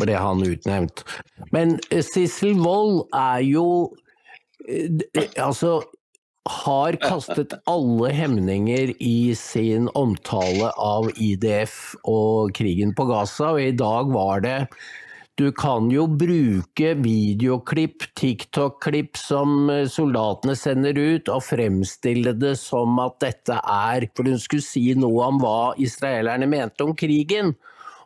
ble 0.00 0.14
han 0.16 0.44
utnevnt. 0.46 1.04
Men 1.52 1.76
eh, 1.90 2.04
Sissel 2.04 2.56
Wold 2.60 3.02
er 3.12 3.42
jo 3.44 3.66
eh, 4.68 5.02
Altså 5.36 5.82
har 6.48 6.96
kastet 6.98 7.52
alle 7.70 8.08
hemninger 8.10 8.90
i 8.98 9.34
sin 9.38 9.86
omtale 9.98 10.72
av 10.74 11.06
IDF 11.14 11.94
og 12.08 12.50
krigen 12.58 12.90
på 12.98 13.06
Gaza, 13.06 13.52
og 13.54 13.62
i 13.62 13.76
dag 13.78 14.10
var 14.10 14.42
det 14.42 14.56
Du 15.40 15.46
kan 15.56 15.86
jo 15.88 16.04
bruke 16.06 16.90
videoklipp, 17.00 18.04
TikTok-klipp 18.20 19.16
som 19.16 19.70
eh, 19.72 19.86
soldatene 19.88 20.52
sender 20.58 20.98
ut, 20.98 21.30
og 21.32 21.46
fremstille 21.46 22.34
det 22.36 22.58
som 22.60 22.98
at 23.00 23.16
dette 23.24 23.56
er 23.56 24.10
For 24.12 24.28
hun 24.28 24.40
skulle 24.42 24.64
si 24.66 24.90
noe 24.98 25.30
om 25.30 25.40
hva 25.40 25.72
israelerne 25.80 26.48
mente 26.52 26.84
om 26.84 26.92
krigen. 26.92 27.54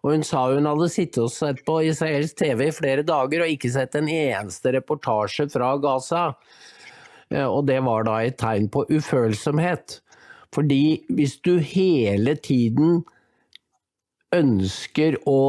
Og 0.04 0.12
hun 0.14 0.22
sa 0.22 0.44
hun 0.52 0.70
hadde 0.70 0.86
sittet 0.92 1.24
og 1.24 1.34
sett 1.34 1.64
på 1.66 1.80
israelsk 1.88 2.38
TV 2.38 2.68
i 2.68 2.74
flere 2.74 3.02
dager 3.02 3.42
og 3.42 3.50
ikke 3.56 3.72
sett 3.74 3.98
en 3.98 4.06
eneste 4.12 4.76
reportasje 4.76 5.48
fra 5.50 5.74
Gaza. 5.82 6.28
Eh, 7.34 7.42
og 7.42 7.66
det 7.66 7.80
var 7.82 8.06
da 8.06 8.20
et 8.22 8.38
tegn 8.38 8.70
på 8.70 8.86
ufølsomhet. 8.86 9.98
Fordi 10.54 11.02
hvis 11.10 11.40
du 11.42 11.56
hele 11.58 12.36
tiden 12.38 13.00
ønsker 14.36 15.18
å 15.26 15.40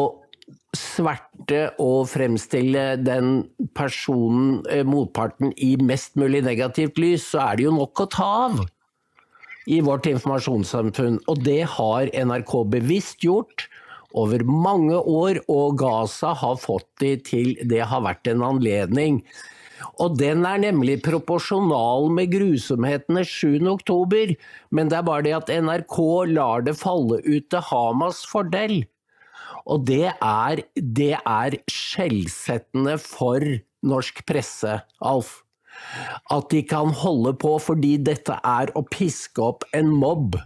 sverte 0.76 1.27
og 1.80 2.10
fremstille 2.12 2.98
den 3.00 3.48
personen, 3.76 4.64
eh, 4.70 4.84
motparten, 4.84 5.54
i 5.58 5.76
mest 5.78 6.16
mulig 6.16 6.44
negativt 6.44 6.98
lys, 6.98 7.24
så 7.32 7.52
er 7.52 7.58
det 7.58 7.64
jo 7.64 7.72
nok 7.72 8.04
å 8.04 8.10
ta 8.10 8.30
av 8.48 8.66
i 9.68 9.80
vårt 9.82 10.08
informasjonssamfunn. 10.08 11.20
Og 11.28 11.44
det 11.44 11.64
har 11.64 12.08
NRK 12.14 12.64
bevisst 12.70 13.24
gjort 13.24 13.68
over 14.14 14.44
mange 14.44 14.96
år, 14.96 15.42
og 15.48 15.78
Gaza 15.78 16.34
har 16.34 16.56
fått 16.56 16.88
de 17.00 17.18
til 17.18 17.56
Det 17.68 17.84
har 17.86 18.02
vært 18.02 18.28
en 18.28 18.42
anledning. 18.42 19.24
Og 20.02 20.18
den 20.18 20.46
er 20.46 20.58
nemlig 20.58 21.04
proporsjonal 21.06 22.10
med 22.10 22.32
grusomhetene 22.32 23.22
7.10, 23.22 24.36
men 24.72 24.90
det 24.90 24.98
er 24.98 25.04
bare 25.06 25.24
det 25.28 25.36
at 25.38 25.50
NRK 25.54 25.98
lar 26.34 26.66
det 26.66 26.78
falle 26.80 27.22
ut 27.22 27.50
til 27.50 27.60
Hamas' 27.70 28.26
fordel. 28.26 28.86
Og 29.68 29.84
det 29.88 30.08
er, 30.14 30.64
det 30.76 31.14
er 31.20 31.58
skjellsettende 31.72 32.96
for 33.04 33.44
norsk 33.88 34.24
presse, 34.28 34.80
Alf. 35.04 35.42
At 36.34 36.50
de 36.54 36.64
kan 36.66 36.94
holde 37.04 37.36
på 37.38 37.58
fordi 37.62 37.98
dette 38.02 38.40
er 38.42 38.72
å 38.74 38.86
piske 38.90 39.44
opp 39.44 39.68
en 39.78 39.92
mobb 39.94 40.40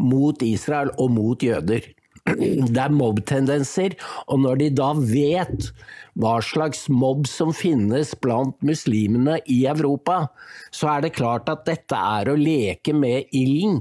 mot 0.00 0.42
Israel 0.42 0.92
og 0.96 1.12
mot 1.18 1.42
jøder. 1.44 1.84
Det 2.30 2.78
er 2.78 2.92
mobbtendenser, 2.94 3.96
og 4.30 4.42
når 4.44 4.60
de 4.60 4.68
da 4.78 4.90
vet 4.94 5.70
hva 6.20 6.36
slags 6.44 6.84
mobb 6.92 7.26
som 7.28 7.52
finnes 7.56 8.12
blant 8.22 8.56
muslimene 8.66 9.38
i 9.50 9.62
Europa, 9.70 10.26
så 10.70 10.94
er 10.94 11.06
det 11.06 11.16
klart 11.16 11.48
at 11.52 11.64
dette 11.68 11.96
er 11.96 12.30
å 12.30 12.38
leke 12.38 12.94
med 12.96 13.32
ilden. 13.36 13.80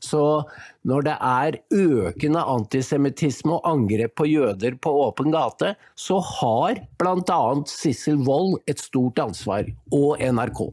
Så 0.00 0.42
når 0.88 1.06
det 1.06 1.16
er 1.20 1.58
økende 1.76 2.42
antisemittisme 2.54 3.58
og 3.58 3.68
angrep 3.68 4.16
på 4.16 4.28
jøder 4.30 4.76
på 4.80 4.92
åpen 5.06 5.32
gate, 5.34 5.74
så 5.94 6.20
har 6.40 6.80
bl.a. 7.00 7.40
Sissel 7.68 8.22
Wold 8.26 8.60
et 8.70 8.80
stort 8.80 9.20
ansvar, 9.20 9.68
og 9.92 10.16
NRK. 10.20 10.70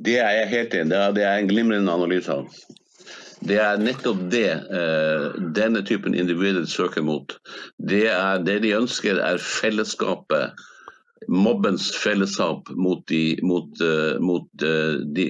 Det 0.00 0.16
er 0.20 0.36
jeg 0.38 0.52
helt 0.54 0.76
enig 0.76 0.96
i. 0.96 1.14
Det 1.16 1.24
er 1.24 1.38
en 1.38 1.48
glimrende 1.50 1.92
analyse. 1.92 2.36
Det 3.40 3.56
er 3.56 3.80
nettopp 3.80 4.20
det 4.32 4.48
eh, 4.52 5.26
denne 5.56 5.80
typen 5.88 6.16
individer 6.16 6.66
søker 6.68 7.04
mot. 7.04 7.32
Det, 7.80 8.04
er, 8.12 8.40
det 8.44 8.58
de 8.64 8.74
ønsker 8.76 9.20
er 9.24 9.40
fellesskapet 9.40 10.60
mobbens 11.28 11.90
fellesskap 11.96 12.68
mot 12.76 13.02
de, 13.08 13.38
mot, 13.42 13.68
uh, 13.84 14.20
mot, 14.20 14.46
uh, 14.62 15.00
de, 15.16 15.26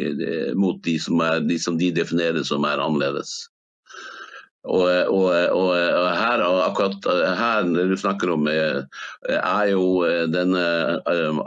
mot 0.54 0.82
de, 0.84 0.98
som 1.02 1.22
er, 1.24 1.40
de, 1.46 1.58
som 1.58 1.78
de 1.80 1.90
definerer 1.94 2.44
som 2.46 2.66
er 2.68 2.82
annerledes. 2.82 3.48
Og, 4.68 4.84
og, 5.08 5.30
og, 5.56 5.70
og, 5.72 6.06
her, 6.20 6.42
akkurat 6.66 7.06
her 7.38 7.68
du 7.88 7.94
snakker 7.96 8.28
om, 8.34 8.44
er 8.44 9.70
jo 9.70 10.04
denne 10.28 10.64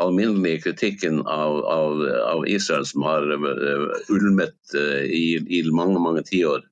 alminnelige 0.02 0.64
kritikken 0.64 1.22
av, 1.22 1.60
av, 1.70 2.02
av 2.32 2.48
Israel 2.50 2.88
som 2.90 3.06
har 3.06 3.30
ulmet 4.10 4.58
i, 5.06 5.38
i 5.46 5.62
mange 5.70 6.02
mange 6.02 6.26
tiår 6.26 6.66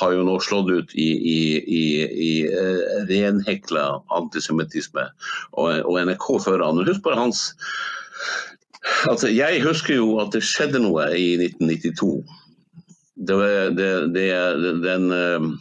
har 0.00 0.12
jo 0.16 0.22
nå 0.24 0.38
slått 0.40 0.70
ut 0.72 0.94
i, 0.96 1.08
i, 1.32 1.40
i, 1.60 1.84
i 2.26 2.32
uh, 2.48 3.02
renhekla 3.10 3.86
antisemittisme. 4.16 5.08
Og, 5.52 5.82
og, 5.84 5.98
NRK 6.06 6.28
fører 6.46 6.64
an. 6.64 6.84
Husk 6.86 7.02
bare 7.04 7.20
hans 7.20 7.42
altså, 9.10 9.28
Jeg 9.28 9.60
husker 9.66 9.98
jo 9.98 10.16
at 10.22 10.32
det 10.36 10.44
skjedde 10.46 10.80
noe 10.84 11.10
i 11.16 11.34
1992. 11.40 12.14
Det, 13.22 13.36
det, 13.76 13.90
det, 14.16 14.30
den 14.82 15.12
uh, 15.12 15.52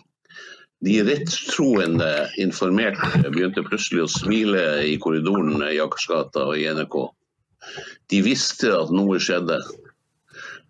de 0.81 0.97
rettstroende 1.05 2.09
informerte 2.41 3.29
begynte 3.29 3.61
plutselig 3.67 4.07
å 4.07 4.13
smile 4.15 4.63
i 4.89 4.95
korridoren 5.01 5.61
i 5.67 5.77
Akersgata 5.83 6.47
og 6.49 6.57
i 6.57 6.65
NRK. 6.73 6.95
De 8.09 8.21
visste 8.25 8.71
at 8.73 8.89
noe 8.95 9.19
skjedde. 9.21 9.59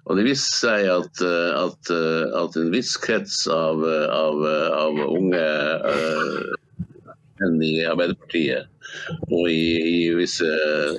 Og 0.10 0.18
det 0.18 0.26
viste 0.26 0.56
seg 0.64 0.88
at, 0.90 1.22
eh, 1.22 1.52
at, 1.56 1.92
eh, 1.94 2.26
at 2.42 2.58
en 2.58 2.72
viss 2.74 2.96
krets 3.02 3.44
av, 3.52 3.84
av, 3.86 4.42
av 4.74 5.02
unge 5.06 5.44
menn 7.42 7.62
i 7.66 7.76
Arbeiderpartiet 7.90 8.68
og 9.30 9.46
i, 9.50 9.62
i 9.78 10.00
visse 10.18 10.50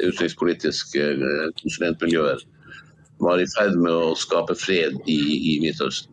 utenrikspolitiske 0.01 1.09
eh, 1.17 1.49
konsulentmiljøer 1.61 2.47
var 3.23 3.43
i 3.43 3.51
ferd 3.57 3.77
med 3.79 3.93
å 3.93 4.15
skape 4.19 4.55
fred 4.59 4.97
i, 5.11 5.21
i 5.53 5.59
Midtøsten. 5.63 6.11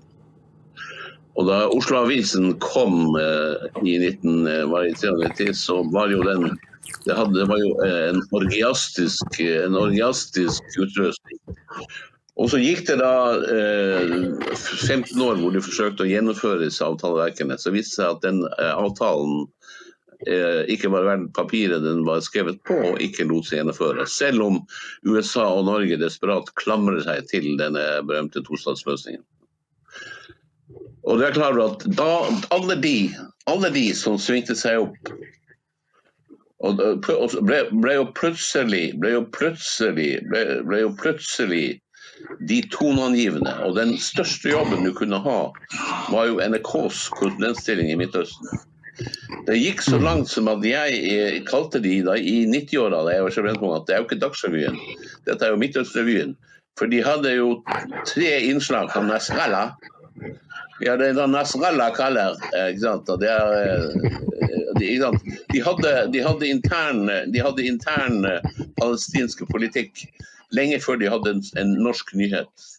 Og 1.40 1.48
da 1.48 1.62
Oslo 1.72 2.02
Avisen 2.02 2.52
kom 2.60 3.16
i 3.16 3.94
1993, 3.96 5.54
så 5.56 5.80
var 5.94 6.12
jo 6.12 6.20
den 6.26 6.50
det, 7.06 7.16
hadde, 7.16 7.38
det 7.38 7.46
var 7.48 7.62
jo 7.62 7.70
en 7.86 8.20
orgiastisk, 8.36 9.40
en 9.40 9.78
orgiastisk 9.80 10.80
utrustning. 10.82 11.40
Og 12.40 12.48
så 12.52 12.60
gikk 12.62 12.86
det 12.88 13.00
da 13.02 13.36
eh, 13.52 14.12
15 14.56 15.20
år 15.20 15.40
hvor 15.42 15.52
de 15.52 15.64
forsøkte 15.64 16.06
å 16.06 16.10
gjennomføre 16.10 16.64
disse 16.64 16.86
avtaleverkene. 16.86 17.58
Så 17.60 17.74
viste 17.76 18.00
det 18.00 18.06
seg 18.06 18.14
at 18.14 18.22
den 18.24 18.44
eh, 18.48 18.76
avtalen 18.80 19.42
eh, 20.24 20.62
ikke 20.72 20.92
var 20.94 21.08
verdt 21.10 21.34
papiret 21.36 21.84
den 21.84 22.06
var 22.08 22.24
skrevet 22.24 22.62
på, 22.68 22.78
og 22.94 23.04
ikke 23.04 23.28
lot 23.28 23.50
seg 23.50 23.60
gjennomføre. 23.60 24.08
Selv 24.08 24.46
om 24.46 24.62
USA 25.04 25.50
og 25.52 25.68
Norge 25.68 26.00
desperat 26.00 26.54
klamrer 26.62 27.04
seg 27.04 27.28
til 27.32 27.50
denne 27.60 27.84
berømte 28.08 28.46
tostatsløsningen. 28.48 29.26
Og 31.10 31.20
det 31.20 31.28
er 31.28 31.36
klart 31.36 31.60
at 31.60 31.86
da, 31.98 32.08
alle, 32.56 32.80
de, 32.80 33.10
alle 33.52 33.72
de 33.74 33.90
som 33.98 34.16
svingte 34.22 34.56
seg 34.56 34.86
opp 34.86 35.12
og 36.60 36.76
ble, 36.76 37.62
ble, 37.72 37.94
jo 37.96 38.08
plutselig, 38.16 38.90
ble 39.00 39.14
jo 39.14 39.22
plutselig, 39.32 40.10
ble, 40.28 40.42
ble 40.68 40.82
jo 40.82 40.90
plutselig 41.00 41.80
de 42.40 42.62
toneangivende. 42.72 43.54
Og 43.66 43.76
den 43.78 43.96
største 44.02 44.52
jobben 44.54 44.86
du 44.88 44.94
kunne 44.96 45.20
ha, 45.24 45.40
var 46.14 46.30
jo 46.30 46.42
NRKs 46.42 47.08
korrespondentstilling 47.18 47.92
i 47.92 47.98
Midtøsten. 48.00 48.62
Det 49.48 49.56
gikk 49.56 49.82
så 49.86 49.98
langt 50.02 50.28
som 50.28 50.50
at 50.52 50.66
jeg 50.66 50.98
eh, 51.08 51.38
kalte 51.48 51.80
de 51.84 52.02
da 52.04 52.18
i 52.20 52.44
90-åra 52.50 53.06
da 53.08 53.16
jeg 53.16 53.26
var 53.26 53.36
sjefsredaktør, 53.36 53.76
at 53.78 53.88
det 53.88 53.96
er 53.96 54.02
jo 54.02 54.08
ikke 54.10 54.20
Dagsrevyen, 54.24 54.80
dette 55.30 55.46
er 55.46 55.54
jo 55.54 55.62
Midtøstrevyen. 55.62 56.36
For 56.80 56.92
de 56.92 57.00
hadde 57.04 57.32
jo 57.36 57.48
tre 58.08 58.34
innslag 58.48 58.92
fra 58.92 59.04
Nasrallah. 59.04 59.74
Ja, 60.84 60.96
det 61.00 61.10
er 61.12 61.32
Nasrallah 61.32 61.94
kaller, 61.96 62.36
eh, 62.52 62.74
ikke 62.74 62.86
sant. 62.86 63.14
Det 63.24 63.32
er, 63.32 63.56
eh, 63.64 64.20
de, 64.80 64.92
de, 65.54 65.64
hadde, 65.64 65.94
de, 66.14 66.24
hadde 66.24 66.52
intern, 66.52 67.08
de 67.32 67.68
intern 67.68 68.22
palestinske 68.80 69.48
politikk 69.52 70.06
lenge 70.56 70.82
før 70.84 71.00
de 71.00 71.10
hadde 71.12 71.36
en, 71.36 71.42
en 71.62 71.74
norsk 71.84 72.14
nyhet. 72.18 72.70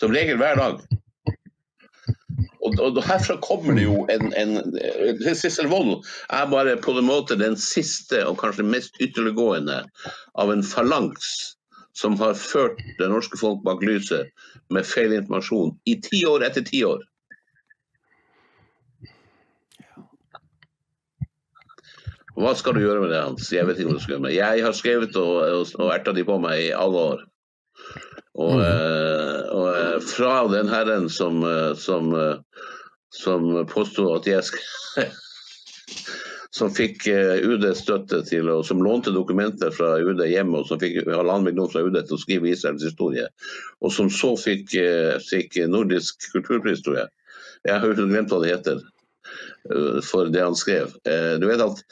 Som 0.00 0.14
regel 0.14 0.40
hver 0.40 0.58
dag. 0.58 0.80
Og, 2.64 2.74
og, 2.82 2.98
Herfra 3.06 3.38
kommer 3.42 3.76
det 3.78 3.86
jo 3.86 4.02
en, 4.12 4.32
en 4.36 5.34
Sissel 5.38 5.70
Wold 5.70 6.04
er 6.34 6.48
bare 6.50 6.76
på 6.82 6.94
en 6.98 7.06
måte 7.08 7.38
den 7.38 7.56
siste 7.58 8.20
og 8.26 8.38
kanskje 8.42 8.66
mest 8.66 8.98
ytterliggående 9.02 9.80
av 10.38 10.52
en 10.52 10.64
falangs 10.66 11.54
som 11.98 12.18
har 12.20 12.36
ført 12.38 12.78
det 12.98 13.08
norske 13.10 13.38
folk 13.40 13.62
bak 13.66 13.82
lyset 13.86 14.30
med 14.74 14.86
feil 14.86 15.14
informasjon 15.16 15.74
i 15.88 15.96
ti 16.04 16.22
år 16.28 16.44
etter 16.46 16.66
ti 16.66 16.84
Hva 22.38 22.52
skal 22.54 22.76
du 22.76 22.84
gjøre 22.84 23.02
med 23.02 23.10
det, 23.10 23.22
Hans? 23.24 23.50
Jeg 23.50 23.66
vet 23.66 23.80
ikke 23.80 23.90
hva 23.90 23.98
du 23.98 24.02
skal 24.02 24.14
gjøre 24.14 24.24
med 24.24 24.30
det. 24.30 24.38
Jeg 24.38 24.64
har 24.66 24.74
skrevet 24.76 25.16
og, 25.18 25.36
og, 25.42 25.70
og 25.82 25.94
erta 25.94 26.14
de 26.14 26.24
på 26.26 26.36
meg 26.42 26.68
i 26.68 26.74
alle 26.76 27.04
år. 27.12 27.24
Og, 28.38 28.52
mm. 28.54 28.60
eh, 28.62 29.38
og 29.56 29.70
uh, 29.74 29.96
fra 30.06 30.34
den 30.52 30.68
herren 30.70 31.08
som, 31.10 31.40
uh, 31.42 31.72
som, 31.74 32.12
som 33.14 33.48
påsto 33.70 34.12
at 34.14 34.28
jeg 34.30 34.44
som 36.58 36.70
fikk 36.74 37.06
UD 37.08 37.66
støtte 37.76 38.20
til, 38.26 38.48
og 38.50 38.64
som 38.66 38.80
lånte 38.82 39.12
dokumenter 39.14 39.74
fra 39.74 39.96
UD 40.02 40.22
hjemme, 40.26 40.62
og 40.62 40.70
som 40.70 40.80
fikk 40.80 41.04
halvannen 41.06 41.46
million 41.46 41.70
fra 41.70 41.82
UD 41.86 41.98
til 42.00 42.16
å 42.16 42.20
skrive 42.22 42.50
Israels 42.50 42.86
historie. 42.86 43.26
Og 43.82 43.92
som 43.94 44.10
så 44.10 44.32
fikk, 44.38 44.74
fikk 45.28 45.58
nordisk 45.70 46.30
kulturpris, 46.32 46.82
tror 46.86 47.02
jeg. 47.02 47.12
Jeg 47.68 47.82
har 47.82 48.00
glemt 48.00 48.32
hva 48.32 48.40
det 48.42 48.54
heter. 48.56 48.82
Uh, 49.74 49.98
for 50.04 50.30
det 50.32 50.42
han 50.44 50.56
skrev. 50.58 50.94
Uh, 51.08 51.36
du 51.40 51.48
vet 51.50 51.62
at 51.64 51.82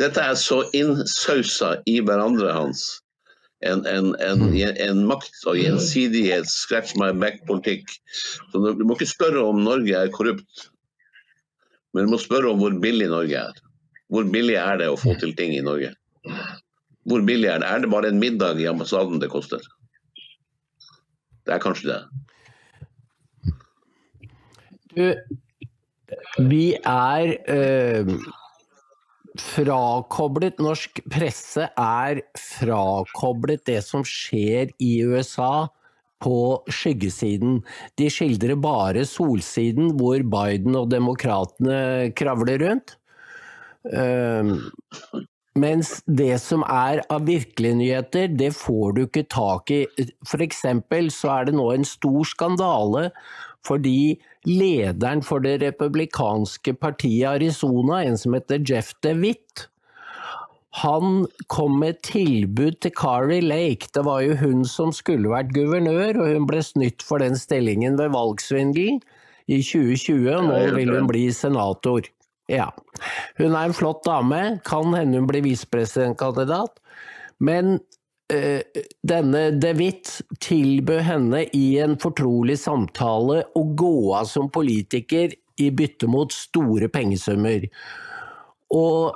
dette 0.00 0.20
er 0.22 0.36
så 0.38 0.62
innsausa 0.76 1.76
i 1.88 1.98
hverandre 2.04 2.52
hans. 2.52 2.86
En, 3.64 3.86
en, 3.88 4.10
en, 4.20 4.42
Mm. 4.50 4.56
en 4.84 4.98
makt- 5.08 5.46
og 5.48 5.56
gjensidighet, 5.56 6.44
scratch 6.46 6.92
my 7.00 7.08
back-politikk. 7.16 7.88
Så 8.52 8.60
Du 8.60 8.74
du 8.76 8.84
må 8.84 8.94
ikke 8.94 9.08
spørre 9.08 9.40
om 9.42 9.62
Norge 9.64 9.96
er 9.96 10.12
korrupt, 10.12 10.68
men 11.94 12.04
du 12.04 12.12
må 12.12 12.18
spørre 12.20 12.50
om 12.52 12.60
hvor 12.60 12.76
billig 12.80 13.08
Norge 13.08 13.38
er. 13.48 13.62
Hvor 14.12 14.28
billig 14.30 14.58
er 14.60 14.76
det 14.78 14.90
å 14.92 14.98
få 15.00 15.16
til 15.18 15.32
ting 15.34 15.54
i 15.56 15.64
Norge? 15.64 15.94
Hvor 17.08 17.24
billig 17.24 17.48
er 17.48 17.58
det? 17.62 17.66
Er 17.70 17.80
det 17.80 17.90
bare 17.90 18.08
en 18.12 18.20
middag 18.20 18.60
i 18.60 18.68
ambassaden 18.68 19.20
det 19.22 19.30
koster? 19.32 19.64
Det 21.46 21.54
er 21.54 21.62
kanskje 21.62 21.88
det. 21.88 22.00
Du, 24.96 25.04
vi 26.48 26.74
er 26.80 27.32
eh, 27.48 28.10
frakoblet 29.36 30.60
Norsk 30.62 31.02
presse 31.12 31.68
er 31.70 32.22
frakoblet 32.40 33.64
det 33.68 33.82
som 33.84 34.04
skjer 34.06 34.72
i 34.82 34.92
USA 35.04 35.68
på 36.24 36.64
skyggesiden. 36.72 37.60
De 38.00 38.08
skildrer 38.12 38.56
bare 38.56 39.04
solsiden, 39.08 39.92
hvor 40.00 40.22
Biden 40.24 40.76
og 40.78 40.88
demokratene 40.92 42.12
kravler 42.16 42.62
rundt. 42.64 42.96
Eh, 43.92 44.54
mens 45.56 45.92
det 46.04 46.34
som 46.42 46.64
er 46.68 47.02
av 47.12 47.26
virkelige 47.28 47.78
nyheter, 47.78 48.32
det 48.32 48.52
får 48.56 48.96
du 48.96 49.02
ikke 49.06 49.26
tak 49.32 49.72
i. 49.72 49.82
Eksempel 50.46 51.08
så 51.14 51.32
er 51.38 51.48
det 51.48 51.56
nå 51.56 51.70
en 51.72 51.86
stor 51.88 52.28
skandale 52.28 53.10
fordi 53.66 54.16
lederen 54.46 55.22
for 55.26 55.42
det 55.42 55.58
republikanske 55.64 56.76
partiet 56.78 57.24
i 57.24 57.30
Arizona, 57.34 58.04
en 58.04 58.18
som 58.20 58.36
heter 58.36 58.62
Jeff 58.62 58.94
DeWitt, 59.02 59.66
han 60.76 61.24
kom 61.48 61.78
med 61.80 62.02
tilbud 62.04 62.82
til 62.84 62.92
Kari 62.92 63.40
Lake. 63.40 63.88
Det 63.96 64.02
var 64.04 64.20
jo 64.20 64.34
hun 64.36 64.64
som 64.68 64.92
skulle 64.92 65.32
vært 65.32 65.54
guvernør, 65.56 66.18
og 66.20 66.34
hun 66.34 66.48
ble 66.50 66.60
snytt 66.64 67.04
for 67.06 67.24
den 67.24 67.38
stillingen 67.40 67.96
ved 67.96 68.12
valgsvindel 68.12 68.98
i 69.46 69.62
2020, 69.62 70.28
og 70.34 70.50
nå 70.50 70.60
vil 70.76 70.92
hun 70.92 71.08
bli 71.08 71.30
senator. 71.32 72.04
Ja. 72.52 72.68
Hun 73.40 73.54
er 73.54 73.70
en 73.70 73.76
flott 73.76 74.04
dame, 74.06 74.58
kan 74.68 74.92
hende 74.94 75.22
hun 75.22 75.30
blir 75.30 75.46
visepresidentkandidat, 75.46 76.76
men 77.40 77.78
denne 78.26 79.42
De 79.54 79.70
Witt 79.78 80.16
tilbød 80.42 81.02
henne 81.06 81.44
i 81.54 81.78
en 81.78 81.94
fortrolig 82.02 82.56
samtale 82.58 83.44
å 83.54 83.62
gå 83.78 83.96
av 84.18 84.26
som 84.26 84.50
politiker 84.50 85.36
i 85.62 85.68
bytte 85.70 86.08
mot 86.10 86.34
store 86.34 86.88
pengesummer. 86.92 87.68
Og 88.74 89.14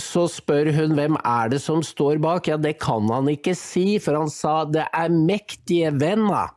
så 0.00 0.26
spør 0.30 0.70
hun 0.76 0.94
hvem 0.96 1.18
er 1.26 1.50
det 1.52 1.60
som 1.64 1.82
står 1.84 2.20
bak. 2.22 2.48
Ja, 2.48 2.58
det 2.60 2.78
kan 2.82 3.08
han 3.10 3.28
ikke 3.32 3.56
si, 3.58 3.98
for 4.02 4.18
han 4.20 4.30
sa 4.32 4.62
det 4.68 4.86
er 4.96 5.12
mektige 5.12 5.92
venner. 5.96 6.52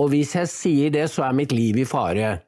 Og 0.00 0.12
hvis 0.12 0.34
jeg 0.38 0.50
sier 0.50 0.92
det, 0.94 1.08
så 1.12 1.26
er 1.26 1.36
mitt 1.36 1.52
liv 1.52 1.82
i 1.82 1.88
fare. 1.88 2.38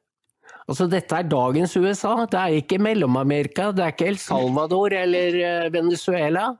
Altså, 0.64 0.86
dette 0.88 1.16
er 1.18 1.28
dagens 1.28 1.74
USA. 1.76 2.14
Det 2.30 2.40
er 2.40 2.60
ikke 2.60 2.80
Mellom-Amerika. 2.80 3.68
Det 3.76 3.84
er 3.84 3.92
ikke 3.92 4.08
El 4.12 4.20
Salvador 4.20 4.94
eller 4.96 5.36
eh, 5.40 5.72
Venezuela. 5.72 6.54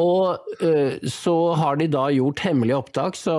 Og 0.00 0.64
eh, 0.64 0.96
så 1.04 1.34
har 1.60 1.76
de 1.76 1.88
da 1.92 2.06
gjort 2.14 2.40
hemmelige 2.46 2.78
opptak, 2.80 3.16
så 3.18 3.34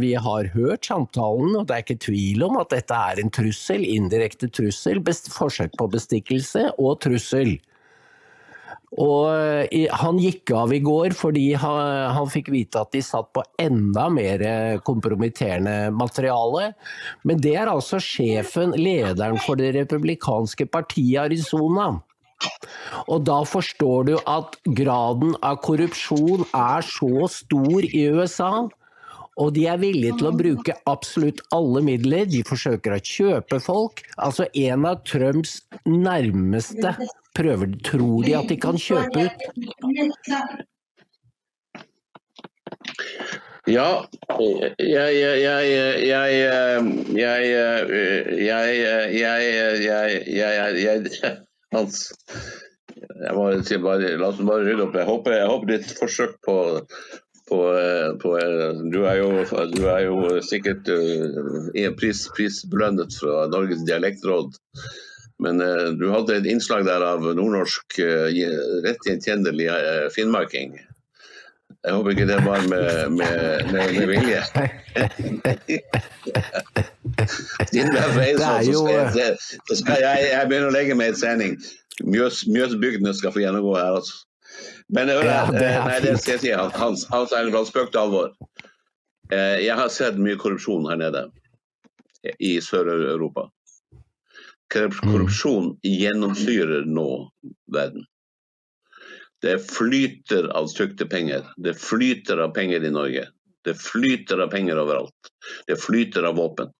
vi 0.00 0.14
har 0.16 0.48
hørt 0.54 0.88
samtalen, 0.88 1.52
og 1.52 1.66
det 1.68 1.76
er 1.76 1.84
ikke 1.84 2.04
tvil 2.06 2.46
om 2.46 2.56
at 2.62 2.72
dette 2.72 2.96
er 2.96 3.20
en 3.20 3.32
trussel, 3.32 3.84
indirekte 3.84 4.48
trussel, 4.48 5.02
forsøk 5.04 5.76
på 5.76 5.90
bestikkelse 5.92 6.70
og 6.80 7.02
trussel. 7.04 7.58
Og 8.96 9.28
eh, 9.68 9.84
han 10.00 10.16
gikk 10.16 10.54
av 10.56 10.72
i 10.72 10.80
går 10.80 11.12
fordi 11.12 11.50
han, 11.60 12.08
han 12.16 12.32
fikk 12.32 12.48
vite 12.54 12.80
at 12.80 12.94
de 12.96 13.04
satt 13.04 13.28
på 13.36 13.44
enda 13.60 14.08
mer 14.08 14.48
kompromitterende 14.88 15.90
materiale. 15.92 16.70
Men 17.28 17.44
det 17.44 17.52
er 17.60 17.68
altså 17.68 18.00
sjefen, 18.00 18.72
lederen 18.80 19.36
for 19.44 19.60
det 19.60 19.74
republikanske 19.76 20.70
partiet 20.72 21.18
i 21.18 21.20
Arizona. 21.20 21.98
Og 23.08 23.24
da 23.26 23.38
forstår 23.46 24.08
du 24.08 24.14
at 24.30 24.58
graden 24.78 25.34
av 25.44 25.60
korrupsjon 25.64 26.44
er 26.56 26.84
så 26.86 27.28
stor 27.32 27.86
i 27.88 28.04
USA. 28.14 28.68
Og 29.38 29.52
de 29.54 29.66
er 29.70 29.78
villige 29.78 30.16
til 30.18 30.30
å 30.30 30.34
bruke 30.34 30.74
absolutt 30.90 31.40
alle 31.54 31.82
midler. 31.86 32.26
De 32.26 32.42
forsøker 32.46 32.96
å 32.96 33.02
kjøpe 33.02 33.60
folk. 33.62 34.02
Altså 34.18 34.48
en 34.58 34.86
av 34.88 35.04
Trumps 35.06 35.60
nærmeste 35.86 36.96
prøver, 37.38 37.76
tror 37.86 38.26
de 38.26 38.34
at 38.38 38.50
de 38.50 38.58
kan 38.58 38.78
kjøpe 38.82 39.28
ut. 39.28 39.38
Ja, 43.68 44.04
jeg 44.80 45.10
jeg 45.20 45.44
jeg 45.58 46.32
jeg 50.80 51.47
Hans. 51.74 52.08
Jeg 52.98 53.34
må 53.36 53.48
si 53.66 53.78
bare, 53.82 54.14
La 54.18 54.30
oss 54.32 54.42
bare 54.42 54.66
rydde 54.66 54.86
opp. 54.88 54.96
Jeg 54.98 55.08
håper, 55.08 55.36
jeg 55.38 55.50
håper 55.52 55.72
ditt 55.74 55.96
forsøk 56.00 56.38
på 56.46 56.58
på, 57.48 57.58
på, 58.22 58.32
du, 58.92 58.98
er 59.08 59.22
jo, 59.22 59.28
du 59.72 59.84
er 59.88 60.02
jo 60.04 60.40
sikkert 60.44 60.88
uh, 60.92 61.86
pris, 61.96 62.26
prisbelønnet 62.36 63.14
fra 63.16 63.46
Norges 63.48 63.86
dialektråd. 63.88 64.58
Men 65.40 65.62
uh, 65.64 65.94
du 65.96 66.10
hadde 66.12 66.36
et 66.36 66.48
innslag 66.50 66.84
der 66.88 67.04
av 67.06 67.24
nordnorsk 67.24 68.00
uh, 68.04 68.28
rett 68.84 69.08
gjenkjennelig 69.08 69.70
uh, 69.72 70.06
finnmarking. 70.12 70.76
Jeg 71.84 71.94
håper 71.94 72.10
ikke 72.14 72.26
det 72.28 72.38
var 72.44 72.62
med, 72.68 73.10
med, 73.16 73.72
med, 73.72 73.92
med 73.98 74.06
vilje. 74.10 74.40
Siden 77.70 77.92
det 77.92 78.00
er 78.00 78.12
fra 78.12 78.24
så 78.62 78.72
skal, 78.72 78.94
jeg, 78.94 79.12
det- 79.14 79.60
så 79.68 79.76
skal 79.82 80.00
jeg, 80.02 80.24
jeg 80.32 80.48
begynne 80.50 80.70
å 80.70 80.74
legge 80.74 80.96
meg 80.98 81.12
i 81.12 81.18
trening. 81.20 81.54
Mjøs, 82.04 82.44
Mjøsbygdene 82.50 83.14
skal 83.18 83.32
få 83.34 83.42
gjennomgå 83.42 83.76
her, 83.78 83.98
altså. 84.00 84.24
Men 84.88 85.10
hør 85.12 85.24
Ja, 85.28 85.40
det 85.52 85.62
er 85.68 85.84
nei, 85.84 85.98
det 86.00 86.14
skal 86.22 86.36
jeg 86.38 86.40
si, 86.46 86.52
Hans, 86.80 87.04
Hans 87.12 87.30
fra 87.34 87.64
spøk 87.68 87.92
til 87.92 88.00
alvor. 88.00 88.30
Eh, 89.30 89.58
Jeg 89.66 89.76
har 89.76 89.88
sett 89.92 90.16
mye 90.18 90.38
korrupsjon 90.40 90.88
her 90.88 90.96
nede 90.96 91.26
i 92.40 92.56
Sør-Europa. 92.64 93.48
Mm. 93.48 94.02
Korrupsjon 95.12 95.74
gjennomsyrer 95.84 96.86
nå 96.88 97.08
verden. 97.72 98.06
Det 99.42 99.58
flyter 99.70 100.48
av 100.56 100.66
trykte 100.72 101.06
penger. 101.06 101.46
Det 101.56 101.74
flyter 101.78 102.42
av 102.42 102.54
penger 102.54 102.84
i 102.84 102.90
Norge. 102.90 103.28
Det 103.64 103.74
flyter 103.78 104.42
av 104.42 104.50
penger 104.50 104.80
overalt. 104.80 105.32
Det 105.66 105.76
flyter 105.82 106.26
av 106.26 106.36
våpen. 106.36 106.72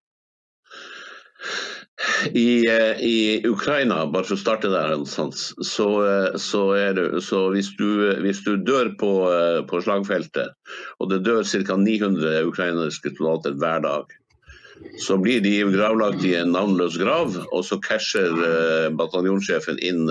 I, 2.32 2.66
eh, 2.66 3.00
I 3.00 3.46
Ukraina, 3.46 4.06
bare 4.06 4.26
for 4.26 4.36
å 4.36 4.40
starte 4.40 4.70
der, 4.70 4.92
så, 5.04 5.88
eh, 6.06 6.36
så, 6.38 6.62
det, 6.94 7.06
så 7.26 7.40
hvis, 7.54 7.72
du, 7.78 8.14
hvis 8.22 8.42
du 8.46 8.54
dør 8.62 8.92
på, 9.00 9.10
eh, 9.34 9.58
på 9.66 9.80
slagfeltet, 9.82 10.54
og 10.98 11.10
det 11.10 11.24
dør 11.26 11.42
ca. 11.42 11.76
900 11.76 12.46
ukrainske 12.46 13.14
soldater 13.16 13.58
hver 13.58 13.82
dag, 13.86 14.14
så 15.02 15.18
blir 15.18 15.42
de 15.42 15.56
gravlagt 15.74 16.22
i 16.22 16.36
en 16.38 16.54
navnløs 16.54 17.00
grav, 17.02 17.34
og 17.50 17.64
så 17.66 17.80
casher 17.82 18.30
bataljonssjefen 18.94 19.80
inn 19.82 20.04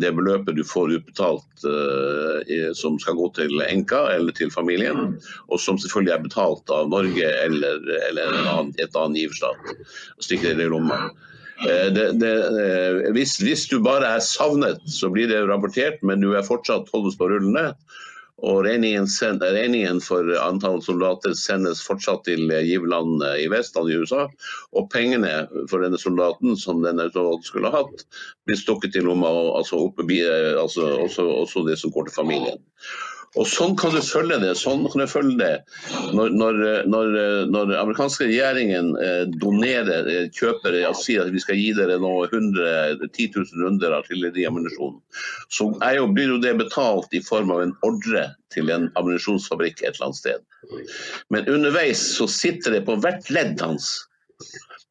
det 0.00 0.12
beløpet 0.16 0.56
du 0.56 0.62
får 0.64 0.94
utbetalt 0.98 1.66
uh, 1.66 2.70
som 2.78 2.98
skal 3.00 3.16
gå 3.18 3.28
til 3.36 3.64
enka 3.66 4.04
eller 4.14 4.36
til 4.36 4.52
familien, 4.52 5.16
og 5.48 5.60
som 5.60 5.80
selvfølgelig 5.80 6.14
er 6.14 6.24
betalt 6.28 6.72
av 6.72 6.92
Norge 6.92 7.34
eller, 7.44 7.82
eller 8.08 8.38
en 8.38 8.48
annen, 8.54 8.72
et 8.80 8.96
annet 8.96 9.24
giverstat. 9.24 9.74
Stikk 10.20 10.42
stikker 10.42 10.58
det 10.58 10.66
i 10.66 10.72
lomma. 10.72 11.10
Eh, 11.62 11.92
Det, 11.94 12.12
det, 12.18 12.32
eh, 12.62 13.12
hvis, 13.14 13.36
hvis 13.38 13.66
du 13.70 13.78
bare 13.82 14.16
er 14.16 14.24
savnet, 14.24 14.82
så 14.90 15.10
blir 15.10 15.28
det 15.30 15.44
rapportert, 15.46 16.02
men 16.02 16.20
du 16.20 16.32
er 16.34 16.46
fortsatt 16.46 16.90
holdes 16.92 17.18
på 17.18 17.28
rullende. 17.30 17.74
Og 18.42 18.64
regningen, 18.66 19.06
send, 19.06 19.42
regningen 19.42 20.00
for 20.02 20.26
antall 20.42 20.80
soldater 20.82 21.36
sendes 21.38 21.82
fortsatt 21.86 22.24
til 22.26 22.50
eh, 22.50 22.64
giverland 22.66 23.22
i 23.38 23.46
vest, 23.52 23.76
altså 23.78 23.92
i 23.92 24.00
USA. 24.02 24.24
Og 24.74 24.88
pengene 24.90 25.46
for 25.70 25.84
denne 25.84 26.00
soldaten 26.00 26.58
som 26.58 26.82
denne 26.82 27.06
soldaten 27.14 27.46
skulle 27.46 27.70
ha 27.70 27.84
hatt, 27.84 28.04
blir 28.48 28.58
stukket 28.58 28.98
i 28.98 29.04
lomma, 29.06 29.30
altså, 29.60 29.84
oppe, 29.86 30.08
eh, 30.18 30.52
altså 30.58 30.88
også, 31.04 31.28
også 31.44 31.64
det 31.70 31.78
som 31.78 31.94
går 31.94 32.10
til 32.10 32.18
familien. 32.18 32.62
Og 33.40 33.46
Sånn 33.48 33.72
kan 33.80 33.94
du 33.94 34.00
følge 34.04 34.36
det. 34.42 34.52
sånn 34.60 34.82
kan 34.92 35.00
du 35.00 35.08
følge 35.08 35.38
det 35.40 35.52
Når, 36.12 36.34
når, 36.36 36.58
når, 36.92 37.14
når 37.48 37.72
amerikanske 37.80 38.28
regjeringen 38.28 38.92
eh, 39.00 39.24
donerer, 39.40 40.08
eh, 40.10 40.28
kjøper 40.36 40.76
og 40.90 40.98
sier 41.00 41.24
at 41.24 41.32
vi 41.32 41.40
skal 41.40 41.56
gi 41.56 41.70
dere 41.78 41.96
nå 42.02 42.12
100, 42.28 43.08
10 43.08 43.30
000 43.38 43.64
runder 43.64 43.96
artilleriammunisjon, 43.96 44.98
så 45.48 45.70
er 45.80 45.96
jo, 46.00 46.10
blir 46.12 46.34
jo 46.34 46.40
det 46.44 46.54
betalt 46.60 47.16
i 47.16 47.22
form 47.24 47.54
av 47.54 47.64
en 47.64 47.74
ordre 47.88 48.28
til 48.52 48.68
en 48.72 48.90
ammunisjonsfabrikk 49.00 49.80
et 49.80 49.94
eller 49.94 50.10
annet 50.10 50.20
sted. 50.20 50.48
Men 51.32 51.48
underveis 51.48 52.02
så 52.18 52.28
sitter 52.28 52.76
det 52.76 52.84
på 52.88 52.98
hvert 53.02 53.32
ledd 53.32 53.60
hans 53.64 53.94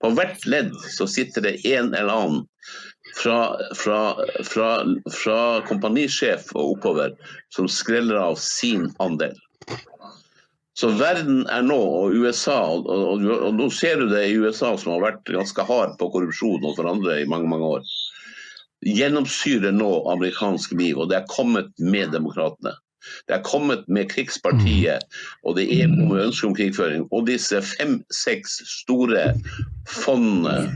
På 0.02 0.10
hvert 0.18 0.44
ledd 0.50 0.74
så 0.90 1.06
sitter 1.10 1.46
det 1.46 1.60
en 1.70 1.94
eller 1.94 2.16
annen 2.16 2.42
fra, 3.16 3.58
fra, 3.76 4.02
fra, 4.48 4.70
fra 5.14 5.40
kompanisjef 5.68 6.52
og 6.56 6.78
oppover 6.78 7.16
som 7.54 7.70
skreller 7.72 8.20
av 8.22 8.38
sin 8.42 8.90
andel. 9.04 9.36
Så 10.78 10.88
verden 10.98 11.44
er 11.52 11.66
nå, 11.68 11.78
og 11.78 12.16
USA, 12.16 12.62
og, 12.74 12.88
og, 12.88 13.26
og, 13.28 13.50
nå 13.58 13.68
ser 13.76 14.00
du 14.00 14.08
det 14.10 14.24
i 14.30 14.38
USA 14.40 14.72
som 14.80 14.96
har 14.96 15.04
vært 15.04 15.34
ganske 15.34 15.66
hard 15.68 15.98
på 16.00 16.08
korrupsjon 16.14 16.64
og 16.64 16.78
hverandre 16.80 17.20
i 17.22 17.28
mange 17.30 17.50
mange 17.52 17.74
år, 17.76 17.92
gjennomsyrer 18.88 19.76
nå 19.76 19.92
amerikansk 20.10 20.74
liv, 20.80 20.98
og 20.98 21.12
det 21.12 21.20
er 21.20 21.28
kommet 21.30 21.70
med 21.78 22.16
demokratene. 22.16 22.74
Det 23.28 23.36
er 23.36 23.46
kommet 23.46 23.88
med 23.90 24.10
krigspartiet, 24.12 25.06
og 25.44 25.58
det 25.58 25.68
er 25.74 25.90
ønske 25.90 26.48
om 26.48 26.56
krigføring. 26.58 27.08
Og 27.12 27.26
disse 27.30 27.62
fem-seks 27.66 28.60
store 28.70 29.32
fondene 29.90 30.70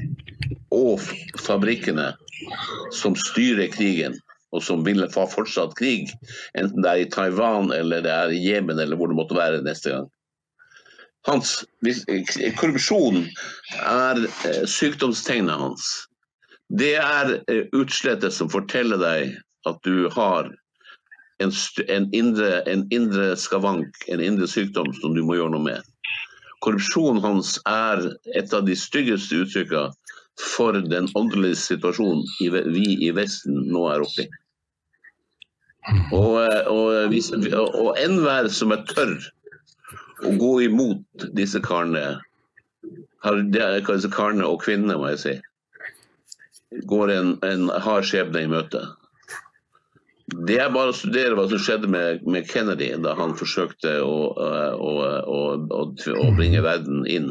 og 0.73 1.01
fabrikkene 1.45 2.11
som 2.95 3.15
styrer 3.19 3.71
krigen, 3.73 4.17
og 4.55 4.63
som 4.63 4.83
vil 4.85 5.03
ha 5.03 5.27
fortsatt 5.27 5.75
krig, 5.79 6.11
enten 6.57 6.83
det 6.83 6.91
er 6.91 7.03
i 7.03 7.09
Taiwan 7.11 7.71
eller 7.75 8.03
det 8.05 8.11
er 8.13 8.33
i 8.33 8.43
Jemen 8.43 8.79
eller 8.79 8.99
hvor 8.99 9.11
det 9.11 9.17
måtte 9.19 9.37
være 9.37 9.63
neste 9.65 9.91
gang. 9.91 10.11
Hans, 11.25 11.63
korrupsjon 12.59 13.23
er 13.81 14.19
eh, 14.45 14.61
sykdomstegnet 14.69 15.57
hans. 15.57 15.87
Det 16.69 16.93
er 17.01 17.39
eh, 17.49 17.65
utslettet 17.73 18.33
som 18.33 18.51
forteller 18.53 19.01
deg 19.01 19.33
at 19.65 19.81
du 19.87 20.05
har 20.13 20.51
en, 21.41 21.51
en, 21.87 22.07
indre, 22.13 22.61
en 22.69 22.85
indre 22.93 23.33
skavank, 23.41 24.05
en 24.07 24.21
indre 24.21 24.47
sykdom 24.47 24.93
som 25.01 25.17
du 25.17 25.23
må 25.25 25.39
gjøre 25.39 25.55
noe 25.57 25.65
med. 25.65 25.91
Korrupsjonen 26.63 27.23
hans 27.25 27.57
er 27.69 28.05
et 28.37 28.53
av 28.53 28.69
de 28.69 28.77
styggeste 28.77 29.41
uttrykkene 29.43 29.89
for 30.41 30.73
den 30.73 31.07
åndelige 31.15 31.55
situasjonen 31.59 32.23
vi 32.73 32.85
i 33.07 33.11
Vesten 33.15 33.65
nå 33.71 33.85
er 33.91 34.03
oppe 34.05 34.25
i. 34.25 34.29
Og, 36.15 36.39
og, 36.71 37.13
og 37.13 37.89
enhver 38.01 38.49
som 38.49 38.73
er 38.73 38.85
tørr 38.89 39.19
å 40.25 40.31
gå 40.39 40.53
imot 40.65 41.27
disse 41.37 41.61
karene, 41.61 42.17
disse 43.53 44.11
karene 44.13 44.47
og 44.47 44.63
kvinnene, 44.63 44.97
må 44.97 45.11
jeg 45.13 45.21
si, 45.21 45.35
går 46.89 47.13
en, 47.13 47.33
en 47.45 47.69
hard 47.85 48.07
skjebne 48.09 48.45
i 48.45 48.49
møte. 48.49 48.81
Det 50.25 50.55
er 50.57 50.71
bare 50.73 50.89
å 50.89 50.95
studere 50.97 51.35
hva 51.37 51.43
som 51.51 51.59
skjedde 51.61 51.89
med, 51.91 52.23
med 52.25 52.47
Kennedy 52.49 52.87
da 53.03 53.13
han 53.17 53.35
forsøkte 53.37 53.91
å, 54.01 54.15
å, 54.33 54.93
å, 55.29 55.41
å, 55.77 56.29
bringe 56.33 56.63
verden 56.65 57.03
inn 57.05 57.27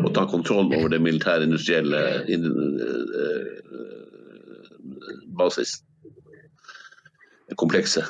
og 0.00 0.14
ta 0.16 0.24
kontroll 0.30 0.72
over 0.72 0.88
det 0.94 1.02
militære 1.04 1.44
industrielle 1.44 2.00
in, 2.32 2.48
basis 5.36 5.76
komplekset. 7.60 8.08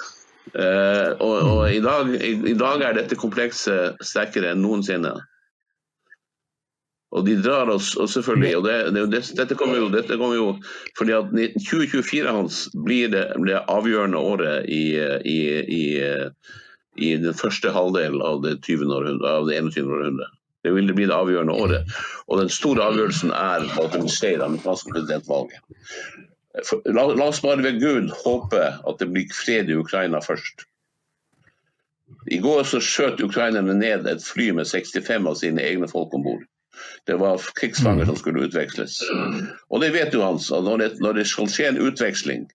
Uh, 0.54 1.12
og, 1.20 1.34
og 1.42 1.58
i, 1.74 1.80
dag, 1.84 2.08
i, 2.14 2.32
i, 2.52 2.54
dag, 2.56 2.82
er 2.82 2.96
dette 2.96 3.18
komplekset 3.18 3.98
sterkere 4.06 4.54
enn 4.54 4.62
noensinne. 4.64 5.12
Og 7.16 7.24
de 7.24 7.38
drar 7.40 7.70
oss 7.72 7.94
og 7.96 8.10
selvfølgelig 8.12 8.56
og 8.58 8.64
det, 8.66 8.76
det, 8.92 9.20
dette, 9.38 9.56
kommer 9.56 9.78
jo, 9.80 9.88
dette 9.92 10.18
kommer 10.20 10.36
jo 10.36 10.48
fordi 10.98 11.14
at 11.16 11.30
2024 11.56 12.34
hans 12.36 12.66
blir 12.84 13.08
det, 13.14 13.24
blir 13.40 13.64
avgjørende 13.64 14.20
året 14.20 14.68
i, 14.68 14.82
i, 15.24 15.38
i, 15.64 15.84
i, 17.00 17.14
den 17.22 17.36
første 17.36 17.72
halvdelen 17.72 18.20
av 18.20 18.42
det, 18.44 18.58
20. 18.66 18.92
Århundre, 18.92 19.32
av 19.40 19.48
det 19.48 19.56
21. 19.62 19.88
århundre. 19.88 20.28
Det 20.66 20.74
vil 20.74 20.92
bli 20.92 21.06
det 21.08 21.16
avgjørende 21.16 21.54
året. 21.56 21.98
Og 22.28 22.42
den 22.42 22.52
store 22.52 22.90
avgjørelsen 22.90 23.32
er 23.32 23.64
at 23.64 23.94
det 23.94 24.02
skjer 24.02 24.14
skje 24.16 24.32
i 24.34 24.40
det 24.40 24.48
amerikanske 24.50 24.92
presidentvalget. 24.92 25.78
La, 26.90 27.06
la, 27.06 27.28
oss 27.30 27.40
bare 27.40 27.62
ved 27.62 27.80
Gud 27.80 28.12
håpe 28.24 28.60
at 28.60 29.00
det 29.00 29.08
blir 29.14 29.32
fred 29.32 29.70
i 29.70 29.78
Ukraina 29.78 30.20
først. 30.20 30.66
I 32.28 32.40
går 32.44 32.66
så 32.68 32.80
skjøt 32.84 33.22
ukrainerne 33.24 33.76
ned 33.78 34.08
et 34.10 34.24
fly 34.24 34.50
med 34.56 34.68
65 34.68 35.28
av 35.30 35.36
sine 35.40 35.64
egne 35.64 35.88
folk 35.88 36.12
om 36.16 36.26
bord. 36.26 36.44
Det 37.08 37.16
var 37.20 37.40
krigsfanger 37.58 38.08
som 38.08 38.18
skulle 38.20 38.44
utveksles. 38.48 39.00
Og 39.70 39.80
det 39.82 39.92
vet 39.94 40.12
du, 40.12 40.20
Hans, 40.22 40.50
at 40.52 40.66
når 40.66 40.82
det, 40.82 40.88
når 41.04 41.20
det 41.20 41.26
skal 41.30 41.48
skje 41.52 41.70
en 41.70 41.80
utveksling, 41.88 42.46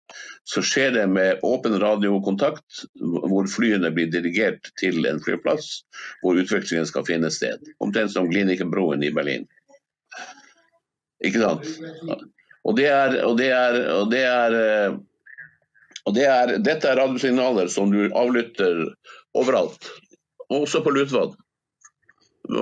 så 0.50 0.62
skjer 0.66 0.92
det 0.98 1.08
med 1.12 1.44
åpen 1.48 1.76
radiokontakt, 1.80 2.84
hvor 3.00 3.48
flyene 3.50 3.92
blir 3.96 4.12
dirigert 4.12 4.70
til 4.80 5.06
en 5.08 5.22
flyplass, 5.24 5.84
hvor 6.22 6.40
utvekslingen 6.40 6.88
skal 6.90 7.08
finne 7.08 7.32
sted. 7.32 7.64
Omtrent 7.84 8.14
som 8.14 8.30
Glinikenbroen 8.32 9.04
i 9.04 9.12
Berlin. 9.16 9.48
Ikke 11.24 11.40
sant? 11.40 11.68
Og 12.64 12.78
det 12.78 12.90
er, 12.92 13.18
og 13.28 13.38
det 13.40 13.50
er, 13.56 13.80
og 13.96 14.12
det 14.12 14.24
er, 14.28 14.58
eh, 14.60 14.98
og 16.04 16.16
det 16.16 16.28
er 16.28 16.58
Dette 16.64 16.90
er 16.92 17.00
radiosignaler 17.00 17.72
som 17.72 17.92
du 17.92 18.06
avlytter 18.12 18.86
overalt, 19.36 19.88
også 20.52 20.84
på 20.84 20.94
Lutvann. 20.96 21.36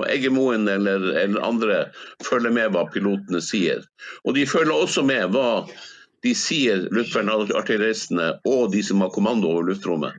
Eggemoen 0.08 0.68
eller, 0.68 1.08
eller, 1.18 1.40
andre 1.42 1.78
følger 2.24 2.54
med 2.54 2.74
hva 2.74 2.84
pilotene 2.92 3.40
sier. 3.42 3.82
Og 4.24 4.36
de 4.36 4.46
følger 4.46 4.74
også 4.74 5.02
med 5.06 5.34
hva 5.34 5.64
de 6.22 6.34
sier, 6.38 6.84
luftvernartilleristene 6.94 8.28
og 8.46 8.70
de 8.74 8.82
som 8.86 9.02
har 9.02 9.10
kommando 9.14 9.50
over 9.50 9.72
luftrommet. 9.72 10.14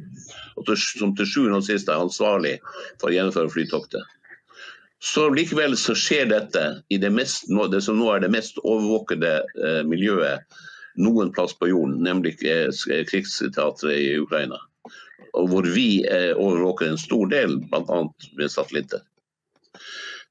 Som 0.75 1.15
til 1.15 1.29
sjuende 1.29 1.61
og 1.61 1.67
sist 1.67 1.87
er 1.87 2.03
ansvarlig 2.03 2.57
for 2.99 3.09
å 3.09 3.15
gjennomføre 3.15 3.53
flytoktet. 3.53 4.03
Så 5.03 5.25
likevel 5.31 5.75
så 5.79 5.95
skjer 5.99 6.29
dette 6.31 6.61
i 6.93 6.99
det, 6.99 7.11
mest, 7.11 7.49
det 7.71 7.81
som 7.83 7.97
nå 7.99 8.11
er 8.13 8.23
det 8.23 8.31
mest 8.31 8.59
overvåkede 8.63 9.33
eh, 9.39 9.81
miljøet 9.87 10.45
noen 10.95 11.31
plass 11.33 11.55
på 11.59 11.67
jorden, 11.71 11.97
nemlig 12.05 12.37
eh, 12.47 12.69
krigsteatret 13.09 13.97
i 13.97 14.13
Ukraina. 14.21 14.59
Og 15.33 15.49
hvor 15.51 15.67
vi 15.75 16.05
eh, 16.07 16.31
overvåker 16.37 16.91
en 16.91 17.01
stor 17.01 17.27
del, 17.33 17.57
bl.a. 17.71 17.99
med 18.37 18.53
satellitter. 18.53 19.03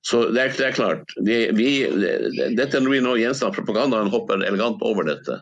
Så 0.03 0.25
det 0.35 0.43
er, 0.43 0.55
det 0.59 0.67
er 0.67 0.77
klart. 0.77 1.13
Vi, 1.23 1.37
vi, 1.55 1.69
dette 2.59 2.81
blir 2.83 3.05
nå 3.05 3.15
gjenstand 3.21 3.55
propagandaen 3.55 4.11
hopper 4.11 4.43
elegant 4.43 4.83
over 4.83 5.07
dette. 5.07 5.39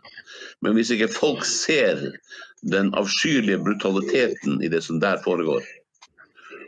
Men 0.61 0.77
hvis 0.77 0.93
ikke 0.93 1.09
folk 1.13 1.47
ser 1.49 2.03
den 2.69 2.91
avskyelige 2.99 3.63
brutaliteten 3.65 4.61
i 4.61 4.69
det 4.69 4.83
som 4.85 5.01
der 5.01 5.23
foregår, 5.25 5.65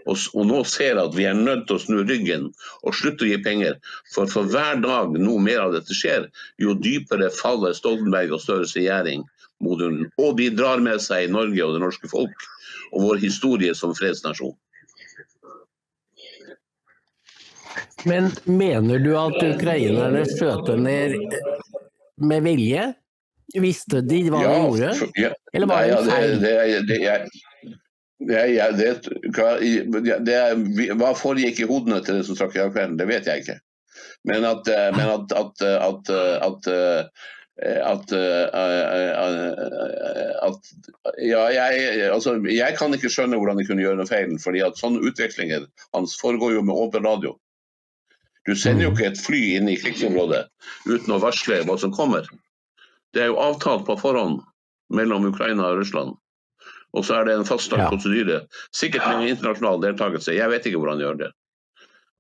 og, 0.07 0.17
og, 0.35 0.47
nå 0.49 0.63
ser 0.67 0.99
at 0.99 1.15
vi 1.15 1.29
er 1.29 1.37
nødt 1.39 1.69
til 1.69 1.79
å 1.79 1.83
snu 1.83 2.01
ryggen 2.03 2.49
og 2.83 2.97
slutte 2.99 3.27
å 3.27 3.29
gi 3.29 3.39
penger. 3.45 3.77
For 4.15 4.31
for 4.31 4.49
hver 4.51 4.81
dag 4.83 5.15
noe 5.21 5.43
mer 5.43 5.63
av 5.63 5.77
dette 5.77 5.95
skjer, 5.95 6.27
jo 6.63 6.75
dypere 6.75 7.31
faller 7.37 7.77
Stoltenberg 7.77 8.35
og 8.35 8.43
Støres 8.43 8.75
regjering 8.79 9.23
mot. 9.63 9.85
Og 10.19 10.35
de 10.41 10.49
drar 10.57 10.83
med 10.83 11.03
seg 11.05 11.31
Norge 11.31 11.63
og 11.63 11.77
det 11.77 11.85
norske 11.85 12.11
folk 12.11 12.49
og 12.93 13.07
vår 13.07 13.23
historie 13.23 13.77
som 13.79 13.95
fredsnasjon. 13.97 14.57
Men 18.09 18.31
mener 18.45 18.99
du 19.03 19.13
at 19.19 19.39
ukrainerne 19.43 20.25
skjøt 20.29 20.73
ned 20.81 21.17
med 22.23 22.45
vilje? 22.47 22.93
Visste 23.63 24.01
de 24.07 24.23
hva 24.33 24.43
ja, 24.43 24.53
de 24.53 24.61
gjorde? 24.63 25.11
Ja, 25.21 25.33
Eller 25.53 25.69
var 25.69 25.85
det 25.85 25.97
en 25.97 26.09
feil? 26.09 26.39
Det, 26.41 26.53
det, 26.89 27.01
det, 28.29 28.39
ja, 28.55 28.65
hva 30.97 31.13
foregikk 31.19 31.61
i 31.61 31.69
hodene 31.69 32.01
til 32.05 32.21
den 32.21 32.27
som 32.27 32.39
trakk 32.39 32.57
i 32.57 32.65
kvelden, 32.65 32.97
det 33.01 33.09
vet 33.11 33.29
jeg 33.29 33.45
ikke. 33.45 33.59
Men 34.29 34.47
at, 34.49 34.69
eh, 34.71 34.89
men 34.97 35.09
at, 35.19 35.37
at, 35.37 35.63
at, 35.69 36.13
at 36.49 36.73
at, 37.63 38.13
at, 40.43 40.71
ja, 41.23 41.43
jeg, 41.53 42.11
altså, 42.11 42.35
jeg 42.49 42.77
kan 42.79 42.95
ikke 42.97 43.11
skjønne 43.13 43.37
hvordan 43.39 43.61
de 43.61 43.67
kunne 43.69 43.85
gjøre 43.85 43.99
noe 44.01 44.09
feil. 44.09 44.33
fordi 44.43 44.63
at 44.65 44.81
sånne 44.81 45.03
utvekslinger 45.07 45.67
hans 45.95 46.17
foregår 46.21 46.57
jo 46.57 46.63
med 46.67 46.75
åpen 46.75 47.07
radio. 47.07 47.37
Du 48.49 48.55
sender 48.59 48.89
jo 48.89 48.95
ikke 48.95 49.11
et 49.13 49.21
fly 49.23 49.43
inn 49.57 49.69
i 49.71 49.79
krigsområdet 49.79 50.47
uten 50.89 51.15
å 51.15 51.21
varsle 51.23 51.61
hva 51.67 51.77
som 51.79 51.93
kommer. 51.95 52.27
Det 53.15 53.23
er 53.25 53.31
jo 53.31 53.39
avtalt 53.43 53.85
på 53.87 53.99
forhånd 54.01 54.41
mellom 54.93 55.29
Ukraina 55.29 55.69
og 55.71 55.83
Russland. 55.83 56.17
Og 56.93 57.07
så 57.07 57.19
er 57.19 57.29
det 57.29 57.37
en 57.39 57.49
fastlagt 57.49 57.87
ja. 57.87 57.91
prosedyre. 57.93 58.41
Sikkert 58.77 59.07
med 59.09 59.31
internasjonal 59.33 59.81
deltakelse. 59.85 60.35
Jeg 60.37 60.51
vet 60.53 60.67
ikke 60.69 60.83
hvordan 60.83 61.01
de 61.01 61.07
gjør 61.07 61.21
det. 61.23 61.31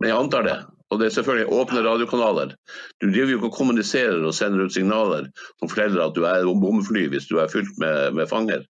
Men 0.00 0.12
jeg 0.12 0.18
antar 0.18 0.46
det. 0.46 0.58
Og 0.92 1.00
det 1.00 1.08
er 1.08 1.14
selvfølgelig 1.16 1.56
åpne 1.56 1.82
radiokanaler. 1.86 2.54
Du 3.00 3.08
driver 3.08 3.32
jo 3.32 3.38
ikke 3.40 3.48
og 3.48 3.56
kommuniserer 3.56 4.24
og 4.28 4.34
sender 4.36 4.66
ut 4.66 4.74
signaler 4.74 5.28
som 5.60 5.70
forteller 5.70 6.04
at 6.04 6.16
du 6.16 6.26
er 6.28 6.44
bombefly 6.44 7.06
hvis 7.12 7.28
du 7.30 7.38
er 7.40 7.52
fylt 7.52 7.72
med, 7.80 8.12
med 8.18 8.28
fanger. 8.28 8.64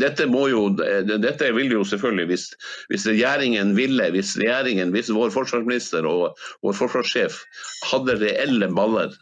Dette, 0.00 0.26
jo, 0.50 0.62
dette, 0.74 1.50
vil 1.56 1.72
jo 1.74 1.82
selvfølgelig, 1.84 2.26
hvis, 2.30 2.44
hvis, 2.92 3.06
regjeringen 3.10 3.74
ville, 3.76 4.06
hvis 4.14 4.34
regjeringen, 4.40 4.92
hvis 4.94 5.10
vår 5.12 5.32
forsvarsminister 5.34 6.08
og 6.08 6.38
vår 6.64 6.76
forsvarssjef 6.78 7.40
hadde 7.90 8.16
reelle 8.22 8.70
baller, 8.76 9.12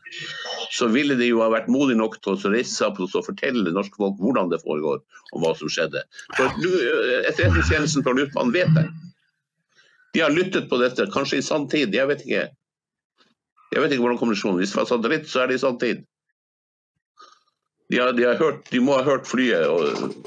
så 0.72 0.88
ville 0.92 1.16
de 1.18 1.32
jo 1.32 1.42
ha 1.42 1.50
vært 1.52 1.70
modige 1.72 1.98
nok 2.00 2.18
til 2.22 2.36
å 2.36 2.52
reise 2.54 2.76
seg 2.76 2.92
opp 2.92 3.02
og 3.04 3.26
fortelle 3.26 3.74
norske 3.74 3.98
folk 3.98 4.20
hvordan 4.22 4.52
det 4.52 4.62
foregår, 4.62 5.02
og 5.32 5.44
hva 5.44 5.54
som 5.58 5.72
skjedde. 5.72 6.04
For 6.36 6.48
Etterretningstjenesten 7.28 8.06
på 8.06 8.16
luftbanen 8.20 8.54
vet 8.54 8.72
det. 8.78 8.86
De 10.12 10.20
har 10.20 10.32
lyttet 10.32 10.68
på 10.68 10.78
dette, 10.80 11.08
kanskje 11.12 11.40
i 11.40 11.44
sann 11.44 11.68
tid, 11.72 11.94
jeg 11.96 12.08
vet 12.10 12.24
ikke. 12.26 12.48
Jeg 13.72 13.80
vet 13.80 13.94
ikke 13.94 14.04
hvordan 14.04 14.18
kommunikasjonen 14.20 14.60
Hvis 14.60 14.74
det 14.74 14.82
var 14.82 14.88
satellitt, 14.90 15.28
så 15.30 15.42
er 15.42 15.48
det 15.48 15.56
i 15.56 15.62
sanntid. 15.62 16.02
De, 17.92 17.98
har, 18.00 18.12
de, 18.16 18.24
har 18.24 18.38
hørt, 18.40 18.64
de 18.72 18.80
må 18.80 18.96
ha 18.96 19.04
hørt 19.04 19.28
flyet, 19.28 19.68
og 19.68 20.24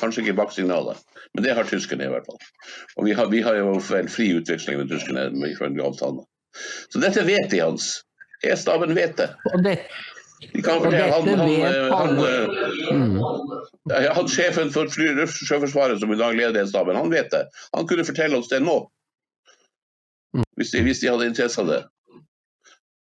kanskje 0.00 0.24
ikke 0.24 0.36
baksignalet. 0.38 1.00
Men 1.34 1.44
det 1.44 1.54
har 1.58 1.68
tyskerne 1.68 2.08
i 2.08 2.12
hvert 2.12 2.26
fall. 2.28 2.40
Og 2.96 3.06
vi 3.08 3.14
har, 3.16 3.30
vi 3.32 3.42
har 3.44 3.58
jo 3.58 3.76
vel 3.90 4.10
fri 4.12 4.30
utveksling 4.38 4.80
med 4.80 4.90
tyskerne 4.92 5.28
ifølge 5.50 5.84
avtalen. 5.84 6.24
Så 6.92 7.02
dette 7.02 7.24
vet 7.26 7.50
de, 7.52 7.62
Hans. 7.64 7.90
E-staben 8.44 8.94
vet 8.96 9.16
det. 9.18 9.30
Og 9.52 9.64
det, 9.64 9.78
De 10.52 10.62
kan 10.62 10.78
og 10.82 10.90
dette 10.92 11.08
han, 11.10 11.24
vet 11.24 11.92
han, 11.92 12.18
han, 12.20 12.66
Mm. 12.86 13.16
han, 13.90 14.04
han 14.14 14.28
Sjefen 14.30 14.70
for 14.70 14.90
Sjøforsvaret 14.92 16.00
som 16.00 16.12
i 16.12 16.18
dag 16.20 16.36
leder 16.36 16.62
E-staben, 16.62 16.96
han 16.96 17.10
vet 17.10 17.30
det. 17.32 17.46
Han 17.74 17.88
kunne 17.88 18.04
fortelle 18.06 18.38
oss 18.38 18.50
det 18.52 18.60
nå. 18.62 18.76
Hvis 20.56 20.72
de, 20.74 20.82
hvis 20.84 21.00
de 21.00 21.08
hadde 21.10 21.28
interesse 21.30 21.60
av 21.62 21.70
det. 21.70 21.80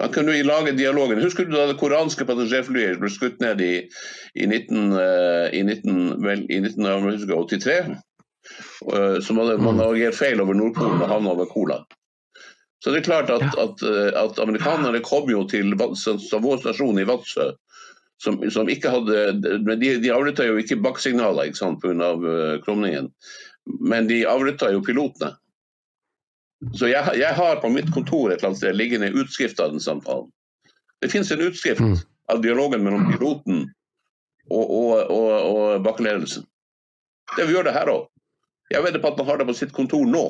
Han 0.03 0.11
kunne 0.13 0.35
jo 0.35 0.45
lage 0.47 0.73
dialogen. 0.75 1.23
Husker 1.23 1.47
du 1.47 1.53
da 1.55 1.69
det 1.71 1.79
koranske 1.79 2.27
passasjerflyet 2.27 2.99
ble 2.99 3.11
skutt 3.13 3.39
ned 3.43 3.61
i, 3.63 3.75
i, 4.35 4.47
19, 4.51 4.97
eh, 4.99 5.45
i, 5.55 5.61
19, 5.63 6.01
vel, 6.25 6.43
i 6.51 6.59
1983? 6.65 7.77
Eh, 8.91 9.19
Som 9.23 9.39
hadde 9.39 9.61
man 9.63 9.79
navigert 9.79 10.19
feil 10.19 10.43
over 10.43 10.59
Nordpolen 10.59 11.05
og 11.05 11.13
havna 11.13 11.37
over 11.37 11.47
Kola. 11.51 11.79
Så 12.83 12.91
det 12.91 13.05
er 13.05 13.07
klart 13.13 13.31
at, 13.31 13.47
at, 13.63 13.85
eh, 13.87 14.11
at 14.19 14.41
amerikanerne 14.43 15.05
kom 15.07 15.31
jo 15.31 15.45
til 15.47 15.77
vår 15.79 15.95
stasjon 16.65 16.99
i 16.99 17.07
Vadsø 17.07 17.53
som, 18.23 18.41
som 18.55 18.69
ikke 18.71 18.91
hadde 18.91 19.23
men 19.67 19.79
De, 19.79 19.97
de 20.03 20.11
avlytta 20.15 20.47
jo 20.47 20.59
ikke 20.59 20.81
bakksignaler 20.83 21.55
pga. 21.55 21.95
Av 22.07 22.27
krumningen, 22.67 23.13
men 23.79 24.11
de 24.11 24.25
avlytta 24.27 24.73
jo 24.75 24.83
pilotene. 24.83 25.37
Så 26.79 26.89
jeg, 26.89 27.19
jeg 27.19 27.35
har 27.35 27.59
på 27.63 27.71
mitt 27.75 27.91
kontor 27.95 28.31
et 28.31 28.39
eller 28.39 28.53
annet 28.53 28.61
sted 28.63 28.77
liggende 28.79 29.11
utskrift 29.19 29.61
av 29.61 29.73
den 29.75 29.83
samtalen. 29.83 30.29
Det 31.03 31.11
finnes 31.11 31.33
en 31.35 31.43
utskrift 31.49 31.81
Mm. 31.83 31.97
av 32.31 32.43
dialogen 32.43 32.85
mellom 32.85 33.09
piloten 33.11 33.65
og, 34.51 34.63
og, 34.71 35.11
og, 35.11 35.33
og 35.49 35.83
bakkeledelsen. 35.85 36.47
Det 37.37 37.49
vi 37.49 37.57
gjør 37.57 37.67
det 37.67 37.75
her 37.75 37.91
òg. 37.91 38.07
Jeg 38.71 38.85
vedder 38.85 39.03
på 39.03 39.11
at 39.11 39.19
man 39.19 39.27
har 39.27 39.41
det 39.41 39.49
på 39.51 39.57
sitt 39.59 39.73
kontor 39.77 40.07
nå. 40.07 40.23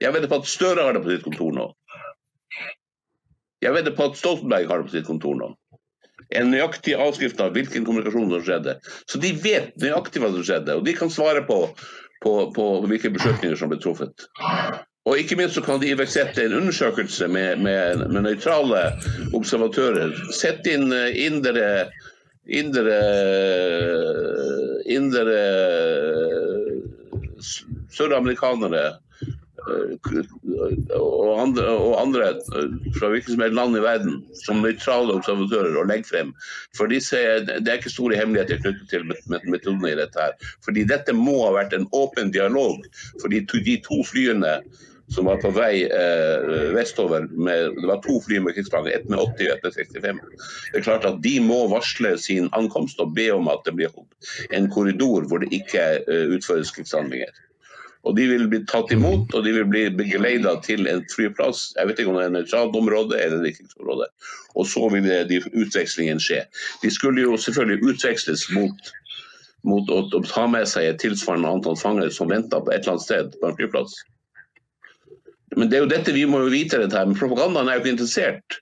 Jeg 0.00 0.14
vedder 0.14 0.30
på 0.30 0.40
at 0.40 0.48
Støre 0.48 0.86
har 0.86 0.96
det 0.96 1.02
på 1.04 1.12
sitt 1.12 1.26
kontor 1.26 1.52
nå. 1.54 1.68
Jeg 3.62 3.74
vedder 3.74 3.94
på 3.98 4.08
at 4.08 4.18
Stoltenberg 4.18 4.68
har 4.70 4.80
det 4.80 4.88
på 4.88 4.94
sitt 4.96 5.06
kontor 5.06 5.36
nå. 5.38 5.52
En 6.38 6.50
nøyaktig 6.52 6.94
avskrift 6.98 7.40
av 7.40 7.54
hvilken 7.56 7.86
kommunikasjon 7.86 8.30
som 8.32 8.44
skjedde. 8.46 8.76
Så 9.10 9.20
de 9.22 9.32
vet 9.42 9.74
nøyaktig 9.80 10.22
hva 10.22 10.30
som 10.34 10.44
skjedde, 10.44 10.76
og 10.78 10.84
de 10.86 10.94
kan 10.94 11.10
svare 11.10 11.42
på, 11.48 11.60
på, 12.24 12.34
på 12.54 12.66
hvilke 12.86 13.10
beslutninger 13.14 13.58
som 13.58 13.72
ble 13.72 13.80
truffet. 13.82 14.28
Og 15.08 15.16
ikke 15.20 15.38
minst 15.40 15.56
så 15.56 15.62
kan 15.64 15.80
de 15.80 15.88
iverksette 15.94 16.44
en 16.44 16.56
undersøkelse 16.58 17.28
med, 17.32 17.62
med, 17.64 18.02
med 18.12 18.26
nøytrale 18.28 18.82
observatører. 19.38 20.12
Sett 20.36 20.68
inn 20.68 20.92
indre 20.92 21.88
indre 22.48 22.98
indere 22.98 22.98
indere 24.88 25.40
søramerikanere 27.92 28.84
eh, 29.68 30.24
og 30.96 31.42
andre, 31.42 31.66
og 31.76 31.94
andre 32.00 32.30
eh, 32.32 32.72
fra 32.96 33.10
hvilket 33.12 33.34
som 33.34 33.44
helst 33.44 33.56
land 33.58 33.76
i 33.76 33.84
verden 33.84 34.18
som 34.44 34.62
nøytrale 34.64 35.16
observatører 35.18 35.76
og 35.82 35.88
legge 35.90 36.08
frem. 36.08 36.32
For 36.76 36.90
disse, 36.90 37.20
Det 37.48 37.68
er 37.68 37.78
ikke 37.80 37.92
store 37.92 38.16
hemmeligheter 38.18 38.60
knyttet 38.64 38.88
til 38.90 39.04
met- 39.10 39.28
met- 39.28 39.48
metodene 39.52 39.92
i 39.92 39.98
dette. 40.00 40.18
her. 40.20 40.32
Fordi 40.64 40.84
dette 40.88 41.12
må 41.16 41.36
ha 41.46 41.52
vært 41.60 41.76
en 41.76 41.88
åpen 41.92 42.32
dialog. 42.32 42.84
Fordi 43.22 43.44
de 43.44 43.80
to 43.84 44.02
flyene 44.04 44.58
som 45.08 45.24
var 45.24 45.40
på 45.40 45.50
vei 45.56 45.84
eh, 45.84 46.72
vestover 46.76 47.28
med, 47.32 47.74
Det 47.80 47.86
var 47.86 48.02
to 48.04 48.20
fly 48.20 48.40
med 48.44 48.54
krigsfanger, 48.54 48.90
ett 48.90 49.08
med 49.08 49.18
80 49.18 49.48
og 49.48 49.56
ett 49.56 49.62
med 49.64 49.74
65. 49.74 50.20
Det 50.72 50.78
er 50.78 50.84
klart 50.84 51.04
at 51.08 51.22
De 51.24 51.34
må 51.40 51.64
varsle 51.72 52.14
sin 52.20 52.48
ankomst 52.52 53.00
og 53.00 53.14
be 53.16 53.30
om 53.32 53.48
at 53.48 53.64
det 53.64 53.76
blir 53.78 53.94
en 54.52 54.70
korridor 54.70 55.28
hvor 55.28 55.40
det 55.44 55.52
ikke 55.56 55.84
eh, 56.04 56.34
utføres 56.36 56.72
krigshandlinger. 56.76 57.32
Og 58.04 58.16
De 58.16 58.26
vil 58.30 58.46
bli 58.52 58.60
tatt 58.68 58.92
imot 58.94 59.32
og 59.34 59.44
de 59.44 59.54
vil 59.56 59.66
bli 59.68 59.86
begeleida 59.96 60.54
til 60.64 60.86
en 60.88 61.02
flyplass. 61.12 61.72
Jeg 61.76 61.88
vet 61.88 61.98
ikke 61.98 62.12
om 62.12 62.20
det 62.20 62.26
er 62.26 62.30
et 62.30 62.36
nøytralt 62.36 62.76
område 62.76 63.18
eller 63.20 63.48
et 63.48 63.56
krigsområde. 63.56 64.06
Og 64.60 64.68
så 64.68 64.84
vil 64.92 65.08
det, 65.08 65.24
de, 65.32 65.40
utvekslingen 65.56 66.20
skje. 66.20 66.44
De 66.84 66.92
skulle 66.92 67.24
jo 67.24 67.36
selvfølgelig 67.40 67.94
utveksles 67.94 68.46
mot, 68.52 68.92
mot 69.64 69.90
å 69.90 70.04
ta 70.28 70.46
med 70.52 70.68
seg 70.68 70.92
et 70.92 71.02
tilsvarende 71.02 71.50
antall 71.58 71.80
fanger 71.80 72.12
som 72.14 72.30
venta 72.32 72.60
på 72.60 72.72
et 72.72 72.84
eller 72.84 72.96
annet 72.96 73.08
sted 73.08 73.36
på 73.40 73.50
en 73.50 73.58
flyplass. 73.58 73.98
Men 75.58 75.68
det 75.70 75.78
er 75.78 75.84
jo 75.84 75.90
dette 75.90 76.14
vi 76.14 76.24
må 76.30 76.44
jo 76.44 76.54
vite, 76.54 76.80
dette 76.80 76.96
her, 76.96 77.08
men 77.08 77.18
propagandaen 77.18 77.68
er 77.68 77.78
jo 77.78 77.84
ikke 77.84 77.94
interessert. 77.96 78.58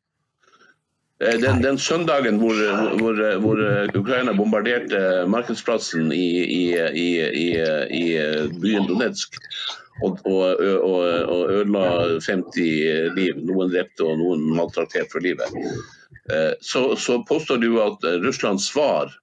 Eh, 1.22 1.38
Den, 1.40 1.62
den 1.64 1.78
søndagen 1.80 2.40
hvor, 2.40 2.58
hvor, 3.00 3.20
hvor 3.44 3.62
Ukraina 3.96 4.34
bombarderte 4.36 5.00
markedsplassen 5.32 6.12
i, 6.12 6.28
i, 6.44 6.62
i, 6.76 7.08
i, 7.44 7.48
i 8.00 8.06
byen 8.60 8.88
Donetsk 8.88 9.38
og, 10.04 10.18
og, 10.28 10.60
og, 10.60 11.04
og 11.32 11.52
ødela 11.56 11.84
50 12.20 13.14
liv, 13.16 13.38
noen 13.48 13.72
drepte 13.72 14.04
og 14.04 14.18
noen 14.20 14.44
maltraktert 14.58 15.08
for 15.12 15.24
livet, 15.24 15.56
eh, 16.32 16.52
så, 16.60 16.90
så 17.00 17.22
påstår 17.28 17.62
du 17.64 17.70
at 17.84 18.04
Russlands 18.24 18.68
svar 18.72 19.14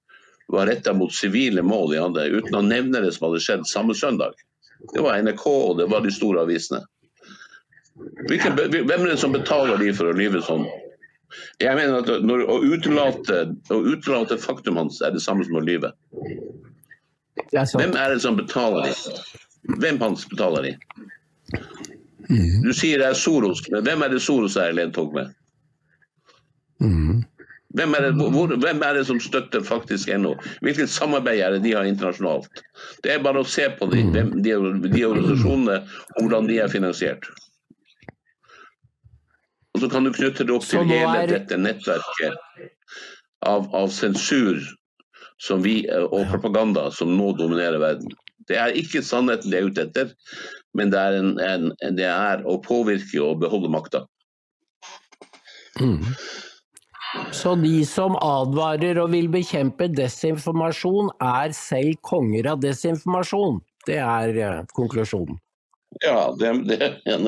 var 0.52 0.66
retta 0.66 0.92
mot 0.92 1.14
sivile 1.14 1.62
mål 1.62 1.94
i 1.94 2.02
andre, 2.02 2.26
uten 2.30 2.58
å 2.58 2.64
nevne 2.66 3.00
det 3.04 3.14
som 3.14 3.28
hadde 3.28 3.42
skjedd 3.44 3.68
samme 3.70 3.94
søndag. 3.96 4.34
Det 4.92 5.00
var 5.00 5.22
NRK 5.22 5.46
og 5.46 5.78
det 5.78 5.86
var 5.92 6.04
de 6.04 6.12
store 6.12 6.42
avisene. 6.44 6.82
Hvilke, 8.28 8.50
hvem 8.50 9.04
er 9.04 9.12
det 9.12 9.20
som 9.22 9.34
betaler 9.34 9.78
de 9.78 9.92
for 9.94 10.10
å 10.10 10.16
lyve 10.18 10.42
sånn? 10.42 10.66
Jeg 11.62 11.74
mener 11.78 12.02
at 12.02 12.26
når, 12.26 12.44
å, 12.50 12.58
utelate, 12.74 13.44
å 13.74 13.80
utelate 13.86 14.38
faktum 14.38 14.78
hans 14.78 15.00
er 15.02 15.14
det 15.14 15.22
samme 15.22 15.46
som 15.46 15.58
å 15.58 15.62
lyve. 15.64 15.92
Hvem 17.54 17.94
er 17.98 18.14
det 18.14 18.20
som 18.22 18.38
betaler 18.38 18.90
de? 18.90 19.22
Hvem 19.82 20.00
hans 20.02 20.26
betaler 20.30 20.68
de? 20.68 20.74
Du 22.64 22.72
sier 22.74 23.02
det 23.02 23.10
er 23.12 23.18
Soros, 23.18 23.62
men 23.70 23.84
hvem 23.86 24.02
er 24.06 24.14
det 24.14 24.22
Soros 24.24 24.56
er 24.60 24.72
i 24.72 24.78
ledtog 24.78 25.14
med? 25.14 25.32
Mm. 26.82 27.22
Hvem 27.74 27.94
er, 27.98 28.04
det, 28.06 28.28
hvor, 28.30 28.52
hvem 28.62 28.82
er 28.86 28.94
det 28.94 29.06
som 29.08 29.18
støtter 29.22 29.64
faktisk 29.66 30.10
NO? 30.22 30.36
Hvilket 30.62 30.92
samarbeid 30.94 31.42
er 31.42 31.56
det 31.56 31.64
de 31.64 31.72
har 31.74 31.88
internasjonalt? 31.88 32.62
Det 33.02 33.16
er 33.16 33.24
bare 33.24 33.42
å 33.42 33.48
se 33.50 33.66
på 33.78 33.88
de, 33.90 34.04
de, 34.14 34.54
de 34.86 35.02
organisasjonene 35.08 35.80
og 35.82 36.20
hvordan 36.20 36.46
de 36.50 36.60
er 36.62 36.70
finansiert. 36.70 37.26
Så 39.84 39.90
kan 39.92 40.06
du 40.06 40.12
knytte 40.16 40.46
det 40.48 40.54
opp 40.54 40.64
til 40.64 40.80
nå 40.80 40.88
hele 40.88 41.18
er- 41.26 41.28
dette 41.28 41.58
nettverket 41.60 42.38
av, 43.44 43.66
av 43.76 43.90
sensur 43.92 44.62
som 45.36 45.60
vi, 45.60 45.82
og 45.92 46.24
propaganda 46.30 46.86
som 46.94 47.12
nå 47.18 47.34
dominerer 47.36 47.76
verden. 47.82 48.14
Det 48.48 48.56
er 48.56 48.72
ikke 48.80 49.02
sannheten 49.04 49.52
de 49.52 49.58
er 49.58 49.68
ute 49.68 49.84
etter, 49.84 50.14
men 50.72 50.88
det 50.92 51.02
er, 51.02 51.18
en, 51.20 51.36
en, 51.36 51.68
det 51.98 52.08
er 52.08 52.46
å 52.48 52.56
påvirke 52.64 53.20
og 53.20 53.42
beholde 53.44 53.68
makta. 53.72 54.06
Mm. 55.76 56.00
Så 57.34 57.54
de 57.60 57.76
som 57.84 58.16
advarer 58.24 58.98
og 59.02 59.12
vil 59.12 59.28
bekjempe 59.28 59.90
desinformasjon, 59.92 61.12
er 61.20 61.52
selv 61.52 62.00
konger 62.08 62.54
av 62.54 62.64
desinformasjon. 62.64 63.60
Det 63.84 64.00
er 64.00 64.40
eh, 64.40 64.60
konklusjonen. 64.72 65.36
Ja, 66.02 66.34
det, 66.38 66.52
det, 66.68 66.76
det, 67.04 67.18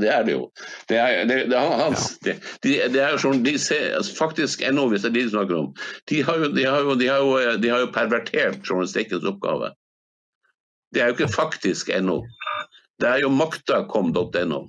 det 0.00 0.08
er 0.08 0.24
det 0.24 0.32
jo. 0.32 0.50
Det 0.88 0.98
er, 0.98 1.24
det, 1.24 1.38
det, 1.50 1.58
hans, 1.58 2.18
det, 2.22 2.36
de, 2.62 2.76
det 2.94 3.06
jo 3.16 3.20
sånn, 3.24 3.42
de 3.46 3.56
ser, 3.58 3.88
altså, 3.98 4.14
Faktisk 4.18 4.62
NO, 4.74 4.86
hvis 4.92 5.02
det 5.02 5.10
er 5.10 5.16
de 5.16 5.24
du 5.26 5.32
snakker 5.32 5.58
om, 5.58 5.72
de 6.10 6.20
har 6.22 6.44
jo, 6.44 6.50
de 6.54 6.66
har 6.68 6.86
jo, 6.86 6.94
de 7.00 7.08
har 7.10 7.24
jo, 7.24 7.56
de 7.62 7.72
har 7.72 7.82
jo 7.82 7.90
pervertert 7.94 8.62
journalistikkens 8.62 9.26
oppgave. 9.28 9.72
Det 10.94 11.02
er 11.02 11.10
jo 11.10 11.18
ikke 11.18 11.32
faktisk 11.34 11.90
NO. 12.06 12.20
Det 13.02 13.10
er 13.10 13.24
jo 13.24 13.32
maktakom.no. 13.34 14.60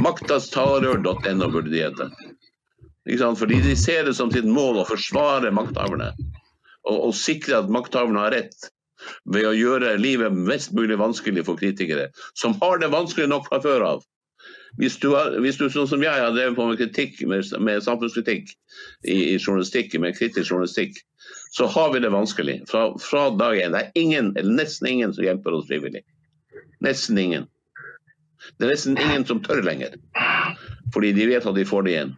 Maktastalerør.no 0.00 1.50
burde 1.52 1.68
de 1.68 1.84
hete. 1.84 2.08
Fordi 3.36 3.60
de 3.64 3.76
ser 3.76 4.06
det 4.08 4.14
som 4.16 4.32
sitt 4.32 4.48
mål 4.48 4.80
å 4.80 4.88
forsvare 4.88 5.52
makthaverne. 5.52 6.14
Og, 6.88 6.96
og 7.10 7.16
sikre 7.16 7.60
at 7.60 7.72
makthaverne 7.72 8.22
har 8.22 8.32
rett 8.38 8.70
ved 9.24 9.48
å 9.48 9.56
gjøre 9.56 9.96
livet 10.00 10.36
mest 10.36 10.74
mulig 10.76 10.98
vanskelig 11.00 11.44
for 11.48 11.60
kritikere, 11.60 12.08
som 12.38 12.56
har 12.62 12.80
det 12.82 12.92
vanskelig 12.92 13.28
nok 13.30 13.48
fra 13.48 13.60
før 13.64 13.86
av. 13.94 14.06
Hvis 14.78 15.00
du, 15.02 15.10
hvis 15.42 15.58
du 15.58 15.66
sånn 15.72 15.88
som 15.90 16.02
jeg 16.04 16.22
har 16.22 16.30
drevet 16.34 16.54
på 16.56 16.66
med 16.68 16.78
kritikk, 16.78 17.18
med, 17.26 17.48
med 17.58 17.82
samfunnskritikk 17.82 18.52
i, 19.02 19.16
i 19.34 19.38
journalistikk, 19.38 19.96
med 19.98 20.14
kritisk 20.18 20.52
journalistikk, 20.52 21.00
så 21.56 21.66
har 21.66 21.90
vi 21.94 22.02
det 22.04 22.12
vanskelig 22.14 22.60
fra, 22.70 22.86
fra 23.02 23.26
dag 23.34 23.58
én. 23.58 23.74
Det 23.74 23.82
er 23.82 23.98
ingen, 23.98 24.30
eller 24.38 24.62
nesten 24.62 24.86
ingen 24.92 25.14
som 25.16 25.26
hjelper 25.26 25.58
oss 25.58 25.66
frivillig. 25.70 26.04
Nesten 26.86 27.18
ingen. 27.18 27.48
Det 28.56 28.66
er 28.66 28.72
nesten 28.72 28.98
ingen 29.00 29.26
som 29.26 29.42
tør 29.44 29.62
lenger, 29.66 29.98
fordi 30.94 31.12
de 31.18 31.28
vet 31.28 31.46
at 31.46 31.58
de 31.58 31.66
får 31.68 31.86
det 31.86 31.96
igjen. 31.96 32.14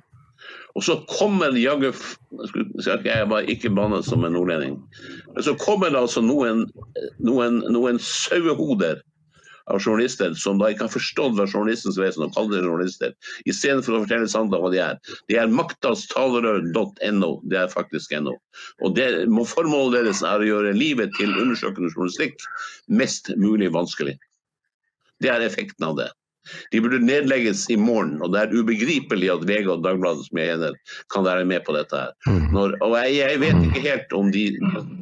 Og 0.72 0.84
så 0.86 0.94
kommer 1.04 1.52
jaggu 1.58 1.90
Skal 1.92 3.02
ikke 3.02 3.10
jeg 3.10 3.28
bare 3.28 3.50
ikke 3.52 3.72
banne 3.76 3.98
som 4.06 4.24
en 4.24 4.32
nordlending. 4.32 4.78
Men 5.34 5.46
så 5.46 5.54
kommer 5.60 5.90
det 5.90 6.02
altså 6.02 6.22
noen, 6.24 6.66
noen, 7.24 7.62
noen 7.72 7.98
sauehoder 8.02 9.00
av 9.70 9.78
journalister 9.80 10.34
som 10.34 10.58
da 10.58 10.70
ikke 10.72 10.86
har 10.86 10.92
forstått 10.92 11.36
hva 11.38 11.46
journalistens 11.46 11.98
vesen 12.00 12.24
og 12.26 12.34
kaller 12.34 12.64
journalister, 12.66 13.14
istedenfor 13.48 13.96
å 13.96 14.00
fortelle 14.04 14.30
sannheten 14.30 14.64
hva 14.64 14.72
de 14.74 14.80
er. 14.82 14.98
De 15.30 15.38
er 15.38 15.52
maktastalerør.no. 15.52 17.30
Det 17.50 17.60
er 17.60 17.70
faktisk 17.72 18.14
NO. 18.24 18.36
Og 18.82 18.96
det, 18.98 19.08
Formålet 19.52 20.00
deres 20.00 20.22
er 20.26 20.42
å 20.42 20.48
gjøre 20.48 20.74
livet 20.76 21.14
til 21.18 21.34
undersøkende 21.34 21.92
journalistikk 21.92 22.42
mest 22.90 23.32
mulig 23.38 23.70
vanskelig. 23.74 24.16
Det 25.22 25.30
er 25.30 25.44
effekten 25.46 25.86
av 25.86 25.98
det. 26.00 26.10
De 26.72 26.80
burde 26.82 26.98
nedlegges 26.98 27.64
i 27.70 27.76
morgen, 27.78 28.16
og 28.22 28.32
det 28.34 28.40
er 28.42 28.54
ubegripelig 28.56 29.30
at 29.30 29.44
VG 29.46 29.68
og 29.70 29.84
Dagbladet 29.84 30.26
som 30.26 30.40
jeg 30.40 30.50
kjenner, 30.50 30.78
kan 31.14 31.26
være 31.26 31.46
med 31.48 31.62
på 31.66 31.76
dette. 31.76 32.00
her. 32.00 32.14
Mm. 32.26 32.48
Når, 32.54 32.76
og 32.82 32.96
jeg, 32.98 33.16
jeg, 33.20 33.40
vet 33.44 33.66
ikke 33.68 33.84
helt 33.86 34.16
om 34.18 34.32
de, 34.34 34.44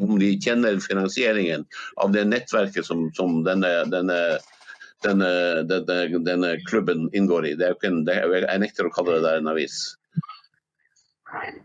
om 0.05 0.17
de, 0.21 0.33
kjenner 0.45 0.81
finansieringen 0.85 1.65
av 2.03 2.13
det 2.17 2.27
nettverket 2.29 2.87
som, 2.87 3.09
som 3.17 3.41
denne, 3.47 3.71
denne, 3.93 4.19
denne, 5.07 5.31
denne, 6.29 6.53
klubben 6.69 7.09
inngår 7.17 7.49
i. 7.53 7.57
En, 7.89 8.05
jeg 8.05 8.61
nekter 8.67 8.89
å 8.89 8.95
kalle 8.95 9.17
det 9.17 9.25
der 9.29 9.41
en 9.41 9.53
avis. 9.55 9.81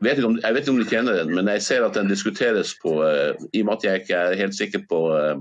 Vet 0.06 0.22
om, 0.22 0.36
jeg 0.38 0.54
vet 0.54 0.62
ikke 0.62 0.74
om 0.76 0.80
de 0.82 0.90
kjenner 0.90 1.16
den, 1.18 1.32
men 1.34 1.50
jeg 1.56 1.64
ser 1.66 1.86
at 1.86 1.96
den 1.98 2.10
diskuteres 2.12 2.76
på 2.84 3.00
uh, 3.02 3.34
I 3.52 3.64
og 3.64 3.70
med 3.70 3.80
at 3.80 3.86
jeg 3.88 4.04
ikke 4.04 4.20
er 4.22 4.40
helt 4.40 4.58
sikker 4.58 4.84
på 4.90 5.00
uh, 5.10 5.40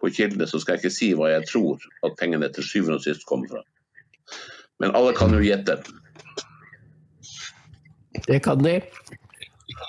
på 0.00 0.10
kildene, 0.14 0.46
så 0.46 0.60
skal 0.62 0.76
jeg 0.76 0.84
ikke 0.84 0.94
si 0.94 1.08
hva 1.18 1.32
jeg 1.32 1.46
tror 1.50 1.82
at 2.06 2.16
pengene 2.20 2.48
til 2.54 2.66
syvende 2.66 2.98
og 3.00 3.04
sist 3.06 3.26
kommer 3.28 3.50
fra. 3.50 3.62
Men 4.78 4.94
alle 4.94 5.14
kan 5.16 5.34
jo 5.34 5.42
gjette. 5.42 5.80
Det 8.26 8.38
kan 8.44 8.62
de. 8.62 8.78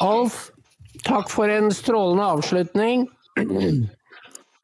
Alf, 0.01 0.49
takk 1.05 1.30
for 1.32 1.51
en 1.51 1.70
strålende 1.74 2.26
avslutning. 2.26 3.07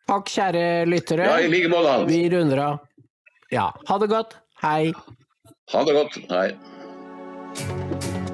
Takk, 0.05 0.29
kjære 0.29 0.65
lyttere. 0.89 1.29
Ja, 1.29 1.39
i 1.41 1.49
like 1.49 1.69
måte. 1.71 1.95
Vi 2.09 2.25
runder 2.33 2.61
av. 2.65 2.83
Ja. 3.53 3.71
Ha 3.89 3.97
det 4.01 4.09
godt. 4.13 4.37
Hei. 4.61 4.93
Ha 5.73 5.85
det 5.85 5.97
godt. 5.97 6.21
Hei. 6.29 8.24